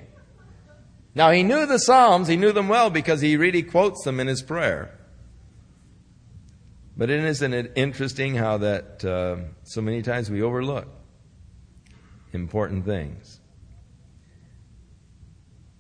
Now 1.15 1.31
he 1.31 1.43
knew 1.43 1.67
the 1.67 1.79
Psalms, 1.79 2.27
he 2.27 2.39
knew 2.39 2.53
them 2.53 2.69
well 2.69 2.89
because 2.89 3.21
he 3.21 3.37
really 3.37 3.63
quotes 3.63 4.03
them 4.03 4.19
in 4.19 4.29
his 4.29 4.41
prayer. 4.41 4.99
But 6.97 7.11
isn't 7.11 7.53
it 7.53 7.73
interesting 7.75 8.35
how 8.35 8.57
that 8.59 9.05
uh, 9.05 9.37
so 9.65 9.83
many 9.83 10.01
times 10.01 10.31
we 10.31 10.41
overlook 10.41 10.89
important 12.33 12.87
things? 12.87 13.41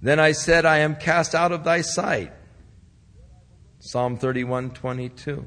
Then 0.02 0.20
I 0.20 0.32
said, 0.32 0.66
I 0.66 0.80
am 0.80 0.96
cast 0.96 1.34
out 1.34 1.52
of 1.52 1.64
thy 1.64 1.80
sight. 1.80 2.34
Psalm 3.84 4.16
31 4.16 4.70
22. 4.70 5.44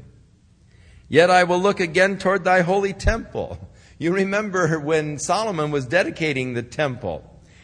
Yet 1.07 1.29
I 1.29 1.45
will 1.45 1.57
look 1.57 1.79
again 1.79 2.17
toward 2.17 2.43
thy 2.43 2.61
holy 2.61 2.91
temple. 2.91 3.57
You 3.97 4.13
remember 4.13 4.77
when 4.77 5.19
Solomon 5.19 5.71
was 5.71 5.85
dedicating 5.85 6.53
the 6.53 6.61
temple. 6.61 7.23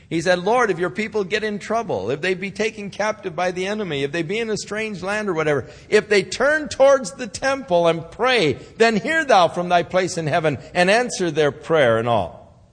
He 0.09 0.21
said, 0.21 0.39
Lord, 0.39 0.71
if 0.71 0.79
your 0.79 0.89
people 0.89 1.25
get 1.25 1.43
in 1.43 1.59
trouble, 1.59 2.09
if 2.09 2.21
they 2.21 2.35
be 2.35 2.51
taken 2.51 2.89
captive 2.89 3.35
by 3.35 3.51
the 3.51 3.67
enemy, 3.67 4.03
if 4.03 4.13
they 4.13 4.23
be 4.23 4.39
in 4.39 4.49
a 4.49 4.55
strange 4.55 5.03
land 5.03 5.27
or 5.27 5.33
whatever, 5.33 5.67
if 5.89 6.07
they 6.07 6.23
turn 6.23 6.69
towards 6.69 7.11
the 7.11 7.27
temple 7.27 7.87
and 7.87 8.09
pray, 8.09 8.53
then 8.77 8.95
hear 8.95 9.25
thou 9.25 9.49
from 9.49 9.67
thy 9.67 9.83
place 9.83 10.17
in 10.17 10.27
heaven 10.27 10.57
and 10.73 10.89
answer 10.89 11.31
their 11.31 11.51
prayer 11.51 11.97
and 11.97 12.07
all. 12.07 12.65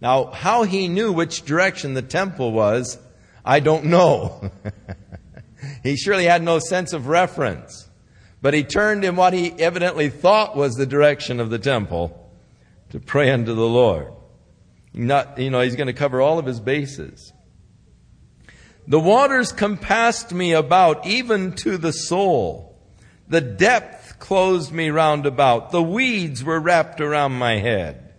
Now, 0.00 0.26
how 0.26 0.62
he 0.62 0.86
knew 0.86 1.12
which 1.12 1.44
direction 1.44 1.94
the 1.94 2.02
temple 2.02 2.52
was, 2.52 2.96
I 3.44 3.58
don't 3.58 3.86
know. 3.86 4.52
he 5.82 5.96
surely 5.96 6.24
had 6.24 6.42
no 6.42 6.58
sense 6.58 6.92
of 6.92 7.08
reference. 7.08 7.88
But 8.42 8.54
he 8.54 8.62
turned 8.62 9.04
in 9.04 9.16
what 9.16 9.32
he 9.32 9.52
evidently 9.58 10.10
thought 10.10 10.56
was 10.56 10.74
the 10.74 10.86
direction 10.86 11.40
of 11.40 11.50
the 11.50 11.58
temple 11.58 12.30
to 12.90 13.00
pray 13.00 13.30
unto 13.30 13.54
the 13.54 13.66
Lord. 13.66 14.12
Not, 14.92 15.38
you 15.38 15.50
know, 15.50 15.60
he's 15.60 15.76
going 15.76 15.88
to 15.88 15.92
cover 15.92 16.20
all 16.20 16.38
of 16.38 16.46
his 16.46 16.60
bases. 16.60 17.32
The 18.86 19.00
waters 19.00 19.50
compassed 19.50 20.32
me 20.32 20.52
about, 20.52 21.06
even 21.06 21.52
to 21.52 21.78
the 21.78 21.92
soul. 21.92 22.78
The 23.28 23.40
depth 23.40 24.18
closed 24.18 24.72
me 24.72 24.90
round 24.90 25.24
about. 25.24 25.70
The 25.70 25.82
weeds 25.82 26.44
were 26.44 26.60
wrapped 26.60 27.00
around 27.00 27.32
my 27.32 27.58
head. 27.58 28.12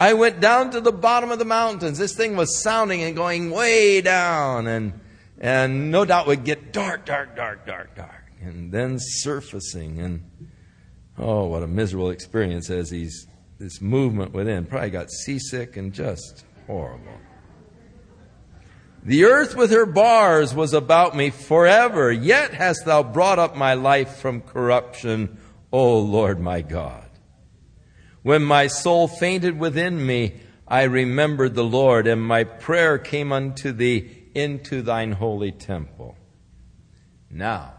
I 0.00 0.14
went 0.14 0.40
down 0.40 0.72
to 0.72 0.80
the 0.80 0.92
bottom 0.92 1.30
of 1.30 1.38
the 1.38 1.44
mountains. 1.44 1.98
This 1.98 2.16
thing 2.16 2.36
was 2.36 2.60
sounding 2.60 3.02
and 3.02 3.14
going 3.14 3.50
way 3.50 4.00
down 4.00 4.66
and, 4.66 5.00
and 5.40 5.90
no 5.90 6.04
doubt 6.04 6.26
would 6.26 6.44
get 6.44 6.72
dark, 6.72 7.06
dark, 7.06 7.36
dark, 7.36 7.66
dark, 7.66 7.94
dark 7.94 8.24
and 8.44 8.70
then 8.70 8.98
surfacing. 8.98 9.98
And 10.00 10.30
oh, 11.18 11.46
what 11.46 11.62
a 11.62 11.66
miserable 11.66 12.10
experience 12.10 12.70
as 12.70 12.90
he's 12.90 13.26
this 13.58 13.80
movement 13.80 14.32
within. 14.32 14.66
Probably 14.66 14.90
got 14.90 15.10
seasick 15.10 15.76
and 15.76 15.92
just 15.92 16.44
horrible. 16.66 17.18
The 19.02 19.24
earth 19.24 19.54
with 19.54 19.70
her 19.70 19.86
bars 19.86 20.54
was 20.54 20.72
about 20.72 21.14
me 21.14 21.30
forever, 21.30 22.10
yet 22.10 22.54
hast 22.54 22.86
thou 22.86 23.02
brought 23.02 23.38
up 23.38 23.54
my 23.54 23.74
life 23.74 24.16
from 24.16 24.40
corruption, 24.40 25.38
O 25.70 25.98
Lord 25.98 26.40
my 26.40 26.62
God. 26.62 27.04
When 28.22 28.42
my 28.42 28.68
soul 28.68 29.06
fainted 29.06 29.58
within 29.58 30.04
me, 30.04 30.40
I 30.66 30.84
remembered 30.84 31.54
the 31.54 31.64
Lord, 31.64 32.06
and 32.06 32.22
my 32.22 32.44
prayer 32.44 32.96
came 32.96 33.30
unto 33.30 33.72
thee 33.72 34.23
into 34.34 34.82
thine 34.82 35.12
holy 35.12 35.52
temple. 35.52 36.16
Now, 37.30 37.74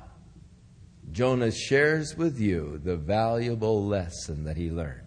Jonah 1.12 1.52
shares 1.52 2.16
with 2.18 2.40
you 2.40 2.82
the 2.84 2.98
valuable 2.98 3.86
lesson 3.86 4.44
that 4.46 4.58
he 4.58 4.70
learned. 4.70 5.02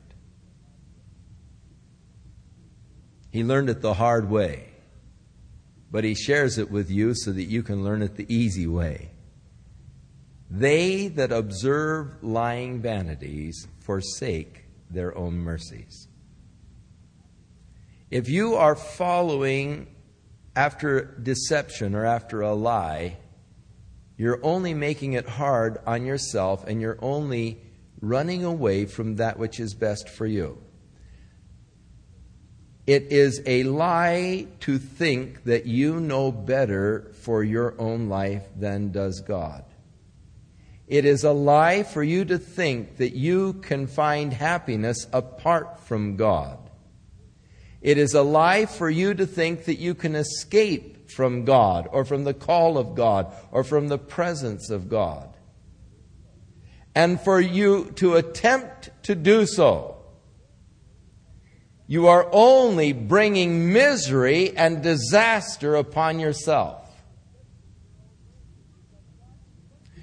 He 3.30 3.44
learned 3.44 3.68
it 3.68 3.82
the 3.82 3.94
hard 3.94 4.30
way, 4.30 4.70
but 5.90 6.04
he 6.04 6.14
shares 6.14 6.58
it 6.58 6.70
with 6.70 6.90
you 6.90 7.14
so 7.14 7.32
that 7.32 7.44
you 7.44 7.62
can 7.62 7.84
learn 7.84 8.02
it 8.02 8.16
the 8.16 8.32
easy 8.32 8.66
way. 8.66 9.10
They 10.50 11.08
that 11.08 11.30
observe 11.30 12.22
lying 12.22 12.80
vanities 12.80 13.68
forsake 13.80 14.64
their 14.90 15.16
own 15.16 15.38
mercies. 15.38 16.08
If 18.10 18.30
you 18.30 18.54
are 18.54 18.74
following 18.74 19.88
after 20.58 21.04
deception 21.22 21.94
or 21.94 22.04
after 22.04 22.40
a 22.40 22.52
lie, 22.52 23.16
you're 24.16 24.40
only 24.44 24.74
making 24.74 25.12
it 25.12 25.28
hard 25.28 25.78
on 25.86 26.04
yourself 26.04 26.66
and 26.66 26.80
you're 26.80 26.98
only 27.00 27.62
running 28.00 28.42
away 28.42 28.84
from 28.84 29.14
that 29.16 29.38
which 29.38 29.60
is 29.60 29.72
best 29.74 30.08
for 30.08 30.26
you. 30.26 30.60
It 32.88 33.12
is 33.12 33.40
a 33.46 33.62
lie 33.62 34.48
to 34.60 34.78
think 34.78 35.44
that 35.44 35.66
you 35.66 36.00
know 36.00 36.32
better 36.32 37.12
for 37.20 37.44
your 37.44 37.80
own 37.80 38.08
life 38.08 38.48
than 38.56 38.90
does 38.90 39.20
God. 39.20 39.64
It 40.88 41.04
is 41.04 41.22
a 41.22 41.30
lie 41.30 41.84
for 41.84 42.02
you 42.02 42.24
to 42.24 42.38
think 42.38 42.96
that 42.96 43.14
you 43.14 43.52
can 43.52 43.86
find 43.86 44.32
happiness 44.32 45.06
apart 45.12 45.78
from 45.78 46.16
God. 46.16 46.67
It 47.80 47.98
is 47.98 48.14
a 48.14 48.22
lie 48.22 48.66
for 48.66 48.90
you 48.90 49.14
to 49.14 49.26
think 49.26 49.64
that 49.66 49.78
you 49.78 49.94
can 49.94 50.14
escape 50.14 51.10
from 51.10 51.44
God 51.44 51.88
or 51.90 52.04
from 52.04 52.24
the 52.24 52.34
call 52.34 52.76
of 52.76 52.94
God 52.94 53.32
or 53.50 53.64
from 53.64 53.88
the 53.88 53.98
presence 53.98 54.70
of 54.70 54.88
God. 54.88 55.34
And 56.94 57.20
for 57.20 57.40
you 57.40 57.92
to 57.96 58.16
attempt 58.16 58.90
to 59.04 59.14
do 59.14 59.46
so 59.46 59.98
you 61.90 62.06
are 62.08 62.28
only 62.32 62.92
bringing 62.92 63.72
misery 63.72 64.54
and 64.54 64.82
disaster 64.82 65.74
upon 65.74 66.20
yourself. 66.20 66.84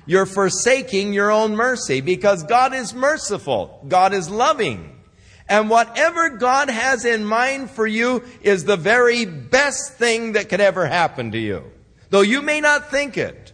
You're 0.07 0.25
forsaking 0.25 1.13
your 1.13 1.29
own 1.29 1.55
mercy 1.55 2.01
because 2.01 2.41
God 2.43 2.73
is 2.73 2.95
merciful. 2.95 3.85
God 3.87 4.15
is 4.15 4.31
loving. 4.31 4.94
And 5.47 5.69
whatever 5.69 6.29
God 6.29 6.69
has 6.69 7.05
in 7.05 7.23
mind 7.23 7.69
for 7.69 7.85
you 7.85 8.23
is 8.41 8.65
the 8.65 8.77
very 8.77 9.25
best 9.25 9.93
thing 9.93 10.33
that 10.33 10.49
could 10.49 10.61
ever 10.61 10.87
happen 10.87 11.31
to 11.31 11.37
you. 11.37 11.63
Though 12.09 12.21
you 12.21 12.41
may 12.41 12.61
not 12.61 12.89
think 12.89 13.17
it. 13.17 13.53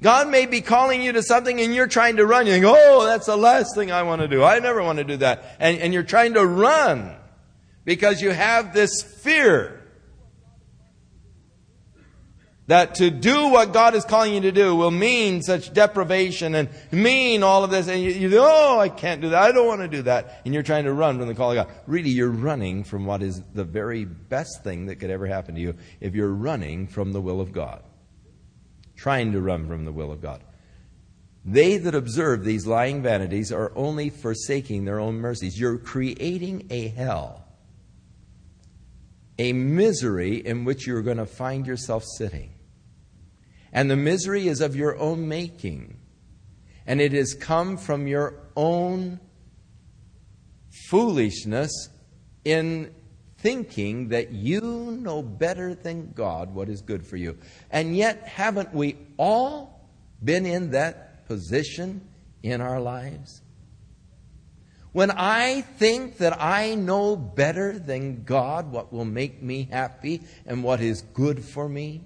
God 0.00 0.28
may 0.28 0.46
be 0.46 0.60
calling 0.60 1.02
you 1.02 1.12
to 1.12 1.22
something 1.22 1.60
and 1.60 1.74
you're 1.74 1.88
trying 1.88 2.16
to 2.16 2.26
run. 2.26 2.46
You 2.46 2.52
think, 2.52 2.66
oh, 2.68 3.04
that's 3.04 3.26
the 3.26 3.36
last 3.36 3.74
thing 3.74 3.90
I 3.90 4.02
want 4.04 4.20
to 4.20 4.28
do. 4.28 4.44
I 4.44 4.58
never 4.60 4.82
want 4.82 4.98
to 4.98 5.04
do 5.04 5.16
that. 5.18 5.56
And, 5.58 5.78
and 5.78 5.92
you're 5.92 6.04
trying 6.04 6.34
to 6.34 6.46
run 6.46 7.16
because 7.84 8.20
you 8.20 8.30
have 8.30 8.74
this 8.74 9.02
fear 9.02 9.77
that 12.68 12.96
to 12.96 13.10
do 13.10 13.48
what 13.48 13.72
God 13.72 13.94
is 13.94 14.04
calling 14.04 14.34
you 14.34 14.42
to 14.42 14.52
do 14.52 14.76
will 14.76 14.90
mean 14.90 15.40
such 15.40 15.72
deprivation 15.72 16.54
and 16.54 16.68
mean 16.92 17.42
all 17.42 17.64
of 17.64 17.70
this. 17.70 17.88
And 17.88 18.02
you, 18.02 18.10
you 18.10 18.38
oh, 18.38 18.78
I 18.78 18.90
can't 18.90 19.22
do 19.22 19.30
that. 19.30 19.42
I 19.42 19.52
don't 19.52 19.66
want 19.66 19.80
to 19.80 19.88
do 19.88 20.02
that. 20.02 20.42
And 20.44 20.52
you're 20.52 20.62
trying 20.62 20.84
to 20.84 20.92
run 20.92 21.18
from 21.18 21.28
the 21.28 21.34
call 21.34 21.50
of 21.50 21.56
God. 21.56 21.74
Really, 21.86 22.10
you're 22.10 22.28
running 22.28 22.84
from 22.84 23.06
what 23.06 23.22
is 23.22 23.42
the 23.54 23.64
very 23.64 24.04
best 24.04 24.62
thing 24.62 24.86
that 24.86 24.96
could 24.96 25.08
ever 25.08 25.26
happen 25.26 25.54
to 25.54 25.60
you 25.62 25.76
if 26.00 26.14
you're 26.14 26.32
running 26.32 26.86
from 26.86 27.12
the 27.12 27.22
will 27.22 27.40
of 27.40 27.52
God. 27.52 27.82
Trying 28.96 29.32
to 29.32 29.40
run 29.40 29.66
from 29.66 29.86
the 29.86 29.92
will 29.92 30.12
of 30.12 30.20
God. 30.20 30.44
They 31.46 31.78
that 31.78 31.94
observe 31.94 32.44
these 32.44 32.66
lying 32.66 33.02
vanities 33.02 33.50
are 33.50 33.72
only 33.76 34.10
forsaking 34.10 34.84
their 34.84 35.00
own 35.00 35.14
mercies. 35.14 35.58
You're 35.58 35.78
creating 35.78 36.66
a 36.68 36.88
hell, 36.88 37.46
a 39.38 39.54
misery 39.54 40.36
in 40.36 40.66
which 40.66 40.86
you're 40.86 41.00
going 41.00 41.16
to 41.16 41.24
find 41.24 41.66
yourself 41.66 42.04
sitting. 42.04 42.50
And 43.72 43.90
the 43.90 43.96
misery 43.96 44.48
is 44.48 44.60
of 44.60 44.76
your 44.76 44.98
own 44.98 45.28
making. 45.28 45.98
And 46.86 47.00
it 47.00 47.12
has 47.12 47.34
come 47.34 47.76
from 47.76 48.06
your 48.06 48.40
own 48.56 49.20
foolishness 50.88 51.90
in 52.44 52.94
thinking 53.38 54.08
that 54.08 54.32
you 54.32 54.60
know 55.00 55.22
better 55.22 55.74
than 55.74 56.12
God 56.12 56.54
what 56.54 56.68
is 56.68 56.80
good 56.80 57.06
for 57.06 57.16
you. 57.16 57.38
And 57.70 57.96
yet, 57.96 58.26
haven't 58.26 58.74
we 58.74 58.96
all 59.16 59.88
been 60.22 60.46
in 60.46 60.70
that 60.72 61.26
position 61.26 62.08
in 62.42 62.60
our 62.60 62.80
lives? 62.80 63.42
When 64.92 65.10
I 65.10 65.60
think 65.60 66.18
that 66.18 66.40
I 66.40 66.74
know 66.74 67.14
better 67.14 67.78
than 67.78 68.24
God 68.24 68.72
what 68.72 68.92
will 68.92 69.04
make 69.04 69.42
me 69.42 69.68
happy 69.70 70.22
and 70.46 70.64
what 70.64 70.80
is 70.80 71.02
good 71.02 71.44
for 71.44 71.68
me, 71.68 72.02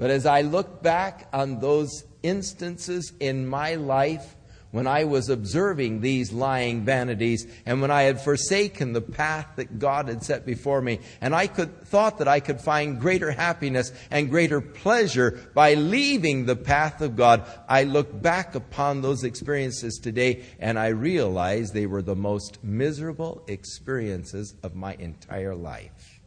but 0.00 0.10
as 0.10 0.24
I 0.24 0.40
look 0.40 0.82
back 0.82 1.28
on 1.30 1.60
those 1.60 2.04
instances 2.22 3.12
in 3.20 3.46
my 3.46 3.74
life 3.74 4.34
when 4.70 4.86
I 4.86 5.04
was 5.04 5.28
observing 5.28 6.00
these 6.00 6.32
lying 6.32 6.84
vanities 6.84 7.46
and 7.66 7.82
when 7.82 7.90
I 7.90 8.02
had 8.02 8.20
forsaken 8.20 8.92
the 8.92 9.02
path 9.02 9.46
that 9.56 9.78
God 9.78 10.08
had 10.08 10.22
set 10.22 10.46
before 10.46 10.80
me 10.80 11.00
and 11.20 11.34
I 11.34 11.48
could 11.48 11.82
thought 11.82 12.18
that 12.18 12.28
I 12.28 12.40
could 12.40 12.62
find 12.62 12.98
greater 12.98 13.30
happiness 13.30 13.92
and 14.10 14.30
greater 14.30 14.62
pleasure 14.62 15.50
by 15.54 15.74
leaving 15.74 16.46
the 16.46 16.56
path 16.56 17.02
of 17.02 17.14
God 17.14 17.44
I 17.68 17.84
look 17.84 18.22
back 18.22 18.54
upon 18.54 19.02
those 19.02 19.22
experiences 19.22 20.00
today 20.02 20.44
and 20.60 20.78
I 20.78 20.88
realize 20.88 21.72
they 21.72 21.86
were 21.86 22.02
the 22.02 22.16
most 22.16 22.64
miserable 22.64 23.44
experiences 23.48 24.54
of 24.62 24.74
my 24.74 24.94
entire 24.94 25.54
life 25.54 26.19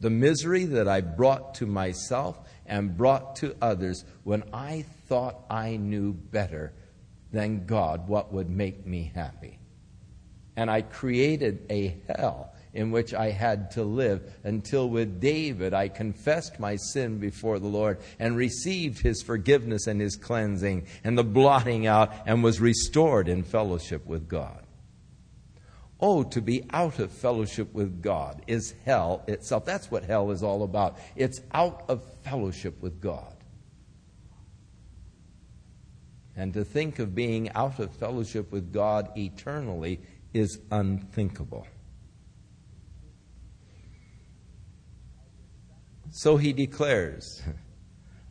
the 0.00 0.10
misery 0.10 0.64
that 0.64 0.88
I 0.88 1.00
brought 1.00 1.54
to 1.56 1.66
myself 1.66 2.38
and 2.66 2.96
brought 2.96 3.36
to 3.36 3.56
others 3.60 4.04
when 4.22 4.42
I 4.52 4.84
thought 5.06 5.44
I 5.50 5.76
knew 5.76 6.12
better 6.12 6.72
than 7.32 7.66
God 7.66 8.08
what 8.08 8.32
would 8.32 8.48
make 8.48 8.86
me 8.86 9.12
happy. 9.14 9.58
And 10.56 10.70
I 10.70 10.82
created 10.82 11.66
a 11.68 12.00
hell 12.08 12.54
in 12.72 12.90
which 12.90 13.14
I 13.14 13.30
had 13.30 13.70
to 13.72 13.84
live 13.84 14.34
until 14.42 14.88
with 14.88 15.20
David 15.20 15.72
I 15.72 15.88
confessed 15.88 16.58
my 16.58 16.76
sin 16.76 17.18
before 17.18 17.58
the 17.58 17.68
Lord 17.68 17.98
and 18.18 18.36
received 18.36 19.00
his 19.00 19.22
forgiveness 19.22 19.86
and 19.86 20.00
his 20.00 20.16
cleansing 20.16 20.86
and 21.04 21.16
the 21.16 21.24
blotting 21.24 21.86
out 21.86 22.12
and 22.26 22.42
was 22.42 22.60
restored 22.60 23.28
in 23.28 23.44
fellowship 23.44 24.06
with 24.06 24.28
God. 24.28 24.63
Oh, 26.06 26.22
to 26.22 26.42
be 26.42 26.66
out 26.70 26.98
of 26.98 27.10
fellowship 27.10 27.72
with 27.72 28.02
God 28.02 28.42
is 28.46 28.74
hell 28.84 29.24
itself. 29.26 29.64
That's 29.64 29.90
what 29.90 30.04
hell 30.04 30.32
is 30.32 30.42
all 30.42 30.62
about. 30.62 30.98
It's 31.16 31.40
out 31.50 31.84
of 31.88 32.02
fellowship 32.22 32.82
with 32.82 33.00
God. 33.00 33.34
And 36.36 36.52
to 36.52 36.62
think 36.62 36.98
of 36.98 37.14
being 37.14 37.50
out 37.52 37.78
of 37.78 37.90
fellowship 37.96 38.52
with 38.52 38.70
God 38.70 39.16
eternally 39.16 39.98
is 40.34 40.58
unthinkable. 40.70 41.66
So 46.10 46.36
he 46.36 46.52
declares, 46.52 47.42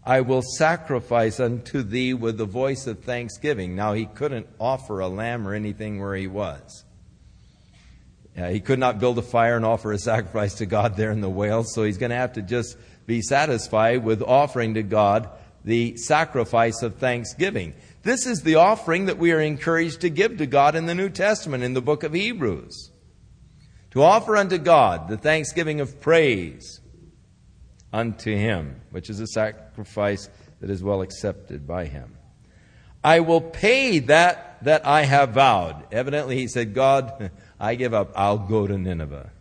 I 0.04 0.22
will 0.22 0.44
sacrifice 0.44 1.40
unto 1.40 1.82
thee 1.82 2.14
with 2.14 2.38
the 2.38 2.46
voice 2.46 2.86
of 2.86 3.04
thanksgiving. 3.04 3.76
Now, 3.76 3.94
he 3.94 4.06
couldn't 4.06 4.46
offer 4.60 5.00
a 5.00 5.08
lamb 5.08 5.48
or 5.48 5.56
anything 5.56 6.00
where 6.00 6.16
he 6.16 6.28
was. 6.28 6.86
Uh, 8.36 8.50
he 8.50 8.60
could 8.60 8.80
not 8.80 9.00
build 9.00 9.18
a 9.20 9.22
fire 9.22 9.56
and 9.56 9.66
offer 9.66 9.92
a 9.92 10.00
sacrifice 10.00 10.56
to 10.56 10.66
God 10.66 10.98
there 10.98 11.12
in 11.12 11.22
the 11.22 11.30
whale, 11.30 11.64
so 11.64 11.84
he's 11.84 12.00
going 12.00 12.10
to 12.10 12.16
have 12.16 12.34
to 12.34 12.42
just 12.42 12.78
be 13.06 13.22
satisfied 13.22 14.04
with 14.04 14.22
offering 14.22 14.74
to 14.74 14.84
God 14.84 15.30
the 15.64 15.96
sacrifice 15.98 16.82
of 16.82 16.96
thanksgiving. 16.96 17.74
This 18.02 18.26
is 18.26 18.42
the 18.42 18.56
offering 18.56 19.06
that 19.06 19.18
we 19.18 19.32
are 19.32 19.40
encouraged 19.40 20.02
to 20.02 20.10
give 20.10 20.38
to 20.38 20.46
God 20.46 20.76
in 20.76 20.88
the 20.88 20.96
New 20.96 21.10
Testament 21.10 21.64
in 21.64 21.74
the 21.74 21.82
book 21.82 22.04
of 22.04 22.14
Hebrews. 22.14 22.92
To 23.92 24.02
offer 24.02 24.36
unto 24.36 24.58
God 24.58 25.08
the 25.08 25.18
thanksgiving 25.18 25.80
of 25.80 26.02
praise 26.02 26.82
unto 27.94 28.36
Him, 28.36 28.82
which 28.90 29.10
is 29.10 29.20
a 29.20 29.28
sacrifice 29.28 30.28
that 30.60 30.72
is 30.72 30.84
well 30.84 31.02
accepted 31.02 31.68
by 31.68 31.86
Him. 31.86 32.18
I 33.04 33.20
will 33.20 33.42
pay 33.42 34.00
that 34.00 34.50
that 34.64 34.86
I 34.86 35.04
have 35.04 35.32
vowed. 35.32 35.84
Evidently, 35.92 36.38
he 36.38 36.48
said, 36.48 36.74
God, 36.74 37.32
I 37.64 37.76
give 37.76 37.94
up, 37.94 38.12
I'll 38.14 38.40
go 38.40 38.68
to 38.68 38.78
Nineveh. 38.78 39.32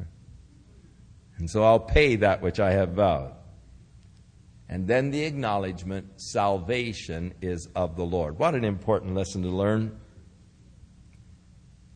And 1.39 1.51
so 1.51 1.65
I'll 1.65 1.81
pay 1.81 2.15
that 2.15 2.41
which 2.41 2.61
I 2.61 2.71
have 2.71 2.91
vowed. 2.91 3.35
And 4.69 4.87
then 4.87 5.11
the 5.11 5.25
acknowledgement 5.25 6.21
salvation 6.21 7.35
is 7.43 7.67
of 7.75 7.97
the 7.97 8.05
Lord. 8.05 8.39
What 8.39 8.55
an 8.55 8.65
important 8.65 9.17
lesson 9.17 9.43
to 9.43 9.49
learn. 9.49 9.99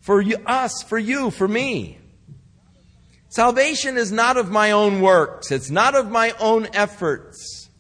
For 0.01 0.21
you, 0.21 0.39
us, 0.45 0.83
for 0.83 0.99
you, 0.99 1.31
for 1.31 1.47
me. 1.47 1.99
Salvation 3.29 3.97
is 3.97 4.11
not 4.11 4.37
of 4.37 4.51
my 4.51 4.73
own 4.73 5.01
works, 5.01 5.53
it's 5.53 5.71
not 5.71 5.95
of 5.95 6.11
my 6.11 6.33
own 6.41 6.67
efforts. 6.75 7.71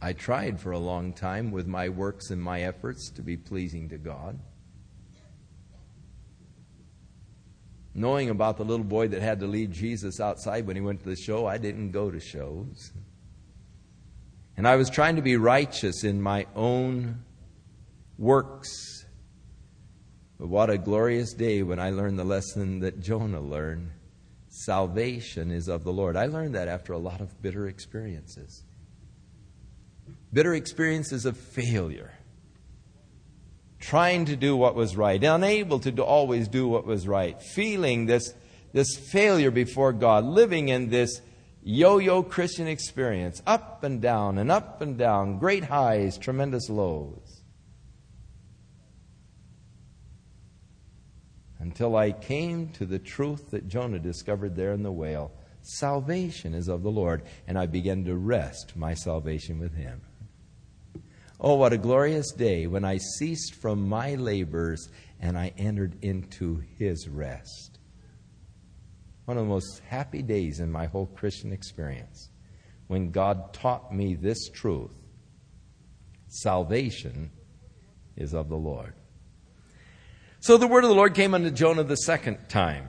I 0.00 0.14
tried 0.14 0.60
for 0.60 0.72
a 0.72 0.78
long 0.78 1.12
time 1.12 1.50
with 1.50 1.66
my 1.66 1.90
works 1.90 2.30
and 2.30 2.42
my 2.42 2.62
efforts 2.62 3.10
to 3.10 3.22
be 3.22 3.36
pleasing 3.36 3.90
to 3.90 3.98
God. 3.98 4.38
Knowing 7.94 8.30
about 8.30 8.56
the 8.56 8.64
little 8.64 8.84
boy 8.84 9.08
that 9.08 9.22
had 9.22 9.40
to 9.40 9.46
leave 9.46 9.70
Jesus 9.70 10.20
outside 10.20 10.66
when 10.66 10.76
he 10.76 10.82
went 10.82 11.00
to 11.00 11.08
the 11.08 11.16
show, 11.16 11.46
I 11.46 11.58
didn't 11.58 11.90
go 11.90 12.10
to 12.10 12.20
shows. 12.20 12.92
And 14.56 14.66
I 14.66 14.76
was 14.76 14.90
trying 14.90 15.16
to 15.16 15.22
be 15.22 15.36
righteous 15.36 16.04
in 16.04 16.20
my 16.20 16.46
own 16.54 17.24
works. 18.18 19.04
But 20.38 20.48
what 20.48 20.70
a 20.70 20.78
glorious 20.78 21.34
day 21.34 21.62
when 21.62 21.78
I 21.78 21.90
learned 21.90 22.18
the 22.18 22.24
lesson 22.24 22.80
that 22.80 23.00
Jonah 23.00 23.40
learned 23.40 23.90
salvation 24.48 25.50
is 25.50 25.68
of 25.68 25.84
the 25.84 25.92
Lord. 25.92 26.16
I 26.16 26.26
learned 26.26 26.54
that 26.54 26.68
after 26.68 26.92
a 26.92 26.98
lot 26.98 27.20
of 27.20 27.40
bitter 27.40 27.68
experiences. 27.68 28.62
Bitter 30.32 30.54
experiences 30.54 31.26
of 31.26 31.36
failure 31.36 32.12
trying 33.82 34.24
to 34.26 34.36
do 34.36 34.56
what 34.56 34.76
was 34.76 34.96
right, 34.96 35.22
unable 35.22 35.80
to 35.80 35.90
do, 35.90 36.02
always 36.02 36.46
do 36.46 36.68
what 36.68 36.86
was 36.86 37.06
right, 37.08 37.42
feeling 37.42 38.06
this, 38.06 38.32
this 38.72 38.96
failure 38.96 39.50
before 39.50 39.92
God, 39.92 40.24
living 40.24 40.68
in 40.68 40.88
this 40.88 41.20
yo 41.64 41.98
yo 41.98 42.22
Christian 42.22 42.68
experience, 42.68 43.42
up 43.44 43.82
and 43.82 44.00
down 44.00 44.38
and 44.38 44.52
up 44.52 44.80
and 44.80 44.96
down, 44.96 45.38
great 45.38 45.64
highs, 45.64 46.16
tremendous 46.16 46.70
lows. 46.70 47.42
Until 51.58 51.96
I 51.96 52.12
came 52.12 52.68
to 52.70 52.86
the 52.86 53.00
truth 53.00 53.50
that 53.50 53.66
Jonah 53.66 53.98
discovered 53.98 54.54
there 54.54 54.72
in 54.72 54.84
the 54.84 54.92
whale 54.92 55.32
salvation 55.62 56.54
is 56.54 56.68
of 56.68 56.82
the 56.82 56.90
Lord, 56.90 57.22
and 57.48 57.58
I 57.58 57.66
began 57.66 58.04
to 58.04 58.14
rest 58.14 58.76
my 58.76 58.94
salvation 58.94 59.58
with 59.58 59.74
Him. 59.74 60.02
Oh, 61.44 61.56
what 61.56 61.72
a 61.72 61.78
glorious 61.78 62.30
day 62.30 62.68
when 62.68 62.84
I 62.84 62.98
ceased 62.98 63.56
from 63.56 63.88
my 63.88 64.14
labors 64.14 64.88
and 65.18 65.36
I 65.36 65.52
entered 65.58 65.96
into 66.00 66.62
his 66.78 67.08
rest. 67.08 67.80
One 69.24 69.36
of 69.36 69.42
the 69.42 69.50
most 69.50 69.82
happy 69.88 70.22
days 70.22 70.60
in 70.60 70.70
my 70.70 70.86
whole 70.86 71.06
Christian 71.06 71.52
experience 71.52 72.28
when 72.86 73.10
God 73.10 73.52
taught 73.52 73.92
me 73.92 74.14
this 74.14 74.48
truth 74.50 74.92
salvation 76.28 77.32
is 78.16 78.34
of 78.34 78.48
the 78.48 78.56
Lord. 78.56 78.94
So 80.38 80.56
the 80.56 80.68
word 80.68 80.84
of 80.84 80.90
the 80.90 80.96
Lord 80.96 81.14
came 81.14 81.34
unto 81.34 81.50
Jonah 81.50 81.82
the 81.82 81.96
second 81.96 82.38
time, 82.48 82.88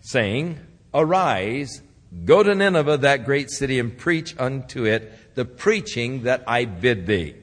saying, 0.00 0.58
Arise, 0.94 1.82
go 2.24 2.42
to 2.42 2.54
Nineveh, 2.54 2.96
that 2.98 3.26
great 3.26 3.50
city, 3.50 3.78
and 3.78 3.96
preach 3.96 4.34
unto 4.38 4.86
it 4.86 5.34
the 5.34 5.44
preaching 5.44 6.22
that 6.22 6.44
I 6.46 6.64
bid 6.64 7.06
thee. 7.06 7.34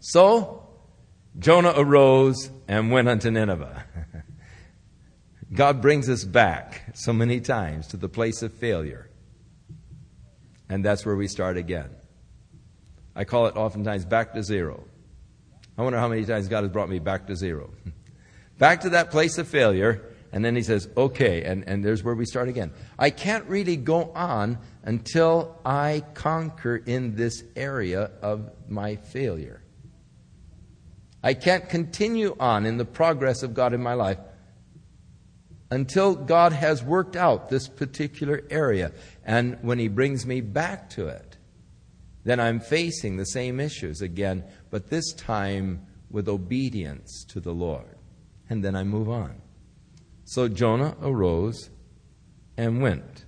So 0.00 0.68
Jonah 1.38 1.74
arose 1.76 2.50
and 2.66 2.90
went 2.90 3.08
unto 3.08 3.30
Nineveh. 3.30 3.84
God 5.52 5.80
brings 5.80 6.08
us 6.08 6.24
back 6.24 6.90
so 6.94 7.12
many 7.12 7.40
times 7.40 7.88
to 7.88 7.96
the 7.96 8.08
place 8.08 8.42
of 8.42 8.52
failure. 8.52 9.08
And 10.68 10.84
that's 10.84 11.06
where 11.06 11.16
we 11.16 11.26
start 11.28 11.56
again. 11.56 11.90
I 13.16 13.24
call 13.24 13.46
it 13.46 13.56
oftentimes 13.56 14.04
back 14.04 14.34
to 14.34 14.42
zero. 14.42 14.84
I 15.76 15.82
wonder 15.82 15.98
how 15.98 16.08
many 16.08 16.24
times 16.24 16.48
God 16.48 16.64
has 16.64 16.72
brought 16.72 16.88
me 16.88 16.98
back 16.98 17.26
to 17.28 17.36
zero. 17.36 17.70
back 18.58 18.82
to 18.82 18.90
that 18.90 19.10
place 19.10 19.38
of 19.38 19.48
failure, 19.48 20.04
and 20.32 20.44
then 20.44 20.54
he 20.54 20.62
says, 20.62 20.88
okay, 20.96 21.42
and, 21.44 21.66
and 21.66 21.84
there's 21.84 22.04
where 22.04 22.14
we 22.14 22.26
start 22.26 22.48
again. 22.48 22.72
I 22.98 23.10
can't 23.10 23.46
really 23.46 23.76
go 23.76 24.12
on 24.14 24.58
until 24.82 25.58
I 25.64 26.04
conquer 26.14 26.76
in 26.76 27.14
this 27.14 27.42
area 27.56 28.10
of 28.20 28.50
my 28.68 28.96
failure. 28.96 29.62
I 31.22 31.34
can't 31.34 31.68
continue 31.68 32.36
on 32.38 32.66
in 32.66 32.76
the 32.76 32.84
progress 32.84 33.42
of 33.42 33.54
God 33.54 33.72
in 33.74 33.82
my 33.82 33.94
life 33.94 34.18
until 35.70 36.14
God 36.14 36.52
has 36.52 36.82
worked 36.82 37.16
out 37.16 37.48
this 37.48 37.68
particular 37.68 38.42
area. 38.50 38.92
And 39.24 39.58
when 39.62 39.78
He 39.78 39.88
brings 39.88 40.24
me 40.24 40.40
back 40.40 40.90
to 40.90 41.08
it, 41.08 41.36
then 42.24 42.40
I'm 42.40 42.60
facing 42.60 43.16
the 43.16 43.26
same 43.26 43.60
issues 43.60 44.00
again, 44.00 44.44
but 44.70 44.90
this 44.90 45.12
time 45.12 45.86
with 46.10 46.28
obedience 46.28 47.24
to 47.28 47.40
the 47.40 47.52
Lord. 47.52 47.96
And 48.48 48.64
then 48.64 48.74
I 48.74 48.84
move 48.84 49.08
on. 49.08 49.42
So 50.24 50.48
Jonah 50.48 50.96
arose 51.02 51.70
and 52.56 52.82
went 52.82 53.24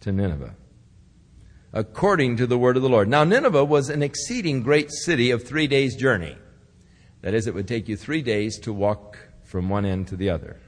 to 0.00 0.12
Nineveh, 0.12 0.54
according 1.72 2.36
to 2.38 2.46
the 2.46 2.58
word 2.58 2.76
of 2.76 2.82
the 2.82 2.88
Lord. 2.88 3.08
Now, 3.08 3.24
Nineveh 3.24 3.64
was 3.64 3.90
an 3.90 4.02
exceeding 4.02 4.62
great 4.62 4.90
city 4.90 5.30
of 5.30 5.46
three 5.46 5.66
days' 5.66 5.96
journey. 5.96 6.36
That 7.22 7.34
is, 7.34 7.46
it 7.46 7.54
would 7.54 7.68
take 7.68 7.88
you 7.88 7.96
three 7.96 8.22
days 8.22 8.58
to 8.60 8.72
walk 8.72 9.18
from 9.44 9.68
one 9.68 9.84
end 9.84 10.08
to 10.08 10.16
the 10.16 10.30
other. 10.30 10.58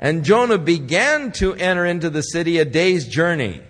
And 0.00 0.24
Jonah 0.24 0.58
began 0.58 1.32
to 1.32 1.54
enter 1.54 1.84
into 1.84 2.08
the 2.08 2.22
city 2.22 2.58
a 2.58 2.64
day's 2.64 3.06
journey. 3.06 3.60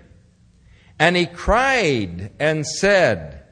And 0.98 1.16
he 1.16 1.26
cried 1.26 2.32
and 2.38 2.66
said, 2.66 3.44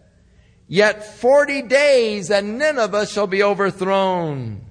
Yet 0.69 1.05
forty 1.19 1.63
days 1.63 2.31
and 2.31 2.59
Nineveh 2.59 3.07
shall 3.07 3.27
be 3.27 3.43
overthrown. 3.43 4.63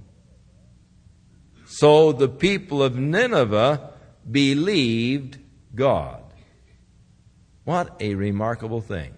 So 1.66 2.12
the 2.12 2.30
people 2.30 2.84
of 2.84 2.96
Nineveh 2.96 3.92
believed 4.30 5.40
God. 5.74 6.22
What 7.64 7.96
a 8.00 8.16
remarkable 8.16 8.82
thing. 8.82 9.14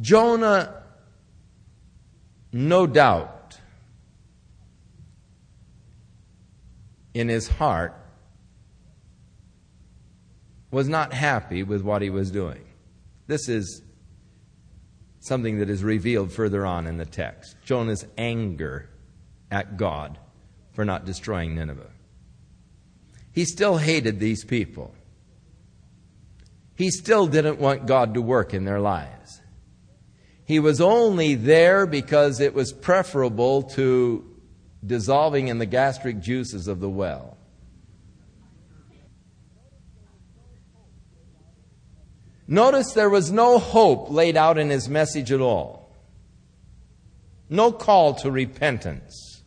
Jonah, 0.00 0.82
no 2.52 2.86
doubt, 2.86 3.58
in 7.14 7.28
his 7.28 7.48
heart, 7.48 7.94
was 10.70 10.88
not 10.88 11.12
happy 11.12 11.62
with 11.62 11.82
what 11.82 12.02
he 12.02 12.10
was 12.10 12.30
doing. 12.30 12.64
This 13.26 13.48
is 13.48 13.82
something 15.20 15.58
that 15.58 15.70
is 15.70 15.82
revealed 15.82 16.32
further 16.32 16.64
on 16.64 16.86
in 16.86 16.98
the 16.98 17.04
text 17.04 17.56
Jonah's 17.64 18.06
anger 18.16 18.88
at 19.50 19.76
God 19.76 20.18
for 20.72 20.84
not 20.84 21.04
destroying 21.04 21.54
Nineveh. 21.54 21.90
He 23.32 23.44
still 23.44 23.76
hated 23.76 24.20
these 24.20 24.44
people. 24.44 24.94
He 26.76 26.90
still 26.90 27.26
didn't 27.26 27.58
want 27.58 27.86
God 27.86 28.14
to 28.14 28.22
work 28.22 28.54
in 28.54 28.64
their 28.64 28.80
lives. 28.80 29.15
He 30.46 30.60
was 30.60 30.80
only 30.80 31.34
there 31.34 31.86
because 31.86 32.38
it 32.38 32.54
was 32.54 32.72
preferable 32.72 33.64
to 33.74 34.24
dissolving 34.84 35.48
in 35.48 35.58
the 35.58 35.66
gastric 35.66 36.20
juices 36.20 36.68
of 36.68 36.78
the 36.78 36.88
well. 36.88 37.36
Notice 42.46 42.92
there 42.92 43.10
was 43.10 43.32
no 43.32 43.58
hope 43.58 44.08
laid 44.08 44.36
out 44.36 44.56
in 44.56 44.70
his 44.70 44.88
message 44.88 45.32
at 45.32 45.40
all. 45.40 45.90
No 47.50 47.72
call 47.72 48.14
to 48.14 48.30
repentance. 48.30 49.42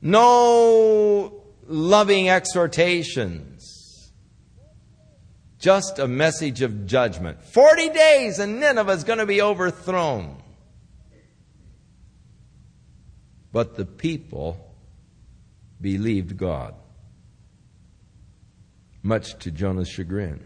No 0.00 1.42
loving 1.66 2.30
exhortations. 2.30 3.77
Just 5.58 5.98
a 5.98 6.06
message 6.06 6.62
of 6.62 6.86
judgment. 6.86 7.42
40 7.42 7.90
days 7.90 8.38
and 8.38 8.60
Nineveh 8.60 8.92
is 8.92 9.04
going 9.04 9.18
to 9.18 9.26
be 9.26 9.42
overthrown. 9.42 10.42
But 13.52 13.76
the 13.76 13.86
people 13.86 14.74
believed 15.80 16.36
God 16.36 16.74
much 19.02 19.38
to 19.38 19.50
Jonah's 19.50 19.88
chagrin. 19.88 20.44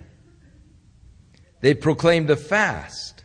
They 1.61 1.75
proclaimed 1.75 2.31
a 2.31 2.37
fast. 2.37 3.25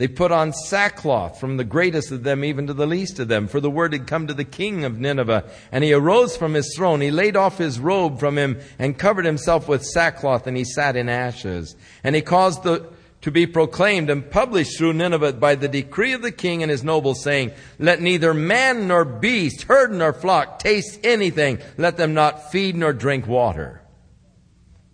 They 0.00 0.08
put 0.08 0.32
on 0.32 0.54
sackcloth 0.54 1.38
from 1.38 1.58
the 1.58 1.64
greatest 1.64 2.10
of 2.10 2.22
them 2.22 2.42
even 2.42 2.68
to 2.68 2.72
the 2.72 2.86
least 2.86 3.18
of 3.18 3.28
them, 3.28 3.46
for 3.46 3.60
the 3.60 3.70
word 3.70 3.92
had 3.92 4.06
come 4.06 4.28
to 4.28 4.32
the 4.32 4.44
king 4.44 4.86
of 4.86 4.98
Nineveh. 4.98 5.44
And 5.70 5.84
he 5.84 5.92
arose 5.92 6.38
from 6.38 6.54
his 6.54 6.74
throne. 6.74 7.02
He 7.02 7.10
laid 7.10 7.36
off 7.36 7.58
his 7.58 7.78
robe 7.78 8.18
from 8.18 8.38
him 8.38 8.60
and 8.78 8.98
covered 8.98 9.26
himself 9.26 9.68
with 9.68 9.84
sackcloth, 9.84 10.46
and 10.46 10.56
he 10.56 10.64
sat 10.64 10.96
in 10.96 11.10
ashes. 11.10 11.76
And 12.02 12.16
he 12.16 12.22
caused 12.22 12.62
the, 12.62 12.88
to 13.20 13.30
be 13.30 13.46
proclaimed 13.46 14.08
and 14.08 14.30
published 14.30 14.78
through 14.78 14.94
Nineveh 14.94 15.34
by 15.34 15.54
the 15.54 15.68
decree 15.68 16.14
of 16.14 16.22
the 16.22 16.32
king 16.32 16.62
and 16.62 16.70
his 16.70 16.82
nobles, 16.82 17.22
saying, 17.22 17.52
Let 17.78 18.00
neither 18.00 18.32
man 18.32 18.88
nor 18.88 19.04
beast, 19.04 19.64
herd 19.64 19.92
nor 19.92 20.14
flock 20.14 20.60
taste 20.60 20.98
anything. 21.04 21.58
Let 21.76 21.98
them 21.98 22.14
not 22.14 22.50
feed 22.50 22.74
nor 22.74 22.94
drink 22.94 23.26
water. 23.26 23.79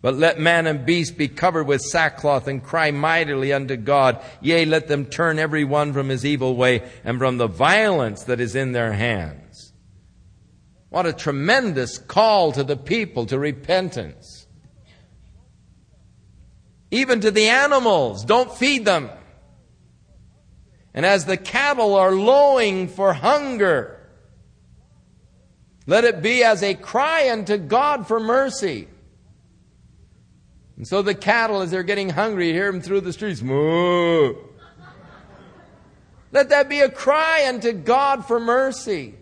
But 0.02 0.14
let 0.14 0.38
man 0.38 0.66
and 0.66 0.86
beast 0.86 1.16
be 1.16 1.28
covered 1.28 1.66
with 1.66 1.80
sackcloth 1.80 2.46
and 2.46 2.62
cry 2.62 2.90
mightily 2.90 3.52
unto 3.52 3.76
God. 3.76 4.22
Yea, 4.40 4.64
let 4.64 4.88
them 4.88 5.06
turn 5.06 5.38
every 5.38 5.64
one 5.64 5.92
from 5.92 6.08
his 6.08 6.24
evil 6.24 6.54
way 6.54 6.88
and 7.02 7.18
from 7.18 7.38
the 7.38 7.48
violence 7.48 8.24
that 8.24 8.40
is 8.40 8.54
in 8.54 8.72
their 8.72 8.92
hands. 8.92 9.72
What 10.90 11.06
a 11.06 11.12
tremendous 11.12 11.98
call 11.98 12.52
to 12.52 12.62
the 12.62 12.76
people 12.76 13.26
to 13.26 13.38
repentance. 13.38 14.46
Even 16.90 17.20
to 17.20 17.30
the 17.30 17.48
animals, 17.48 18.24
don't 18.24 18.52
feed 18.52 18.84
them. 18.84 19.10
And 20.94 21.04
as 21.04 21.24
the 21.24 21.36
cattle 21.36 21.94
are 21.94 22.12
lowing 22.12 22.88
for 22.88 23.12
hunger, 23.12 24.00
let 25.86 26.04
it 26.04 26.22
be 26.22 26.42
as 26.42 26.62
a 26.62 26.74
cry 26.74 27.30
unto 27.30 27.56
God 27.58 28.06
for 28.06 28.18
mercy. 28.18 28.88
And 30.76 30.86
so 30.86 31.02
the 31.02 31.14
cattle, 31.14 31.62
as 31.62 31.70
they're 31.70 31.82
getting 31.82 32.10
hungry, 32.10 32.52
hear 32.52 32.70
them 32.70 32.80
through 32.80 33.00
the 33.00 33.12
streets. 33.12 33.42
Moo! 33.42 34.34
Let 36.32 36.50
that 36.50 36.68
be 36.68 36.80
a 36.80 36.90
cry 36.90 37.46
unto 37.48 37.72
God 37.72 38.26
for 38.26 38.38
mercy. 38.38 39.14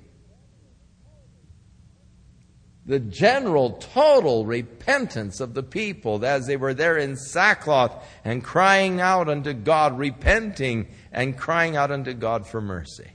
The 2.87 2.99
general, 2.99 3.73
total 3.73 4.45
repentance 4.45 5.41
of 5.41 5.55
the 5.55 5.63
people 5.63 6.25
as 6.25 6.47
they 6.47 6.57
were 6.57 6.75
there 6.75 6.99
in 6.99 7.17
sackcloth 7.17 8.05
and 8.25 8.45
crying 8.45 9.01
out 9.01 9.29
unto 9.29 9.55
God, 9.55 9.97
repenting 9.97 10.89
and 11.13 11.39
crying 11.39 11.77
out 11.77 11.91
unto 11.91 12.13
God 12.13 12.47
for 12.47 12.61
mercy. 12.61 13.11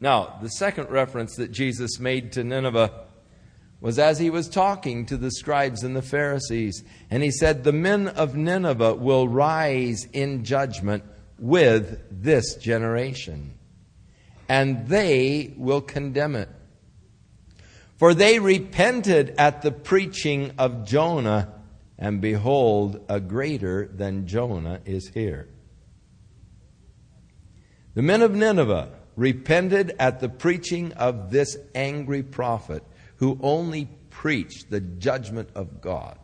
Now, 0.00 0.38
the 0.42 0.50
second 0.50 0.90
reference 0.90 1.36
that 1.36 1.50
Jesus 1.50 1.98
made 1.98 2.32
to 2.32 2.44
Nineveh 2.44 3.03
was 3.84 3.98
as 3.98 4.18
he 4.18 4.30
was 4.30 4.48
talking 4.48 5.04
to 5.04 5.14
the 5.14 5.30
scribes 5.30 5.82
and 5.82 5.94
the 5.94 6.00
Pharisees. 6.00 6.82
And 7.10 7.22
he 7.22 7.30
said, 7.30 7.64
The 7.64 7.72
men 7.72 8.08
of 8.08 8.34
Nineveh 8.34 8.94
will 8.94 9.28
rise 9.28 10.06
in 10.10 10.42
judgment 10.42 11.04
with 11.38 12.02
this 12.10 12.54
generation, 12.54 13.58
and 14.48 14.88
they 14.88 15.52
will 15.58 15.82
condemn 15.82 16.34
it. 16.34 16.48
For 17.98 18.14
they 18.14 18.38
repented 18.38 19.34
at 19.36 19.60
the 19.60 19.72
preaching 19.72 20.52
of 20.56 20.86
Jonah 20.86 21.52
and 21.98 22.22
behold, 22.22 23.04
a 23.10 23.20
greater 23.20 23.86
than 23.86 24.26
Jonah 24.26 24.80
is 24.86 25.08
here. 25.08 25.50
The 27.92 28.02
men 28.02 28.22
of 28.22 28.34
Nineveh 28.34 28.92
repented 29.14 29.94
at 29.98 30.20
the 30.20 30.30
preaching 30.30 30.92
of 30.94 31.30
this 31.30 31.58
angry 31.74 32.22
prophet 32.22 32.82
who 33.16 33.38
only 33.42 33.88
preached 34.10 34.70
the 34.70 34.80
judgment 34.80 35.50
of 35.54 35.80
God. 35.80 36.18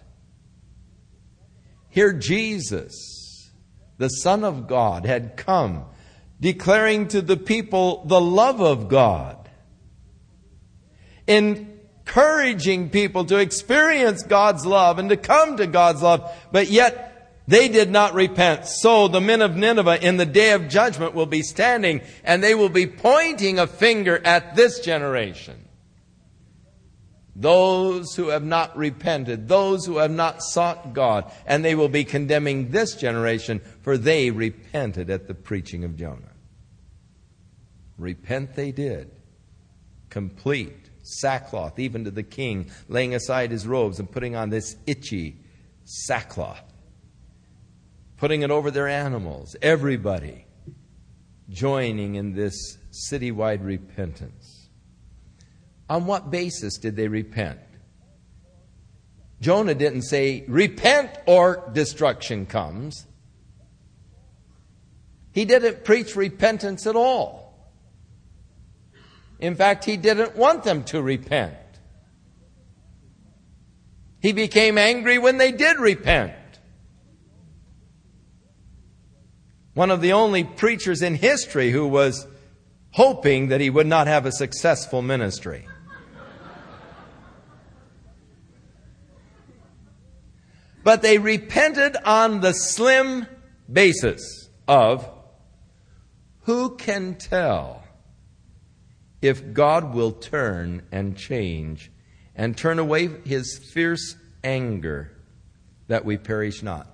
Here, 1.88 2.12
Jesus, 2.12 3.50
the 3.98 4.08
Son 4.08 4.44
of 4.44 4.66
God, 4.68 5.04
had 5.04 5.36
come 5.36 5.84
declaring 6.40 7.08
to 7.08 7.20
the 7.20 7.36
people 7.36 8.04
the 8.06 8.20
love 8.20 8.60
of 8.60 8.88
God, 8.88 9.48
encouraging 11.26 12.90
people 12.90 13.24
to 13.26 13.36
experience 13.36 14.22
God's 14.22 14.64
love 14.64 14.98
and 14.98 15.10
to 15.10 15.16
come 15.16 15.56
to 15.58 15.66
God's 15.66 16.02
love, 16.02 16.32
but 16.50 16.68
yet 16.70 17.42
they 17.46 17.68
did 17.68 17.90
not 17.90 18.14
repent. 18.14 18.66
So 18.66 19.08
the 19.08 19.20
men 19.20 19.42
of 19.42 19.56
Nineveh 19.56 20.06
in 20.06 20.16
the 20.16 20.26
day 20.26 20.52
of 20.52 20.68
judgment 20.68 21.14
will 21.14 21.26
be 21.26 21.42
standing 21.42 22.00
and 22.22 22.42
they 22.42 22.54
will 22.54 22.68
be 22.68 22.86
pointing 22.86 23.58
a 23.58 23.66
finger 23.66 24.20
at 24.24 24.54
this 24.54 24.78
generation. 24.80 25.66
Those 27.36 28.14
who 28.16 28.28
have 28.28 28.44
not 28.44 28.76
repented, 28.76 29.48
those 29.48 29.86
who 29.86 29.98
have 29.98 30.10
not 30.10 30.42
sought 30.42 30.92
God, 30.92 31.30
and 31.46 31.64
they 31.64 31.74
will 31.74 31.88
be 31.88 32.04
condemning 32.04 32.70
this 32.70 32.94
generation, 32.94 33.60
for 33.82 33.96
they 33.96 34.30
repented 34.30 35.10
at 35.10 35.28
the 35.28 35.34
preaching 35.34 35.84
of 35.84 35.96
Jonah. 35.96 36.32
Repent 37.98 38.56
they 38.56 38.72
did. 38.72 39.10
Complete 40.08 40.90
sackcloth, 41.02 41.78
even 41.78 42.04
to 42.04 42.10
the 42.10 42.22
king, 42.22 42.70
laying 42.88 43.14
aside 43.14 43.50
his 43.50 43.66
robes 43.66 43.98
and 43.98 44.10
putting 44.10 44.34
on 44.34 44.50
this 44.50 44.76
itchy 44.86 45.36
sackcloth 45.84 46.70
putting 48.20 48.42
it 48.42 48.50
over 48.50 48.70
their 48.70 48.86
animals, 48.86 49.56
everybody 49.62 50.44
joining 51.48 52.16
in 52.16 52.34
this 52.34 52.76
citywide 53.10 53.64
repentance. 53.64 54.59
On 55.90 56.06
what 56.06 56.30
basis 56.30 56.78
did 56.78 56.96
they 56.96 57.08
repent? 57.08 57.60
Jonah 59.42 59.74
didn't 59.74 60.02
say, 60.02 60.44
repent 60.48 61.10
or 61.26 61.68
destruction 61.72 62.46
comes. 62.46 63.06
He 65.32 65.44
didn't 65.44 65.84
preach 65.84 66.16
repentance 66.16 66.86
at 66.86 66.96
all. 66.96 67.74
In 69.38 69.54
fact, 69.54 69.84
he 69.84 69.98
didn't 69.98 70.36
want 70.36 70.64
them 70.64 70.84
to 70.84 71.02
repent. 71.02 71.54
He 74.20 74.32
became 74.32 74.78
angry 74.78 75.18
when 75.18 75.36
they 75.36 75.52
did 75.52 75.78
repent. 75.78 76.34
one 79.74 79.90
of 79.90 80.00
the 80.00 80.12
only 80.12 80.44
preachers 80.44 81.00
in 81.00 81.14
history 81.14 81.70
who 81.70 81.86
was 81.86 82.26
hoping 82.90 83.48
that 83.48 83.60
he 83.60 83.70
would 83.70 83.86
not 83.86 84.06
have 84.06 84.26
a 84.26 84.32
successful 84.32 85.00
ministry. 85.00 85.66
But 90.82 91.02
they 91.02 91.18
repented 91.18 91.96
on 92.04 92.40
the 92.40 92.52
slim 92.52 93.26
basis 93.70 94.48
of 94.66 95.08
who 96.42 96.76
can 96.76 97.16
tell 97.16 97.84
if 99.20 99.52
God 99.52 99.94
will 99.94 100.12
turn 100.12 100.82
and 100.90 101.16
change 101.16 101.90
and 102.34 102.56
turn 102.56 102.78
away 102.78 103.08
his 103.24 103.58
fierce 103.72 104.16
anger 104.42 105.12
that 105.88 106.04
we 106.04 106.16
perish 106.16 106.62
not? 106.62 106.86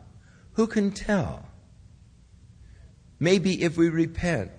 Who 0.55 0.67
can 0.67 0.91
tell? 0.91 1.47
Maybe 3.21 3.63
if 3.63 3.77
we 3.77 3.89
repent, 3.89 4.51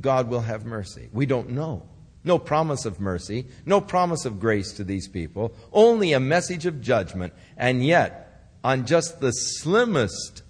God 0.00 0.28
will 0.28 0.42
have 0.42 0.64
mercy. 0.66 1.08
We 1.12 1.26
don't 1.26 1.50
know. 1.50 1.88
No 2.24 2.38
promise 2.38 2.84
of 2.84 2.98
mercy, 2.98 3.46
no 3.64 3.80
promise 3.80 4.24
of 4.24 4.40
grace 4.40 4.72
to 4.72 4.84
these 4.84 5.06
people, 5.06 5.54
only 5.72 6.12
a 6.12 6.18
message 6.18 6.66
of 6.66 6.80
judgment. 6.80 7.32
And 7.56 7.86
yet, 7.86 8.25
on 8.66 8.84
just 8.84 9.20
the 9.20 9.30
slimmest 9.30 10.42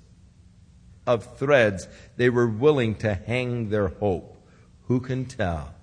of 1.07 1.37
threads, 1.37 1.87
they 2.17 2.31
were 2.31 2.47
willing 2.47 2.95
to 2.95 3.13
hang 3.13 3.69
their 3.69 3.89
hope. 3.89 4.39
Who 4.85 5.01
can 5.01 5.27
tell? 5.27 5.75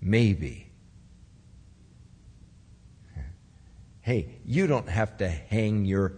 Maybe. 0.00 0.70
Hey, 4.02 4.38
you 4.44 4.68
don't 4.68 4.88
have 4.88 5.16
to 5.16 5.28
hang 5.28 5.84
your 5.84 6.12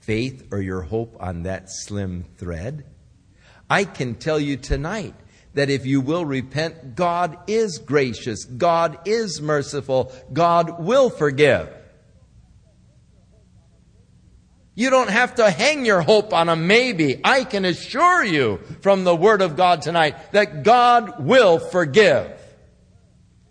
faith 0.00 0.48
or 0.52 0.60
your 0.60 0.82
hope 0.82 1.16
on 1.18 1.44
that 1.44 1.70
slim 1.70 2.26
thread. 2.36 2.84
I 3.70 3.84
can 3.84 4.16
tell 4.16 4.38
you 4.38 4.58
tonight 4.58 5.14
that 5.54 5.70
if 5.70 5.86
you 5.86 6.02
will 6.02 6.26
repent, 6.26 6.94
God 6.94 7.38
is 7.46 7.78
gracious, 7.78 8.44
God 8.44 8.98
is 9.06 9.40
merciful, 9.40 10.12
God 10.30 10.78
will 10.78 11.08
forgive. 11.08 11.74
You 14.74 14.90
don't 14.90 15.10
have 15.10 15.36
to 15.36 15.50
hang 15.50 15.84
your 15.84 16.02
hope 16.02 16.32
on 16.32 16.48
a 16.48 16.56
maybe. 16.56 17.20
I 17.22 17.44
can 17.44 17.64
assure 17.64 18.24
you 18.24 18.58
from 18.80 19.04
the 19.04 19.14
Word 19.14 19.40
of 19.40 19.56
God 19.56 19.82
tonight 19.82 20.32
that 20.32 20.64
God 20.64 21.24
will 21.24 21.58
forgive 21.58 22.40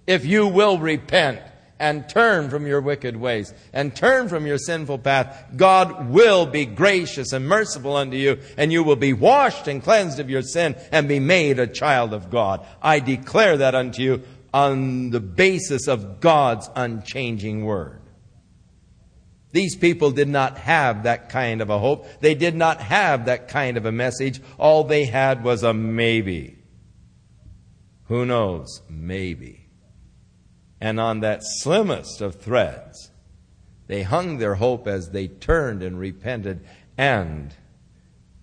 if 0.06 0.26
you 0.26 0.48
will 0.48 0.78
repent 0.80 1.40
and 1.80 2.08
turn 2.08 2.50
from 2.50 2.68
your 2.68 2.82
wicked 2.82 3.16
ways 3.16 3.54
and 3.74 3.95
turn 3.95 4.30
from 4.30 4.45
your 4.45 4.58
sinful 4.58 5.00
path, 5.00 5.45
God 5.56 6.10
will 6.10 6.45
be 6.45 6.66
gracious 6.66 7.34
and 7.34 7.48
merciful 7.48 7.95
unto 7.95 8.16
you, 8.16 8.40
and 8.58 8.72
you 8.72 8.84
will 8.84 8.95
be 8.95 9.14
washed 9.14 9.68
and 9.68 9.84
cleansed 9.84 10.20
of 10.20 10.30
your 10.30 10.41
sin 10.41 10.76
and 10.91 11.08
be 11.08 11.20
made 11.20 11.60
a 11.60 11.68
child 11.68 12.14
of 12.14 12.30
God. 12.30 12.66
I 12.82 13.00
declare 13.00 13.58
that 13.58 13.76
unto 13.76 14.02
you 14.02 14.24
on 14.54 15.10
the 15.10 15.20
basis 15.20 15.88
of 15.88 16.20
God's 16.20 16.70
unchanging 16.76 17.66
word. 17.66 18.02
These 19.53 19.77
people 19.77 20.11
did 20.11 20.27
not 20.27 20.57
have 20.57 21.03
that 21.03 21.30
kind 21.30 21.61
of 21.61 21.69
a 21.69 21.80
hope. 21.80 22.05
They 22.19 22.35
did 22.35 22.55
not 22.55 22.81
have 22.81 23.25
that 23.25 23.47
kind 23.47 23.77
of 23.77 23.85
a 23.85 23.91
message. 23.93 24.41
All 24.57 24.84
they 24.84 25.05
had 25.05 25.43
was 25.43 25.63
a 25.63 25.73
maybe. 25.73 26.57
Who 28.07 28.25
knows? 28.25 28.81
Maybe 28.89 29.63
and 30.84 30.99
on 30.99 31.21
that 31.21 31.39
slimmest 31.45 32.19
of 32.19 32.41
threads, 32.41 33.09
they 33.88 34.03
hung 34.03 34.38
their 34.38 34.55
hope 34.55 34.85
as 34.85 35.11
they 35.11 35.30
turned 35.30 35.81
and 35.81 35.97
repented, 35.97 36.59
and 36.97 37.55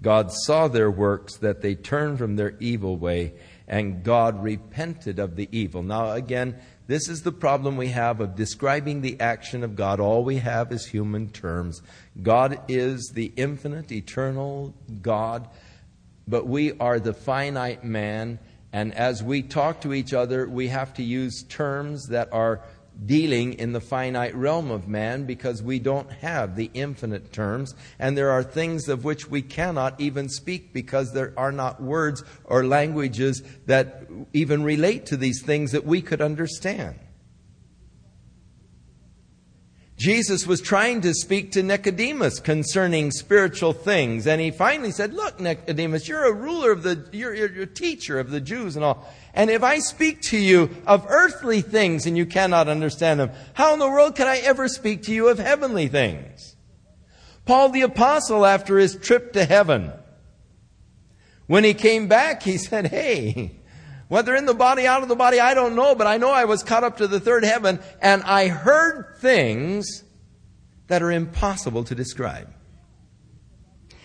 God 0.01 0.33
saw 0.33 0.67
their 0.67 0.91
works, 0.91 1.37
that 1.37 1.61
they 1.61 1.75
turned 1.75 2.17
from 2.17 2.37
their 2.37 2.57
evil 2.59 2.97
way, 2.97 3.35
and 3.69 4.03
God 4.03 4.43
repented 4.43 5.19
of 5.19 5.37
the 5.37 5.51
evil. 5.53 5.83
Now, 5.83 6.13
again, 6.13 6.59
this 6.91 7.09
is 7.09 7.23
the 7.23 7.33
problem 7.33 7.77
we 7.77 7.89
have 7.89 8.21
of 8.21 8.35
describing 8.35 9.01
the 9.01 9.21
action 9.21 9.63
of 9.63 9.77
God. 9.77 10.01
All 10.01 10.25
we 10.25 10.37
have 10.39 10.73
is 10.73 10.87
human 10.87 11.31
terms. 11.31 11.83
God 12.23 12.61
is 12.69 13.13
the 13.15 13.33
infinite, 13.37 13.93
eternal 13.93 14.75
God, 15.01 15.49
but 16.27 16.47
we 16.47 16.73
are 16.79 16.99
the 16.99 17.15
finite 17.15 17.85
man 17.85 18.39
and 18.73 18.95
as 18.95 19.23
we 19.23 19.43
talk 19.43 19.81
to 19.81 19.93
each 19.93 20.15
other, 20.15 20.49
we 20.49 20.69
have 20.69 20.95
to 20.95 21.03
use 21.03 21.43
terms 21.43 22.07
that 22.09 22.33
are 22.33 22.61
dealing 23.07 23.55
in 23.55 23.73
the 23.73 23.81
finite 23.81 24.35
realm 24.35 24.71
of 24.71 24.87
man 24.89 25.25
because 25.25 25.63
we 25.63 25.79
don't 25.79 26.11
have 26.13 26.57
the 26.57 26.71
infinite 26.75 27.33
terms. 27.33 27.75
And 27.99 28.17
there 28.17 28.31
are 28.31 28.43
things 28.43 28.89
of 28.89 29.05
which 29.05 29.29
we 29.29 29.43
cannot 29.43 30.01
even 30.01 30.29
speak 30.29 30.73
because 30.73 31.13
there 31.13 31.33
are 31.37 31.53
not 31.53 31.83
words 31.83 32.23
or 32.45 32.65
languages 32.65 33.43
that 33.67 34.07
even 34.33 34.63
relate 34.63 35.07
to 35.07 35.17
these 35.17 35.43
things 35.43 35.73
that 35.73 35.85
we 35.87 36.03
could 36.03 36.21
understand. 36.21 36.99
Jesus 40.01 40.47
was 40.47 40.63
trying 40.63 41.03
to 41.03 41.13
speak 41.13 41.53
to 41.53 41.63
Nicodemus 41.63 42.41
concerning 42.41 43.11
spiritual 43.11 43.75
things, 43.75 44.27
and 44.27 44.41
he 44.41 44.51
finally 44.51 44.93
said, 44.93 45.13
Look, 45.13 45.39
Nicodemus, 45.39 46.09
you're 46.09 46.25
a 46.25 46.33
ruler 46.33 46.73
of 46.73 46.83
the, 46.83 47.07
you're, 47.13 47.35
you're 47.35 47.65
a 47.65 47.67
teacher 47.67 48.19
of 48.19 48.31
the 48.31 48.41
Jews 48.41 48.77
and 48.77 48.85
all. 48.85 49.07
And 49.33 49.49
if 49.49 49.63
I 49.63 49.79
speak 49.79 50.23
to 50.23 50.39
you 50.39 50.71
of 50.87 51.07
earthly 51.09 51.61
things 51.61 52.07
and 52.07 52.17
you 52.17 52.27
cannot 52.27 52.69
understand 52.69 53.21
them, 53.21 53.31
how 53.55 53.73
in 53.73 53.79
the 53.79 53.89
world 53.89 54.17
can 54.17 54.27
I 54.27 54.39
ever 54.39 54.67
speak 54.69 55.05
to 55.05 55.13
you 55.13 55.29
of 55.29 55.39
heavenly 55.39 55.89
things? 55.89 56.57
Paul 57.45 57.71
the 57.71 57.83
apostle, 57.83 58.45
after 58.45 58.79
his 58.79 58.97
trip 58.97 59.33
to 59.35 59.45
heaven, 59.45 59.93
when 61.47 61.65
he 61.65 61.75
came 61.75 62.09
back, 62.09 62.43
he 62.43 62.57
said, 62.59 62.89
Hey, 62.89 63.53
whether 64.09 64.35
in 64.35 64.47
the 64.47 64.55
body, 64.55 64.87
out 64.87 65.03
of 65.03 65.09
the 65.09 65.17
body, 65.17 65.39
I 65.39 65.55
don't 65.55 65.77
know, 65.77 65.95
but 65.95 66.09
I 66.09 66.17
know 66.17 66.31
I 66.31 66.45
was 66.45 66.65
caught 66.65 66.85
up 66.85 66.97
to 66.97 67.07
the 67.07 67.21
third 67.21 67.45
heaven 67.45 67.79
and 68.03 68.23
I 68.25 68.49
heard 68.49 69.17
things 69.19 70.03
that 70.89 71.03
are 71.03 71.13
impossible 71.13 71.85
to 71.85 71.95
describe. 71.95 72.53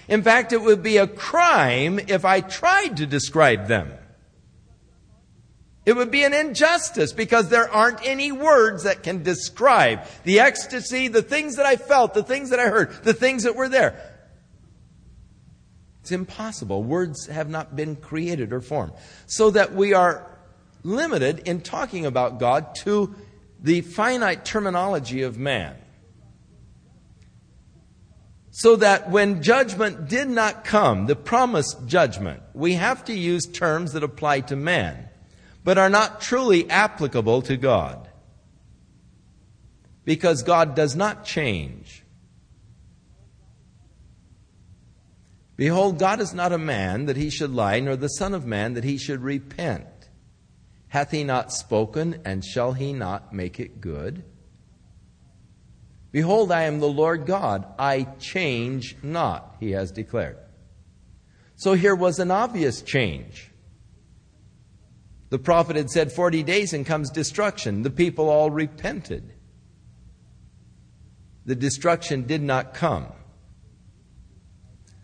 In 0.08 0.22
fact, 0.22 0.54
it 0.54 0.62
would 0.62 0.84
be 0.84 0.98
a 0.98 1.08
crime 1.08 2.00
if 2.00 2.26
I 2.26 2.42
tried 2.42 2.98
to 2.98 3.08
describe 3.08 3.68
them. 3.68 3.92
It 5.86 5.96
would 5.96 6.10
be 6.10 6.24
an 6.24 6.34
injustice 6.34 7.14
because 7.14 7.50
there 7.50 7.72
aren't 7.72 8.06
any 8.06 8.32
words 8.32 8.84
that 8.84 9.04
can 9.04 9.22
describe 9.22 10.02
the 10.24 10.40
ecstasy, 10.40 11.08
the 11.08 11.22
things 11.22 11.58
that 11.58 11.66
I 11.68 11.76
felt, 11.76 12.16
the 12.16 12.24
things 12.24 12.50
that 12.50 12.60
I 12.60 12.70
heard, 12.70 13.04
the 13.04 13.14
things 13.14 13.44
that 13.44 13.56
were 13.56 13.70
there. 13.70 14.02
It's 16.02 16.12
impossible. 16.12 16.84
Words 16.84 17.28
have 17.28 17.50
not 17.50 17.76
been 17.76 17.96
created 17.96 18.52
or 18.52 18.62
formed. 18.62 18.94
So 19.28 19.52
that 19.52 19.74
we 19.74 19.94
are 19.94 20.26
limited 20.84 21.40
in 21.48 21.62
talking 21.62 22.06
about 22.06 22.40
God 22.40 22.74
to 22.84 23.14
the 23.62 23.82
finite 23.82 24.44
terminology 24.44 25.22
of 25.22 25.38
man. 25.38 25.76
So 28.50 28.76
that 28.78 29.12
when 29.12 29.44
judgment 29.44 30.08
did 30.08 30.30
not 30.30 30.64
come, 30.64 31.06
the 31.06 31.16
promised 31.16 31.86
judgment, 31.88 32.42
we 32.54 32.74
have 32.74 33.06
to 33.06 33.14
use 33.14 33.46
terms 33.46 33.94
that 33.94 34.04
apply 34.04 34.42
to 34.42 34.56
man 34.56 35.05
but 35.66 35.80
are 35.80 35.90
not 35.90 36.22
truly 36.22 36.70
applicable 36.70 37.42
to 37.42 37.58
God. 37.58 38.08
Because 40.06 40.44
God 40.44 40.76
does 40.76 40.96
not 40.96 41.26
change. 41.26 42.04
Behold, 45.58 45.98
God 45.98 46.22
is 46.22 46.36
not 46.36 46.52
a 46.52 46.60
man 46.60 47.08
that 47.08 47.18
he 47.18 47.32
should 47.32 47.52
lie, 47.52 47.80
nor 47.80 47.96
the 47.96 48.10
Son 48.10 48.36
of 48.36 48.46
Man 48.46 48.76
that 48.76 48.84
he 48.84 49.00
should 49.00 49.24
repent. 49.24 49.88
Hath 50.90 51.10
he 51.10 51.24
not 51.24 51.52
spoken, 51.52 52.22
and 52.24 52.46
shall 52.46 52.74
he 52.74 52.94
not 52.94 53.34
make 53.34 53.60
it 53.60 53.82
good? 53.82 54.24
Behold, 56.12 56.52
I 56.52 56.64
am 56.64 56.80
the 56.80 56.88
Lord 56.88 57.26
God. 57.26 57.66
I 57.80 58.04
change 58.20 58.98
not, 59.02 59.56
he 59.60 59.72
has 59.72 59.92
declared. 59.92 60.38
So 61.56 61.74
here 61.74 61.96
was 61.96 62.20
an 62.20 62.30
obvious 62.30 62.84
change. 62.84 63.50
The 65.36 65.40
prophet 65.40 65.76
had 65.76 65.90
said, 65.90 66.14
40 66.14 66.44
days 66.44 66.72
and 66.72 66.86
comes 66.86 67.10
destruction. 67.10 67.82
The 67.82 67.90
people 67.90 68.30
all 68.30 68.50
repented. 68.50 69.34
The 71.46 71.56
destruction 71.56 72.26
did 72.26 72.42
not 72.42 72.74
come. 72.74 73.08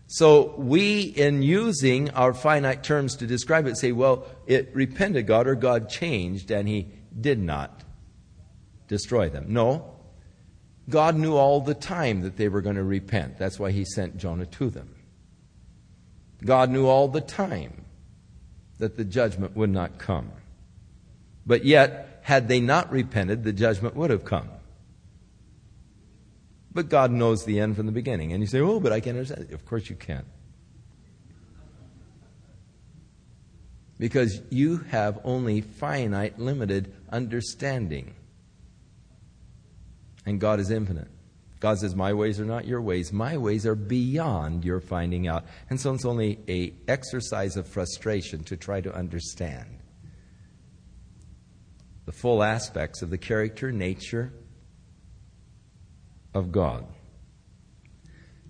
So 0.06 0.54
we, 0.56 1.02
in 1.02 1.42
using 1.42 2.08
our 2.12 2.32
finite 2.32 2.82
terms 2.82 3.16
to 3.16 3.26
describe 3.26 3.66
it, 3.66 3.76
say, 3.76 3.92
well, 3.92 4.24
it 4.46 4.70
repented 4.72 5.26
God 5.26 5.46
or 5.46 5.54
God 5.54 5.90
changed 5.90 6.50
and 6.50 6.66
he 6.66 6.88
did 7.20 7.38
not 7.38 7.84
destroy 8.88 9.28
them. 9.28 9.44
No. 9.48 9.96
God 10.88 11.14
knew 11.14 11.36
all 11.36 11.60
the 11.60 11.74
time 11.74 12.22
that 12.22 12.38
they 12.38 12.48
were 12.48 12.62
going 12.62 12.76
to 12.76 12.84
repent. 12.84 13.36
That's 13.36 13.58
why 13.58 13.70
he 13.70 13.84
sent 13.84 14.16
Jonah 14.16 14.46
to 14.46 14.70
them. 14.70 14.94
God 16.42 16.70
knew 16.70 16.86
all 16.86 17.08
the 17.08 17.20
time 17.20 17.81
that 18.82 18.96
the 18.96 19.04
judgment 19.04 19.56
would 19.56 19.70
not 19.70 19.96
come. 19.96 20.32
But 21.46 21.64
yet, 21.64 22.18
had 22.22 22.48
they 22.48 22.58
not 22.58 22.90
repented, 22.90 23.44
the 23.44 23.52
judgment 23.52 23.94
would 23.94 24.10
have 24.10 24.24
come. 24.24 24.48
But 26.72 26.88
God 26.88 27.12
knows 27.12 27.44
the 27.44 27.60
end 27.60 27.76
from 27.76 27.86
the 27.86 27.92
beginning. 27.92 28.32
And 28.32 28.42
you 28.42 28.48
say, 28.48 28.58
oh, 28.58 28.80
but 28.80 28.90
I 28.92 28.98
can't 28.98 29.16
understand. 29.16 29.52
Of 29.52 29.64
course 29.66 29.88
you 29.88 29.94
can't. 29.94 30.26
Because 34.00 34.42
you 34.50 34.78
have 34.90 35.20
only 35.22 35.60
finite, 35.60 36.40
limited 36.40 36.92
understanding. 37.08 38.14
And 40.26 40.40
God 40.40 40.58
is 40.58 40.72
infinite. 40.72 41.06
God 41.62 41.78
says, 41.78 41.94
My 41.94 42.12
ways 42.12 42.40
are 42.40 42.44
not 42.44 42.66
your 42.66 42.82
ways. 42.82 43.12
My 43.12 43.36
ways 43.36 43.66
are 43.66 43.76
beyond 43.76 44.64
your 44.64 44.80
finding 44.80 45.28
out. 45.28 45.44
And 45.70 45.80
so 45.80 45.94
it's 45.94 46.04
only 46.04 46.40
a 46.48 46.74
exercise 46.88 47.56
of 47.56 47.68
frustration 47.68 48.42
to 48.44 48.56
try 48.56 48.80
to 48.80 48.92
understand 48.92 49.78
the 52.04 52.10
full 52.10 52.42
aspects 52.42 53.00
of 53.00 53.10
the 53.10 53.16
character, 53.16 53.70
nature 53.70 54.32
of 56.34 56.50
God. 56.50 56.84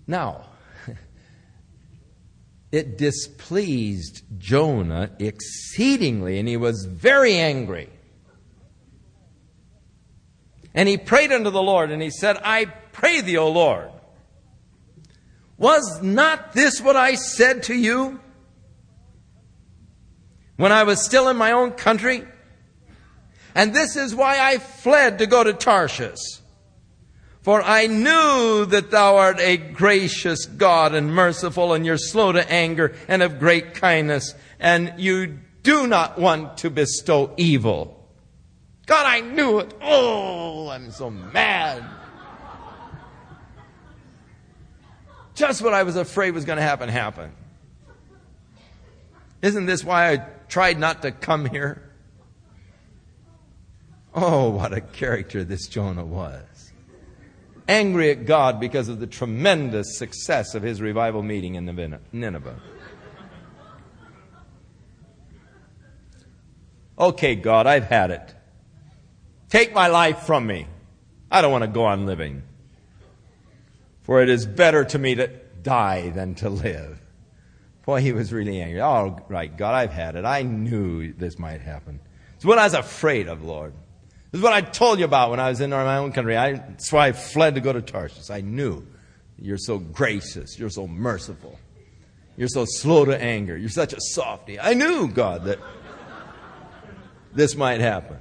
Now, 0.07 0.47
it 2.71 2.97
displeased 2.97 4.23
Jonah 4.39 5.11
exceedingly, 5.19 6.39
and 6.39 6.47
he 6.47 6.57
was 6.57 6.85
very 6.85 7.35
angry. 7.35 7.91
And 10.73 10.89
he 10.89 10.97
prayed 10.97 11.31
unto 11.31 11.51
the 11.51 11.61
Lord, 11.61 11.91
and 11.91 12.01
he 12.01 12.09
said, 12.09 12.37
I 12.43 12.73
pray 12.93 13.19
thee, 13.19 13.37
O 13.37 13.49
Lord, 13.49 13.89
was 15.57 16.01
not 16.01 16.53
this 16.53 16.79
what 16.79 16.95
I 16.95 17.15
said 17.15 17.63
to 17.63 17.75
you 17.75 18.21
when 20.55 20.71
I 20.71 20.83
was 20.83 21.01
still 21.03 21.27
in 21.27 21.35
my 21.35 21.51
own 21.51 21.71
country? 21.71 22.23
And 23.55 23.73
this 23.73 23.95
is 23.95 24.15
why 24.15 24.39
I 24.39 24.57
fled 24.57 25.19
to 25.19 25.27
go 25.27 25.43
to 25.43 25.53
Tarshish. 25.53 26.39
For 27.41 27.61
I 27.61 27.87
knew 27.87 28.65
that 28.67 28.89
thou 28.89 29.17
art 29.17 29.39
a 29.39 29.57
gracious 29.57 30.45
God 30.45 30.95
and 30.95 31.13
merciful, 31.13 31.73
and 31.73 31.85
you're 31.85 31.97
slow 31.97 32.31
to 32.31 32.49
anger 32.49 32.95
and 33.09 33.21
of 33.21 33.37
great 33.37 33.73
kindness, 33.73 34.33
and 34.59 34.93
you 34.97 35.39
do 35.61 35.85
not 35.85 36.17
want 36.17 36.57
to 36.59 36.69
bestow 36.69 37.33
evil. 37.35 38.09
God, 38.85 39.05
I 39.05 39.19
knew 39.19 39.59
it. 39.59 39.73
Oh, 39.81 40.69
I'm 40.69 40.89
so 40.91 41.09
mad. 41.09 41.83
Just 45.35 45.61
what 45.61 45.73
I 45.73 45.83
was 45.83 45.95
afraid 45.95 46.31
was 46.31 46.45
going 46.45 46.57
to 46.57 46.63
happen 46.63 46.89
happened. 46.89 47.33
Isn't 49.41 49.65
this 49.65 49.83
why 49.83 50.11
I 50.13 50.17
tried 50.47 50.79
not 50.79 51.01
to 51.01 51.11
come 51.11 51.45
here? 51.45 51.81
Oh, 54.13 54.51
what 54.51 54.73
a 54.73 54.81
character 54.81 55.43
this 55.43 55.67
Jonah 55.67 56.05
was. 56.05 56.71
Angry 57.67 58.11
at 58.11 58.25
God 58.25 58.59
because 58.59 58.89
of 58.89 58.99
the 58.99 59.07
tremendous 59.07 59.97
success 59.97 60.53
of 60.53 60.61
his 60.61 60.81
revival 60.81 61.23
meeting 61.23 61.55
in 61.55 61.65
Nineveh. 62.11 62.59
Okay, 66.99 67.35
God, 67.35 67.65
I've 67.65 67.85
had 67.85 68.11
it. 68.11 68.35
Take 69.49 69.73
my 69.73 69.87
life 69.87 70.19
from 70.19 70.45
me. 70.45 70.67
I 71.31 71.41
don't 71.41 71.51
want 71.51 71.63
to 71.63 71.67
go 71.67 71.85
on 71.85 72.05
living. 72.05 72.43
For 74.03 74.21
it 74.21 74.29
is 74.29 74.45
better 74.45 74.83
to 74.85 74.99
me 74.99 75.15
to 75.15 75.27
die 75.27 76.09
than 76.09 76.35
to 76.35 76.49
live. 76.49 76.99
Boy, 77.85 78.01
he 78.01 78.13
was 78.13 78.31
really 78.31 78.61
angry. 78.61 78.79
All 78.79 79.25
right, 79.29 79.55
God, 79.55 79.73
I've 79.73 79.91
had 79.91 80.15
it. 80.15 80.25
I 80.25 80.43
knew 80.43 81.13
this 81.13 81.39
might 81.39 81.61
happen. 81.61 81.99
It's 82.35 82.45
what 82.45 82.57
I 82.57 82.65
was 82.65 82.73
afraid 82.73 83.27
of, 83.27 83.43
Lord. 83.43 83.73
This 84.31 84.39
is 84.39 84.43
what 84.43 84.53
I 84.53 84.61
told 84.61 84.99
you 84.99 85.05
about 85.05 85.31
when 85.31 85.39
I 85.39 85.49
was 85.49 85.61
in 85.61 85.69
my 85.69 85.97
own 85.97 86.11
country. 86.11 86.37
I, 86.37 86.53
that's 86.53 86.91
why 86.91 87.07
I 87.07 87.11
fled 87.11 87.55
to 87.55 87.61
go 87.61 87.73
to 87.73 87.81
Tarshish. 87.81 88.29
I 88.29 88.41
knew 88.41 88.85
you're 89.37 89.57
so 89.57 89.77
gracious. 89.77 90.57
You're 90.57 90.69
so 90.69 90.87
merciful. 90.87 91.59
You're 92.35 92.47
so 92.47 92.65
slow 92.65 93.05
to 93.05 93.21
anger. 93.21 93.55
You're 93.57 93.69
such 93.69 93.93
a 93.93 93.99
softy. 93.99 94.59
I 94.59 94.73
knew, 94.73 95.07
God, 95.07 95.45
that 95.45 95.59
this 97.33 97.55
might 97.55 97.79
happen. 97.79 98.17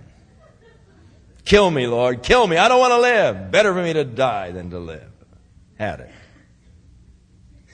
Kill 1.44 1.70
me, 1.70 1.86
Lord. 1.86 2.22
Kill 2.22 2.46
me. 2.46 2.56
I 2.56 2.68
don't 2.68 2.78
want 2.78 2.92
to 2.92 3.00
live. 3.00 3.50
Better 3.50 3.72
for 3.72 3.82
me 3.82 3.92
to 3.94 4.04
die 4.04 4.50
than 4.50 4.70
to 4.70 4.78
live 4.78 5.11
had 5.78 6.01
it. 6.01 6.11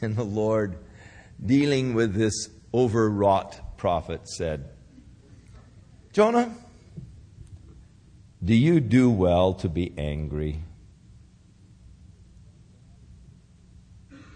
And 0.01 0.17
the 0.17 0.25
Lord, 0.25 0.79
dealing 1.45 1.95
with 1.95 2.15
this 2.15 2.49
overwrought 2.73 3.77
prophet, 3.77 4.29
said, 4.29 4.71
Jonah, 6.13 6.55
do 8.45 8.55
you 8.55 8.81
do 8.81 9.11
well 9.11 9.55
to 9.55 9.69
be 9.69 9.93
angry? 9.99 10.63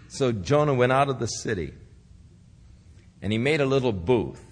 So 0.09 0.31
Jonah 0.31 0.73
went 0.73 0.91
out 0.91 1.09
of 1.09 1.19
the 1.19 1.27
city 1.27 1.73
and 3.21 3.31
he 3.31 3.37
made 3.37 3.61
a 3.61 3.65
little 3.65 3.93
booth, 3.93 4.43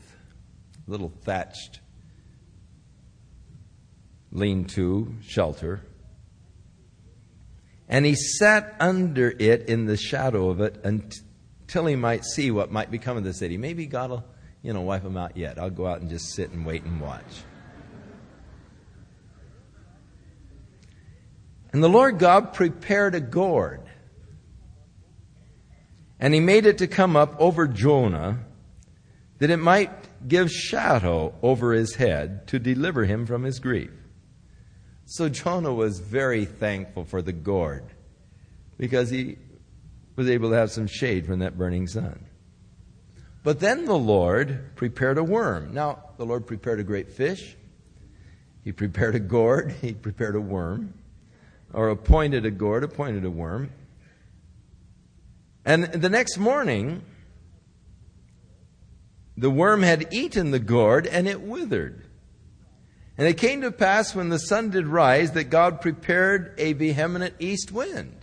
little 0.87 1.11
thatched 1.23 1.81
lean 4.31 4.63
to 4.63 5.13
shelter 5.21 5.81
and 7.91 8.05
he 8.05 8.15
sat 8.15 8.73
under 8.79 9.35
it 9.37 9.67
in 9.67 9.85
the 9.85 9.97
shadow 9.97 10.49
of 10.49 10.61
it 10.61 10.79
until 10.85 11.85
he 11.85 11.97
might 11.97 12.23
see 12.23 12.49
what 12.49 12.71
might 12.71 12.89
become 12.89 13.17
of 13.17 13.25
the 13.25 13.33
city. 13.33 13.57
Maybe 13.57 13.85
God 13.85 14.09
will, 14.09 14.23
you 14.63 14.71
know, 14.71 14.79
wipe 14.79 15.03
him 15.03 15.17
out 15.17 15.35
yet. 15.35 15.59
I'll 15.59 15.69
go 15.69 15.85
out 15.85 15.99
and 15.99 16.09
just 16.09 16.33
sit 16.33 16.51
and 16.51 16.65
wait 16.65 16.83
and 16.83 17.01
watch. 17.01 17.43
And 21.73 21.83
the 21.83 21.89
Lord 21.89 22.17
God 22.17 22.53
prepared 22.53 23.13
a 23.13 23.19
gourd. 23.19 23.81
And 26.17 26.33
he 26.33 26.39
made 26.39 26.65
it 26.65 26.77
to 26.77 26.87
come 26.87 27.17
up 27.17 27.35
over 27.39 27.67
Jonah 27.67 28.39
that 29.39 29.49
it 29.49 29.57
might 29.57 29.91
give 30.25 30.49
shadow 30.49 31.33
over 31.41 31.73
his 31.73 31.95
head 31.95 32.47
to 32.47 32.59
deliver 32.59 33.03
him 33.03 33.25
from 33.25 33.43
his 33.43 33.59
grief. 33.59 33.91
So 35.11 35.27
Jonah 35.27 35.73
was 35.73 35.99
very 35.99 36.45
thankful 36.45 37.03
for 37.03 37.21
the 37.21 37.33
gourd 37.33 37.83
because 38.77 39.09
he 39.09 39.37
was 40.15 40.29
able 40.29 40.51
to 40.51 40.55
have 40.55 40.71
some 40.71 40.87
shade 40.87 41.25
from 41.25 41.39
that 41.39 41.57
burning 41.57 41.85
sun. 41.85 42.27
But 43.43 43.59
then 43.59 43.83
the 43.83 43.97
Lord 43.97 44.73
prepared 44.77 45.17
a 45.17 45.23
worm. 45.25 45.73
Now, 45.73 46.01
the 46.15 46.25
Lord 46.25 46.47
prepared 46.47 46.79
a 46.79 46.85
great 46.85 47.11
fish. 47.11 47.57
He 48.63 48.71
prepared 48.71 49.15
a 49.15 49.19
gourd. 49.19 49.75
He 49.81 49.91
prepared 49.91 50.37
a 50.37 50.39
worm. 50.39 50.93
Or 51.73 51.89
appointed 51.89 52.45
a 52.45 52.51
gourd, 52.51 52.85
appointed 52.85 53.25
a 53.25 53.29
worm. 53.29 53.69
And 55.65 55.83
the 55.91 56.09
next 56.09 56.37
morning, 56.37 57.03
the 59.35 59.51
worm 59.51 59.81
had 59.81 60.13
eaten 60.13 60.51
the 60.51 60.59
gourd 60.59 61.05
and 61.05 61.27
it 61.27 61.41
withered. 61.41 62.05
And 63.17 63.27
it 63.27 63.37
came 63.37 63.61
to 63.61 63.71
pass 63.71 64.15
when 64.15 64.29
the 64.29 64.39
sun 64.39 64.69
did 64.69 64.87
rise 64.87 65.31
that 65.31 65.45
God 65.45 65.81
prepared 65.81 66.53
a 66.57 66.73
vehement 66.73 67.35
east 67.39 67.71
wind. 67.71 68.15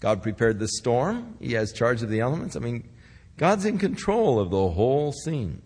God 0.00 0.22
prepared 0.22 0.58
the 0.58 0.68
storm. 0.68 1.36
He 1.40 1.54
has 1.54 1.72
charge 1.72 2.02
of 2.02 2.08
the 2.08 2.20
elements. 2.20 2.56
I 2.56 2.60
mean, 2.60 2.88
God's 3.36 3.64
in 3.64 3.78
control 3.78 4.38
of 4.38 4.50
the 4.50 4.68
whole 4.70 5.12
scene. 5.12 5.62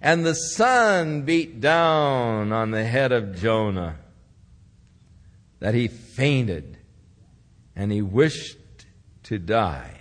And 0.00 0.24
the 0.24 0.34
sun 0.34 1.22
beat 1.22 1.60
down 1.60 2.52
on 2.52 2.70
the 2.70 2.84
head 2.84 3.12
of 3.12 3.36
Jonah 3.36 3.96
that 5.58 5.74
he 5.74 5.88
fainted 5.88 6.78
and 7.76 7.92
he 7.92 8.02
wished 8.02 8.56
to 9.24 9.38
die. 9.38 10.00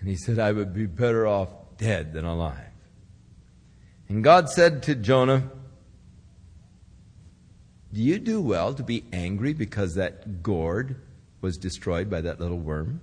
And 0.00 0.08
he 0.08 0.16
said, 0.16 0.38
I 0.38 0.52
would 0.52 0.72
be 0.72 0.86
better 0.86 1.26
off 1.26 1.48
dead 1.76 2.12
than 2.12 2.24
alive. 2.24 2.70
And 4.08 4.22
God 4.22 4.48
said 4.48 4.84
to 4.84 4.94
Jonah, 4.94 5.50
you 7.92 8.18
do 8.18 8.40
well 8.40 8.74
to 8.74 8.82
be 8.82 9.04
angry 9.12 9.52
because 9.52 9.94
that 9.94 10.42
gourd 10.42 10.96
was 11.40 11.56
destroyed 11.56 12.10
by 12.10 12.20
that 12.22 12.40
little 12.40 12.58
worm? 12.58 13.00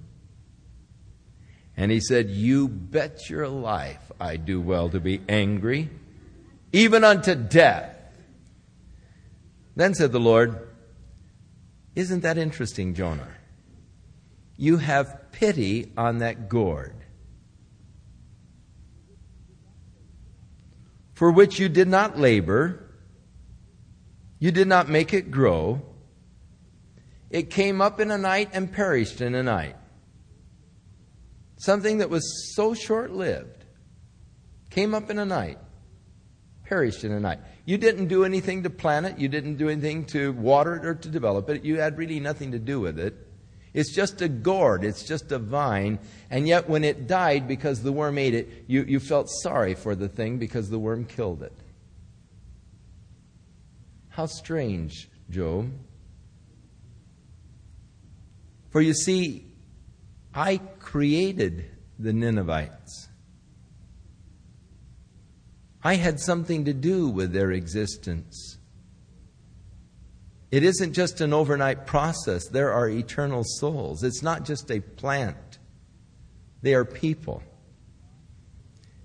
And 1.76 1.92
he 1.92 2.00
said, 2.00 2.30
You 2.30 2.68
bet 2.68 3.30
your 3.30 3.48
life 3.48 4.12
I 4.20 4.38
do 4.38 4.62
well 4.62 4.90
to 4.90 5.00
be 5.00 5.22
angry, 5.28 5.90
even 6.72 7.04
unto 7.04 7.36
death. 7.36 7.96
Then 9.76 9.96
said 9.96 10.12
the 10.12 10.20
Lord, 10.20 10.68
Isn't 11.96 12.22
that 12.22 12.38
interesting, 12.38 12.94
Jonah? 12.94 13.32
You 14.56 14.78
have 14.78 15.32
pity 15.32 15.92
on 15.98 16.20
that 16.20 16.48
gourd, 16.48 16.94
for 21.14 21.32
which 21.32 21.60
you 21.60 21.70
did 21.70 21.88
not 21.88 22.20
labor, 22.20 22.83
you 24.44 24.52
did 24.52 24.68
not 24.68 24.90
make 24.90 25.14
it 25.14 25.32
grow. 25.32 25.82
It 27.30 27.50
came 27.50 27.80
up 27.80 28.02
in 28.02 28.12
a 28.12 28.18
night 28.18 28.50
and 28.52 28.70
perished 28.70 29.22
in 29.22 29.36
a 29.36 29.42
night. 29.42 29.78
Something 31.56 32.00
that 32.00 32.10
was 32.10 32.54
so 32.54 32.74
short 32.74 33.14
lived 33.14 33.64
came 34.70 34.94
up 34.94 35.10
in 35.10 35.18
a 35.18 35.24
night, 35.24 35.60
perished 36.66 37.06
in 37.06 37.14
a 37.14 37.22
night. 37.22 37.40
You 37.64 37.78
didn't 37.78 38.08
do 38.08 38.26
anything 38.26 38.64
to 38.64 38.70
plant 38.70 39.06
it, 39.06 39.18
you 39.18 39.30
didn't 39.30 39.56
do 39.56 39.70
anything 39.70 40.04
to 40.08 40.34
water 40.34 40.76
it 40.76 40.86
or 40.86 40.96
to 40.96 41.08
develop 41.08 41.50
it, 41.50 41.64
you 41.64 41.80
had 41.80 41.98
really 41.98 42.20
nothing 42.20 42.52
to 42.52 42.60
do 42.60 42.82
with 42.82 43.00
it. 43.00 43.16
It's 43.74 43.96
just 43.96 44.22
a 44.22 44.28
gourd, 44.28 44.84
it's 44.84 45.04
just 45.04 45.32
a 45.32 45.40
vine, 45.40 46.00
and 46.30 46.50
yet 46.50 46.68
when 46.68 46.84
it 46.84 47.08
died 47.08 47.48
because 47.48 47.82
the 47.82 47.94
worm 47.94 48.18
ate 48.18 48.34
it, 48.34 48.66
you, 48.68 48.84
you 48.84 49.00
felt 49.00 49.30
sorry 49.42 49.74
for 49.74 49.96
the 49.96 50.10
thing 50.10 50.38
because 50.38 50.70
the 50.70 50.80
worm 50.80 51.06
killed 51.06 51.44
it. 51.44 51.54
How 54.14 54.28
strange, 54.28 55.10
Job. 55.32 55.72
For 58.70 58.80
you 58.80 58.94
see, 58.94 59.48
I 60.36 60.58
created 60.58 61.66
the 61.98 62.14
Ninevites. 62.14 63.10
I 65.84 65.96
had 65.96 66.20
something 66.20 66.66
to 66.66 66.74
do 66.76 67.10
with 67.10 67.34
their 67.34 67.52
existence. 67.52 68.60
It 70.52 70.64
isn't 70.64 70.94
just 70.94 71.20
an 71.20 71.34
overnight 71.34 71.88
process, 71.88 72.48
there 72.48 72.72
are 72.72 72.88
eternal 72.88 73.44
souls. 73.44 74.04
It's 74.04 74.22
not 74.22 74.46
just 74.46 74.70
a 74.70 74.80
plant, 74.80 75.58
they 76.62 76.76
are 76.76 76.86
people. 76.86 77.42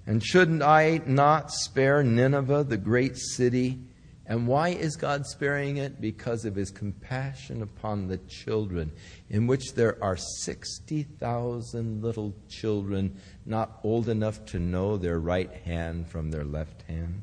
And 0.06 0.22
shouldn't 0.22 0.62
I 0.62 1.00
not 1.06 1.50
spare 1.50 2.02
Nineveh, 2.02 2.64
the 2.64 2.76
great 2.76 3.16
city, 3.16 3.87
and 4.28 4.46
why 4.46 4.68
is 4.68 4.96
God 4.96 5.26
sparing 5.26 5.78
it? 5.78 6.02
Because 6.02 6.44
of 6.44 6.54
his 6.54 6.70
compassion 6.70 7.62
upon 7.62 8.08
the 8.08 8.18
children, 8.18 8.92
in 9.30 9.46
which 9.46 9.72
there 9.72 9.96
are 10.04 10.18
60,000 10.18 12.02
little 12.02 12.34
children 12.46 13.18
not 13.46 13.80
old 13.82 14.06
enough 14.06 14.44
to 14.46 14.58
know 14.58 14.98
their 14.98 15.18
right 15.18 15.50
hand 15.64 16.08
from 16.08 16.30
their 16.30 16.44
left 16.44 16.82
hand. 16.82 17.22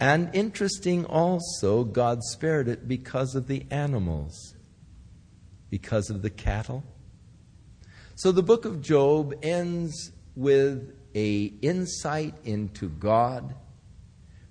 And 0.00 0.28
interesting 0.34 1.04
also, 1.04 1.84
God 1.84 2.24
spared 2.24 2.66
it 2.66 2.88
because 2.88 3.36
of 3.36 3.46
the 3.46 3.64
animals, 3.70 4.56
because 5.70 6.10
of 6.10 6.22
the 6.22 6.30
cattle. 6.30 6.82
So 8.16 8.32
the 8.32 8.42
book 8.42 8.64
of 8.64 8.82
Job 8.82 9.34
ends 9.40 10.10
with 10.34 10.96
a 11.14 11.44
insight 11.62 12.34
into 12.44 12.88
God 12.88 13.54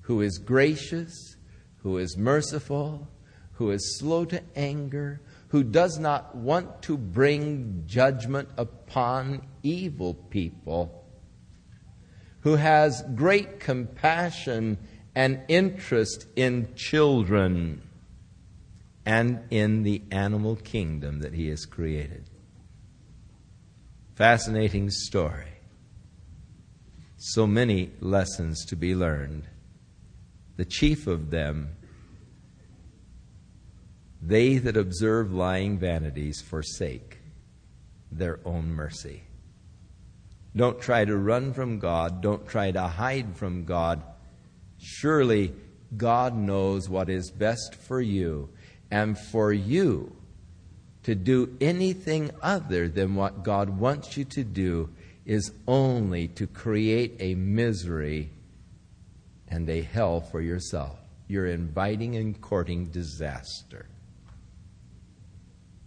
who 0.04 0.22
is 0.22 0.38
gracious, 0.38 1.36
who 1.78 1.98
is 1.98 2.18
merciful, 2.18 3.08
who 3.54 3.72
is 3.72 3.98
slow 4.00 4.26
to 4.26 4.42
anger, 4.56 5.22
who 5.50 5.64
does 5.64 6.00
not 6.00 6.36
want 6.36 6.82
to 6.84 6.98
bring 6.98 7.84
judgment 7.86 8.50
upon 8.58 9.46
evil 9.62 10.14
people, 10.14 11.06
who 12.42 12.56
has 12.56 13.04
great 13.16 13.60
compassion 13.60 14.78
and 15.16 15.42
interest 15.48 16.26
in 16.36 16.74
children 16.76 17.82
and 19.06 19.40
in 19.52 19.84
the 19.84 20.02
animal 20.12 20.56
kingdom 20.56 21.20
that 21.20 21.34
he 21.34 21.48
has 21.50 21.66
created. 21.66 22.30
Fascinating 24.16 24.90
story. 24.90 25.48
So 27.18 27.48
many 27.48 27.92
lessons 28.00 28.66
to 28.66 28.76
be 28.76 28.96
learned 28.96 29.48
the 30.58 30.66
chief 30.66 31.08
of 31.08 31.32
them, 31.32 31.70
they 34.22 34.58
that 34.58 34.78
observe 34.78 35.34
lying 35.34 35.78
vanities 35.78 36.42
forsake 36.42 37.20
their 38.12 38.40
own 38.46 38.70
mercy. 38.70 39.24
Don't 40.56 40.80
try 40.80 41.04
to 41.04 41.18
run 41.18 41.54
from 41.54 41.80
God. 41.80 42.22
Don't 42.22 42.48
try 42.48 42.72
to 42.72 42.88
hide 42.88 43.36
from 43.36 43.66
God. 43.66 44.04
Surely 44.78 45.54
God 45.98 46.36
knows 46.36 46.88
what 46.88 47.10
is 47.10 47.32
best 47.32 47.76
for 47.76 48.00
you. 48.00 48.50
And 48.92 49.18
for 49.18 49.52
you 49.52 50.16
to 51.04 51.16
do 51.16 51.58
anything 51.60 52.32
other 52.42 52.88
than 52.88 53.16
what 53.16 53.44
God 53.44 53.70
wants 53.70 54.16
you 54.16 54.26
to 54.26 54.44
do 54.44 54.90
is 55.26 55.52
only 55.68 56.28
to 56.30 56.46
create 56.46 57.16
a 57.20 57.36
misery 57.36 58.30
and 59.54 59.70
a 59.70 59.84
hell 59.84 60.20
for 60.20 60.42
yourself. 60.42 60.98
You're 61.28 61.46
inviting 61.46 62.16
and 62.16 62.42
courting 62.42 62.88
disaster. 62.88 63.86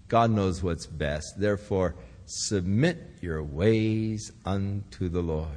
God 0.07 0.31
knows 0.31 0.63
what's 0.63 0.87
best. 0.87 1.35
Therefore, 1.37 1.97
submit 2.27 3.19
your 3.21 3.43
ways 3.43 4.31
unto 4.45 5.09
the 5.09 5.21
Lord 5.21 5.49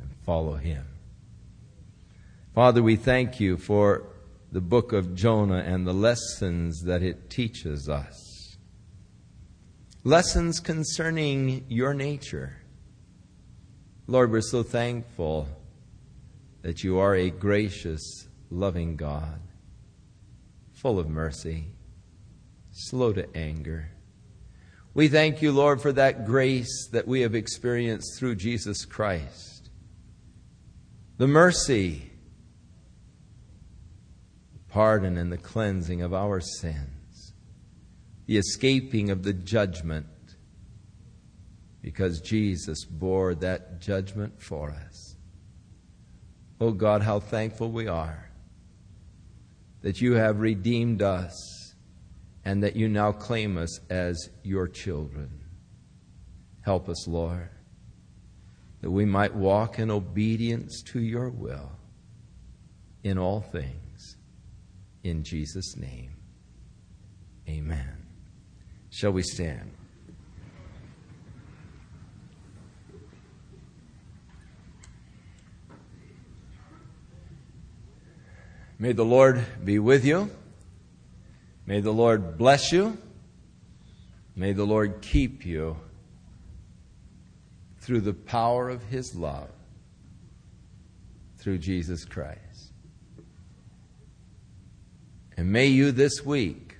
and 0.00 0.10
follow 0.26 0.56
him. 0.56 0.84
Father, 2.56 2.82
we 2.82 2.96
thank 2.96 3.38
you 3.38 3.56
for 3.56 4.02
the 4.50 4.60
book 4.60 4.92
of 4.92 5.14
Jonah 5.14 5.62
and 5.64 5.86
the 5.86 5.94
lessons 5.94 6.82
that 6.82 7.04
it 7.04 7.30
teaches 7.30 7.88
us. 7.88 8.56
Lessons 10.02 10.58
concerning 10.58 11.66
your 11.68 11.94
nature. 11.94 12.56
Lord, 14.08 14.32
we're 14.32 14.40
so 14.40 14.64
thankful 14.64 15.46
that 16.62 16.84
you 16.84 16.98
are 16.98 17.14
a 17.14 17.30
gracious, 17.30 18.28
loving 18.50 18.96
God, 18.96 19.40
full 20.72 20.98
of 20.98 21.08
mercy, 21.08 21.66
slow 22.70 23.12
to 23.12 23.26
anger. 23.36 23.90
We 24.92 25.08
thank 25.08 25.40
you, 25.40 25.52
Lord, 25.52 25.80
for 25.80 25.92
that 25.92 26.26
grace 26.26 26.88
that 26.92 27.06
we 27.06 27.20
have 27.20 27.34
experienced 27.34 28.18
through 28.18 28.34
Jesus 28.36 28.84
Christ. 28.84 29.70
The 31.16 31.28
mercy, 31.28 32.10
the 34.52 34.72
pardon, 34.72 35.16
and 35.16 35.30
the 35.30 35.38
cleansing 35.38 36.02
of 36.02 36.12
our 36.12 36.40
sins, 36.40 37.34
the 38.26 38.36
escaping 38.36 39.10
of 39.10 39.22
the 39.22 39.32
judgment, 39.32 40.06
because 41.82 42.20
Jesus 42.20 42.84
bore 42.84 43.34
that 43.36 43.80
judgment 43.80 44.42
for 44.42 44.70
us. 44.70 44.89
Oh 46.60 46.72
God, 46.72 47.02
how 47.02 47.20
thankful 47.20 47.70
we 47.70 47.86
are 47.88 48.30
that 49.82 50.00
you 50.00 50.12
have 50.14 50.40
redeemed 50.40 51.00
us 51.00 51.74
and 52.44 52.62
that 52.62 52.76
you 52.76 52.86
now 52.88 53.12
claim 53.12 53.56
us 53.56 53.80
as 53.88 54.28
your 54.42 54.68
children. 54.68 55.30
Help 56.60 56.88
us, 56.88 57.08
Lord. 57.08 57.48
that 58.80 58.90
we 58.90 59.04
might 59.04 59.34
walk 59.34 59.78
in 59.78 59.90
obedience 59.90 60.82
to 60.82 61.00
your 61.00 61.28
will 61.28 61.70
in 63.02 63.18
all 63.18 63.40
things. 63.40 64.16
In 65.02 65.22
Jesus' 65.22 65.76
name, 65.76 66.12
amen. 67.48 68.06
Shall 68.90 69.12
we 69.12 69.22
stand? 69.22 69.70
May 78.80 78.92
the 78.92 79.04
Lord 79.04 79.44
be 79.62 79.78
with 79.78 80.06
you. 80.06 80.30
May 81.66 81.80
the 81.80 81.90
Lord 81.90 82.38
bless 82.38 82.72
you. 82.72 82.96
May 84.34 84.54
the 84.54 84.64
Lord 84.64 85.02
keep 85.02 85.44
you 85.44 85.76
through 87.80 88.00
the 88.00 88.14
power 88.14 88.70
of 88.70 88.82
His 88.84 89.14
love 89.14 89.50
through 91.36 91.58
Jesus 91.58 92.06
Christ. 92.06 92.72
And 95.36 95.52
may 95.52 95.66
you 95.66 95.92
this 95.92 96.24
week 96.24 96.78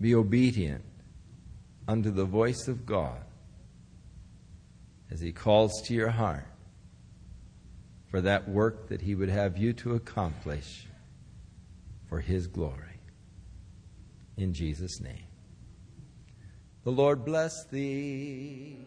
be 0.00 0.16
obedient 0.16 0.84
unto 1.86 2.10
the 2.10 2.24
voice 2.24 2.66
of 2.66 2.84
God 2.84 3.22
as 5.12 5.20
He 5.20 5.30
calls 5.30 5.80
to 5.82 5.94
your 5.94 6.10
heart 6.10 6.44
for 8.10 8.20
that 8.22 8.48
work 8.48 8.88
that 8.88 9.02
He 9.02 9.14
would 9.14 9.28
have 9.28 9.56
you 9.56 9.72
to 9.74 9.94
accomplish 9.94 10.86
for 12.08 12.20
His 12.20 12.46
glory. 12.46 13.00
In 14.36 14.52
Jesus' 14.54 15.00
name. 15.00 15.26
The 16.84 16.90
Lord 16.92 17.24
bless 17.24 17.64
thee. 17.64 18.86